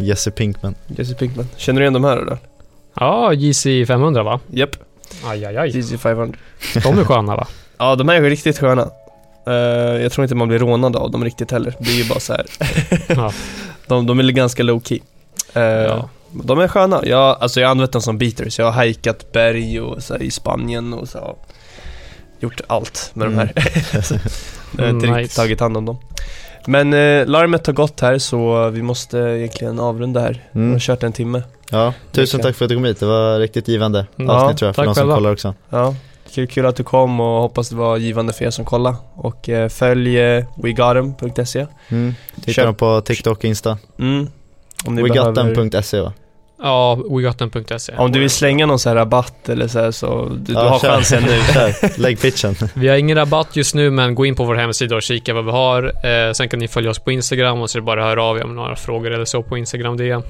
Jesse 0.00 0.30
Pinkman. 0.30 0.74
Jesse 0.86 1.14
Pinkman. 1.14 1.48
Känner 1.56 1.80
du 1.80 1.84
igen 1.84 1.92
de 1.92 2.04
här 2.04 2.16
eller? 2.16 2.38
Ja, 2.94 3.32
JC 3.32 3.62
500 3.86 4.22
va? 4.22 4.40
Japp, 4.46 4.70
Aj, 5.24 5.44
aj, 5.44 5.56
aj. 5.56 5.78
JC 5.78 6.00
500. 6.00 6.38
De 6.82 6.98
är 6.98 7.04
sköna 7.04 7.36
va? 7.36 7.46
Ja, 7.78 7.94
de 7.96 8.08
här 8.08 8.16
är 8.16 8.30
riktigt 8.30 8.58
sköna. 8.58 8.90
Eh, 9.46 9.52
jag 10.02 10.12
tror 10.12 10.24
inte 10.24 10.34
man 10.34 10.48
blir 10.48 10.58
rånad 10.58 10.96
av 10.96 11.10
dem 11.10 11.24
riktigt 11.24 11.50
heller. 11.50 11.74
Det 11.78 11.90
är 11.90 11.94
ju 11.94 12.08
bara 12.08 12.20
så 12.20 12.32
här. 12.32 12.46
Ja. 13.08 13.32
de, 13.86 14.06
de 14.06 14.18
är 14.18 14.22
ganska 14.24 14.62
low 14.62 14.80
key. 14.80 14.98
Eh, 15.54 15.62
Ja. 15.62 16.08
De 16.32 16.58
är 16.60 16.68
sköna. 16.68 17.00
Jag, 17.06 17.36
alltså 17.40 17.60
jag 17.60 17.68
har 17.68 17.70
använt 17.70 17.92
dem 17.92 18.02
som 18.02 18.18
beaters. 18.18 18.58
Jag 18.58 18.66
har 18.66 18.72
hajkat 18.72 19.32
berg 19.32 19.80
och 19.80 20.02
så 20.02 20.14
här, 20.14 20.22
i 20.22 20.30
Spanien 20.30 20.94
och 20.94 21.08
så 21.08 21.18
har 21.18 21.36
gjort 22.40 22.60
allt 22.66 23.10
med 23.14 23.26
Mm. 23.26 23.38
de 23.54 23.60
här. 23.62 24.02
så, 24.02 24.14
jag 24.78 24.84
har 24.84 24.90
inte 24.90 25.06
Mm, 25.06 25.16
riktigt 25.16 25.16
nice. 25.16 25.36
tagit 25.36 25.60
hand 25.60 25.76
om 25.76 25.84
dem. 25.84 25.98
Men 26.66 26.92
eh, 26.94 27.26
larmet 27.26 27.66
har 27.66 27.74
gått 27.74 28.00
här 28.00 28.18
så 28.18 28.68
vi 28.68 28.82
måste 28.82 29.18
egentligen 29.18 29.80
avrunda 29.80 30.20
här. 30.20 30.42
Vi 30.52 30.60
Mm. 30.60 30.72
har 30.72 30.78
kört 30.78 31.02
en 31.02 31.12
timme. 31.12 31.42
Ja, 31.70 31.94
tusen 32.12 32.40
tack 32.40 32.56
för 32.56 32.64
att 32.64 32.68
du 32.68 32.74
kom 32.74 32.84
hit. 32.84 33.00
Det 33.00 33.06
var 33.06 33.38
riktigt 33.38 33.68
givande 33.68 34.06
Mm. 34.18 34.30
avsnitt 34.30 34.58
tror 34.58 34.68
jag 34.68 34.74
för 34.76 34.84
de 34.84 34.94
som 34.94 35.08
kollar 35.14 35.32
också. 35.32 35.54
Ja, 35.70 35.94
kul, 36.34 36.46
kul 36.46 36.66
att 36.66 36.76
du 36.76 36.84
kom 36.84 37.20
och 37.20 37.42
hoppas 37.42 37.68
det 37.68 37.76
var 37.76 37.96
givande 37.96 38.32
för 38.32 38.44
er 38.44 38.50
som 38.50 38.64
kollar. 38.64 38.94
Och 39.14 39.48
eh, 39.48 39.68
följ 39.68 40.18
eh, 40.20 40.44
wegotem.se. 40.56 41.66
Mm. 41.88 42.14
Titta 42.44 42.64
dem 42.64 42.74
på 42.74 43.00
TikTok 43.00 43.38
och 43.38 43.44
Insta. 43.44 43.78
Mm. 43.98 44.28
Wegotten.se 44.90 46.00
va? 46.00 46.12
Ja, 46.62 46.94
wegotten.se. 46.94 47.92
om 47.96 48.12
du 48.12 48.20
vill 48.20 48.30
slänga 48.30 48.66
någon 48.66 48.78
så 48.78 48.88
här 48.88 48.96
rabatt 48.96 49.48
eller 49.48 49.68
så 49.68 49.78
här 49.80 49.90
så 49.90 50.28
du, 50.28 50.36
du 50.38 50.52
Ja, 50.52 50.68
har 50.68 50.78
kör. 50.78 50.88
chansen 50.90 51.22
nu. 51.22 51.40
Kör, 51.54 52.00
lägg 52.00 52.20
pitchen. 52.20 52.54
Vi 52.74 52.88
har 52.88 52.96
ingen 52.96 53.16
rabatt 53.18 53.56
just 53.56 53.74
nu, 53.74 53.90
men 53.90 54.14
gå 54.14 54.26
in 54.26 54.34
på 54.34 54.44
vår 54.44 54.54
hemsida 54.54 54.96
och 54.96 55.02
kika 55.02 55.34
vad 55.34 55.44
vi 55.44 55.50
har. 55.50 55.84
Eh, 56.28 56.32
sen 56.32 56.48
kan 56.48 56.58
ni 56.58 56.68
följa 56.68 56.90
oss 56.90 56.98
på 56.98 57.12
Instagram 57.12 57.60
och 57.60 57.70
så 57.70 57.78
är 57.78 57.80
det 57.80 57.86
bara 57.86 58.00
att 58.02 58.08
höra 58.08 58.24
av 58.24 58.38
er 58.38 58.44
om 58.44 58.54
några 58.54 58.76
frågor 58.76 59.10
eller 59.10 59.24
så 59.24 59.42
på 59.42 59.58
Instagram 59.58 59.96
DM. 59.96 60.22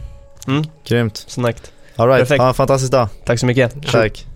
Mm, 0.48 0.62
Grymt. 0.88 1.24
snackt. 1.28 1.72
Alright, 1.96 2.18
Perfekt. 2.20 2.40
ha 2.40 2.48
en 2.48 2.54
fantastisk 2.54 2.92
dag. 2.92 3.08
Tack 3.24 3.38
så 3.38 3.46
mycket. 3.46 3.72
Ja. 3.82 3.90
Tack. 3.90 4.26